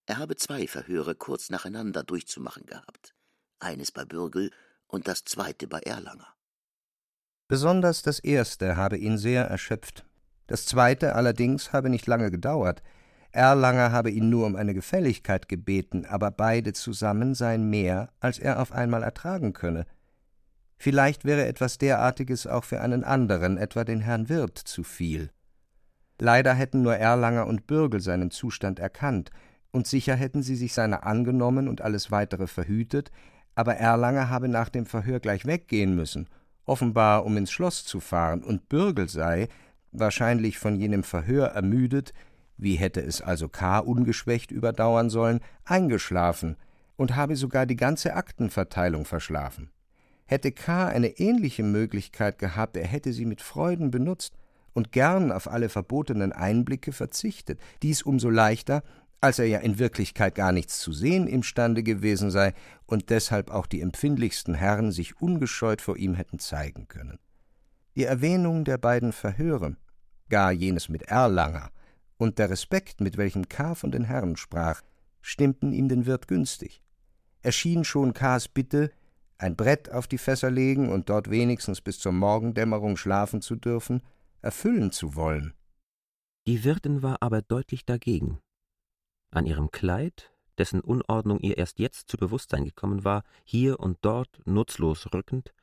Er 0.06 0.18
habe 0.18 0.36
zwei 0.36 0.68
Verhöre 0.68 1.16
kurz 1.16 1.50
nacheinander 1.50 2.04
durchzumachen 2.04 2.66
gehabt, 2.66 3.16
eines 3.60 3.92
bei 3.92 4.06
Bürgel 4.06 4.52
und 4.88 5.08
das 5.08 5.24
zweite 5.24 5.68
bei 5.68 5.80
Erlanger. 5.80 6.36
Besonders 7.48 8.02
das 8.02 8.20
erste 8.20 8.76
habe 8.76 8.98
ihn 8.98 9.18
sehr 9.18 9.46
erschöpft. 9.46 10.06
Das 10.48 10.66
zweite 10.66 11.16
allerdings 11.16 11.74
habe 11.74 11.90
nicht 11.90 12.06
lange 12.06 12.30
gedauert, 12.30 12.84
Erlanger 13.36 13.92
habe 13.92 14.12
ihn 14.12 14.30
nur 14.30 14.46
um 14.46 14.56
eine 14.56 14.74
Gefälligkeit 14.74 15.50
gebeten, 15.50 16.06
aber 16.06 16.32
beide 16.32 16.72
zusammen 16.72 17.36
seien 17.36 17.70
mehr, 17.70 18.10
als 18.22 18.40
er 18.40 18.62
auf 18.62 18.72
einmal 18.72 19.04
ertragen 19.04 19.52
könne. 19.52 19.86
Vielleicht 20.78 21.26
wäre 21.26 21.46
etwas 21.46 21.78
derartiges 21.78 22.48
auch 22.48 22.64
für 22.64 22.80
einen 22.80 23.04
anderen, 23.04 23.58
etwa 23.58 23.84
den 23.84 24.00
Herrn 24.00 24.30
Wirt, 24.30 24.58
zu 24.58 24.84
viel. 24.84 25.32
Leider 26.18 26.54
hätten 26.54 26.82
nur 26.82 26.96
Erlanger 26.96 27.46
und 27.46 27.68
Bürgel 27.68 28.00
seinen 28.00 28.32
Zustand 28.32 28.80
erkannt, 28.80 29.32
und 29.72 29.86
sicher 29.86 30.16
hätten 30.16 30.42
sie 30.42 30.56
sich 30.56 30.74
seiner 30.74 31.06
angenommen 31.06 31.68
und 31.68 31.82
alles 31.82 32.10
weitere 32.12 32.48
verhütet, 32.48 33.12
aber 33.54 33.76
Erlanger 33.76 34.30
habe 34.30 34.48
nach 34.48 34.70
dem 34.70 34.86
Verhör 34.86 35.20
gleich 35.20 35.46
weggehen 35.46 35.94
müssen, 35.94 36.30
offenbar 36.66 37.26
um 37.26 37.36
ins 37.36 37.52
Schloss 37.52 37.84
zu 37.84 38.00
fahren, 38.00 38.44
und 38.44 38.70
Bürgel 38.70 39.10
sei, 39.10 39.50
wahrscheinlich 39.92 40.58
von 40.58 40.78
jenem 40.78 41.04
Verhör 41.04 41.48
ermüdet, 41.48 42.14
wie 42.58 42.76
hätte 42.76 43.02
es 43.02 43.22
also 43.22 43.50
K. 43.50 43.80
ungeschwächt 43.80 44.52
überdauern 44.52 45.10
sollen, 45.10 45.40
eingeschlafen 45.64 46.56
und 46.96 47.16
habe 47.16 47.36
sogar 47.36 47.66
die 47.66 47.76
ganze 47.76 48.14
Aktenverteilung 48.14 49.06
verschlafen. 49.06 49.70
Hätte 50.26 50.52
K. 50.52 50.88
eine 50.88 51.20
ähnliche 51.20 51.64
Möglichkeit 51.64 52.40
gehabt, 52.40 52.78
er 52.78 52.88
hätte 52.88 53.14
sie 53.14 53.26
mit 53.26 53.42
Freuden 53.42 53.92
benutzt 53.92 54.34
und 54.74 54.92
gern 54.92 55.32
auf 55.32 55.50
alle 55.50 55.70
verbotenen 55.70 56.34
Einblicke 56.34 56.92
verzichtet, 56.92 57.60
dies 57.84 58.02
umso 58.02 58.30
leichter, 58.30 58.84
als 59.22 59.40
er 59.40 59.46
ja 59.46 59.60
in 59.60 59.80
Wirklichkeit 59.80 60.36
gar 60.36 60.52
nichts 60.52 60.80
zu 60.80 60.92
sehen 60.92 61.28
imstande 61.28 61.84
gewesen 61.84 62.32
sei 62.32 62.54
und 62.86 63.10
deshalb 63.10 63.50
auch 63.50 63.66
die 63.66 63.82
empfindlichsten 63.82 64.54
Herren 64.54 64.92
sich 64.92 65.20
ungescheut 65.22 65.82
vor 65.82 65.98
ihm 65.98 66.14
hätten 66.14 66.40
zeigen 66.40 66.88
können. 66.88 67.18
Die 67.96 68.04
Erwähnung 68.04 68.66
der 68.66 68.78
beiden 68.78 69.14
Verhöre, 69.14 69.78
gar 70.30 70.52
jenes 70.52 70.90
mit 70.90 71.04
Erlanger, 71.04 71.70
und 72.18 72.40
der 72.40 72.50
Respekt, 72.50 73.02
mit 73.02 73.18
welchem 73.18 73.50
K. 73.50 73.76
von 73.76 73.92
den 73.92 74.04
Herren 74.04 74.38
sprach, 74.38 74.82
stimmten 75.22 75.74
ihm 75.74 75.90
den 75.90 76.06
Wirt 76.06 76.28
günstig. 76.28 76.82
Er 77.42 77.52
schien 77.52 77.84
schon 77.84 78.14
K.s 78.14 78.48
Bitte, 78.48 78.92
ein 79.38 79.56
Brett 79.56 79.92
auf 79.92 80.08
die 80.08 80.18
Fässer 80.18 80.50
legen 80.50 80.90
und 80.90 81.10
dort 81.10 81.30
wenigstens 81.30 81.82
bis 81.82 82.00
zur 82.00 82.12
Morgendämmerung 82.12 82.96
schlafen 82.98 83.42
zu 83.42 83.56
dürfen, 83.56 84.02
erfüllen 84.42 84.92
zu 84.92 85.16
wollen. 85.16 85.54
Die 86.48 86.64
Wirtin 86.64 87.02
war 87.02 87.22
aber 87.22 87.42
deutlich 87.42 87.86
dagegen. 87.86 88.40
An 89.32 89.46
ihrem 89.46 89.72
Kleid, 89.72 90.32
dessen 90.58 90.80
Unordnung 90.80 91.40
ihr 91.40 91.58
erst 91.58 91.80
jetzt 91.80 92.10
zu 92.10 92.18
Bewusstsein 92.18 92.64
gekommen 92.64 93.04
war, 93.04 93.24
hier 93.44 93.80
und 93.80 93.98
dort 94.02 94.42
nutzlos 94.46 95.12
rückend, 95.14 95.54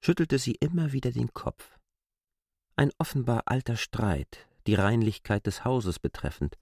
schüttelte 0.00 0.38
sie 0.38 0.52
immer 0.52 0.92
wieder 0.92 1.10
den 1.10 1.32
Kopf. 1.32 1.78
Ein 2.76 2.90
offenbar 2.98 3.42
alter 3.46 3.76
Streit, 3.76 4.46
die 4.66 4.74
Reinlichkeit 4.74 5.46
des 5.46 5.64
Hauses 5.64 5.98
betreffend, 5.98 6.58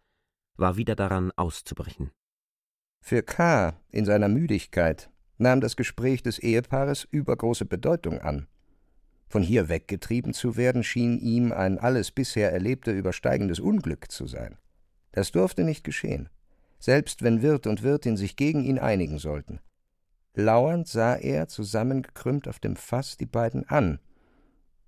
war 0.57 0.77
wieder 0.77 0.97
daran 0.97 1.33
auszubrechen. 1.37 2.11
Für 3.01 3.23
K. 3.23 3.75
in 3.91 4.05
seiner 4.05 4.29
Müdigkeit 4.29 5.11
nahm 5.39 5.61
das 5.61 5.77
Gespräch 5.77 6.23
des 6.23 6.39
Ehepaares 6.39 7.09
übergroße 7.11 7.65
Bedeutung 7.65 8.21
an. 8.21 8.47
Von 9.27 9.43
hier 9.43 9.69
weggetrieben 9.69 10.35
zu 10.35 10.57
werden, 10.57 10.83
schien 10.83 11.19
ihm 11.19 11.53
ein 11.53 11.79
alles 11.79 12.11
bisher 12.11 12.53
Erlebte 12.53 12.91
übersteigendes 12.91 13.61
Unglück 13.61 14.11
zu 14.11 14.27
sein. 14.27 14.59
Das 15.13 15.33
durfte 15.33 15.65
nicht 15.65 15.85
geschehen, 15.85 16.29
selbst 16.79 17.23
wenn 17.23 17.43
Wirt 17.43 17.67
und 17.67 17.83
Wirtin 17.83 18.17
sich 18.17 18.37
gegen 18.37 18.65
ihn 18.65 18.79
einigen 18.79 19.19
sollten. 19.19 19.61
Lauernd 20.35 20.89
sah 20.89 21.17
er, 21.17 21.49
zusammengekrümmt 21.49 22.49
auf 22.49 22.61
dem 22.61 22.77
Fass, 22.77 23.17
die 23.17 23.27
beiden 23.27 23.69
an, 23.69 23.99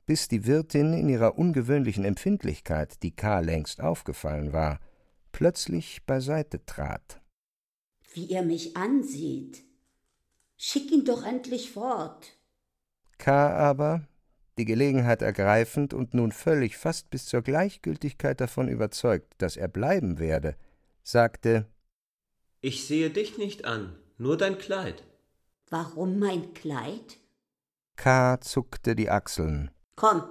bis 0.07 0.29
die 0.29 0.47
Wirtin 0.47 0.93
in 0.93 1.09
ihrer 1.09 1.39
ungewöhnlichen 1.39 2.05
Empfindlichkeit, 2.05 3.03
die 3.03 3.15
K. 3.15 3.41
längst 3.41 3.81
aufgefallen 3.81 4.53
war, 4.53 4.81
plötzlich 5.33 6.05
beiseite 6.05 6.65
trat. 6.65 7.21
Wie 8.15 8.31
er 8.31 8.43
mich 8.43 8.77
ansieht. 8.77 9.65
Schick 10.57 10.93
ihn 10.93 11.05
doch 11.05 11.25
endlich 11.25 11.71
fort. 11.73 12.39
K. 13.19 13.51
aber, 13.57 14.07
die 14.59 14.65
Gelegenheit 14.65 15.23
ergreifend 15.23 15.95
und 15.95 16.13
nun 16.13 16.31
völlig 16.31 16.77
fast 16.77 17.09
bis 17.11 17.27
zur 17.27 17.43
Gleichgültigkeit 17.43 18.41
davon 18.41 18.69
überzeugt, 18.69 19.35
dass 19.39 19.57
er 19.57 19.69
bleiben 19.69 20.19
werde, 20.19 20.57
sagte 21.03 21.67
Ich 22.61 22.87
sehe 22.87 23.11
dich 23.11 23.39
nicht 23.39 23.65
an, 23.65 23.97
nur 24.19 24.37
dein 24.37 24.59
Kleid. 24.59 25.05
Warum 25.71 26.19
mein 26.19 26.53
Kleid? 26.53 27.19
K. 27.97 28.41
zuckte 28.41 28.95
die 28.95 29.09
Achseln. 29.09 29.71
Komm, 29.97 30.23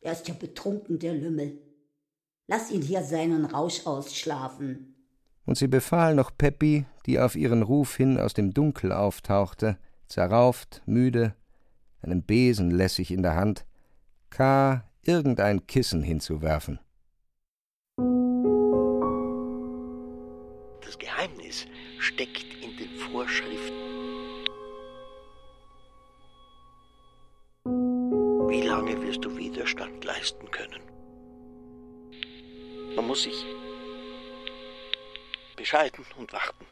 er 0.00 0.12
ist 0.12 0.28
ja 0.28 0.34
betrunken, 0.34 0.98
der 0.98 1.14
Lümmel. 1.14 1.58
Lass 2.46 2.70
ihn 2.70 2.82
hier 2.82 3.02
seinen 3.02 3.44
Rausch 3.44 3.86
ausschlafen. 3.86 4.94
Und 5.44 5.58
sie 5.58 5.68
befahl 5.68 6.14
noch 6.14 6.30
Peppi, 6.36 6.86
die 7.06 7.18
auf 7.18 7.36
ihren 7.36 7.62
Ruf 7.62 7.96
hin 7.96 8.18
aus 8.18 8.34
dem 8.34 8.54
Dunkel 8.54 8.92
auftauchte, 8.92 9.78
zerrauft, 10.06 10.82
müde, 10.86 11.34
einen 12.02 12.22
Besen 12.22 12.70
lässig 12.70 13.10
in 13.10 13.22
der 13.22 13.34
Hand, 13.34 13.66
K. 14.30 14.84
irgendein 15.02 15.66
Kissen 15.66 16.02
hinzuwerfen. 16.02 16.78
Das 20.82 20.98
Geheimnis 20.98 21.66
steckt 21.98 22.46
in 22.62 22.76
den 22.76 22.96
Vorschriften. 23.10 23.87
Wie 28.48 28.62
lange 28.62 28.98
wirst 29.02 29.22
du 29.24 29.36
Widerstand 29.36 30.02
leisten 30.04 30.50
können? 30.50 30.80
Man 32.96 33.06
muss 33.06 33.24
sich 33.24 33.44
bescheiden 35.54 36.02
und 36.16 36.32
warten. 36.32 36.66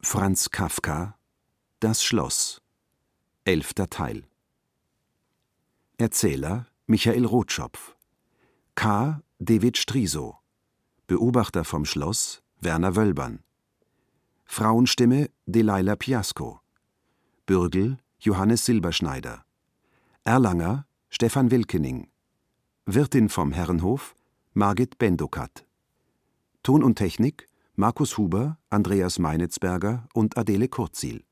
Franz 0.00 0.50
Kafka 0.50 1.18
Das 1.80 2.02
Schloss 2.02 2.62
Elfter 3.44 3.90
Teil 3.90 4.24
Erzähler 5.96 6.66
Michael 6.88 7.24
Rotschopf. 7.24 7.96
K. 8.74 9.22
David 9.38 9.78
Striso. 9.78 10.38
Beobachter 11.06 11.64
vom 11.64 11.84
Schloss 11.84 12.42
Werner 12.60 12.96
Wölbern. 12.96 13.44
Frauenstimme 14.44 15.30
Delilah 15.46 15.94
Piasco. 15.94 16.60
Bürgel 17.46 17.98
Johannes 18.18 18.64
Silberschneider. 18.64 19.44
Erlanger 20.24 20.84
Stefan 21.10 21.52
Wilkening. 21.52 22.10
Wirtin 22.86 23.28
vom 23.28 23.52
Herrenhof 23.52 24.16
Margit 24.52 24.98
Bendokat. 24.98 25.64
Ton 26.64 26.82
und 26.82 26.96
Technik 26.96 27.48
Markus 27.76 28.18
Huber, 28.18 28.58
Andreas 28.68 29.20
Meinitzberger 29.20 30.08
und 30.12 30.36
Adele 30.36 30.66
Kurzil. 30.66 31.24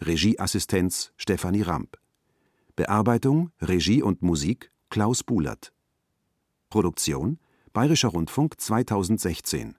Regieassistenz 0.00 1.12
Stefanie 1.16 1.62
Ramp. 1.62 1.98
Bearbeitung, 2.76 3.50
Regie 3.60 4.02
und 4.02 4.22
Musik 4.22 4.72
Klaus 4.90 5.22
Bulert. 5.22 5.72
Produktion 6.70 7.38
Bayerischer 7.72 8.08
Rundfunk 8.08 8.60
2016 8.60 9.76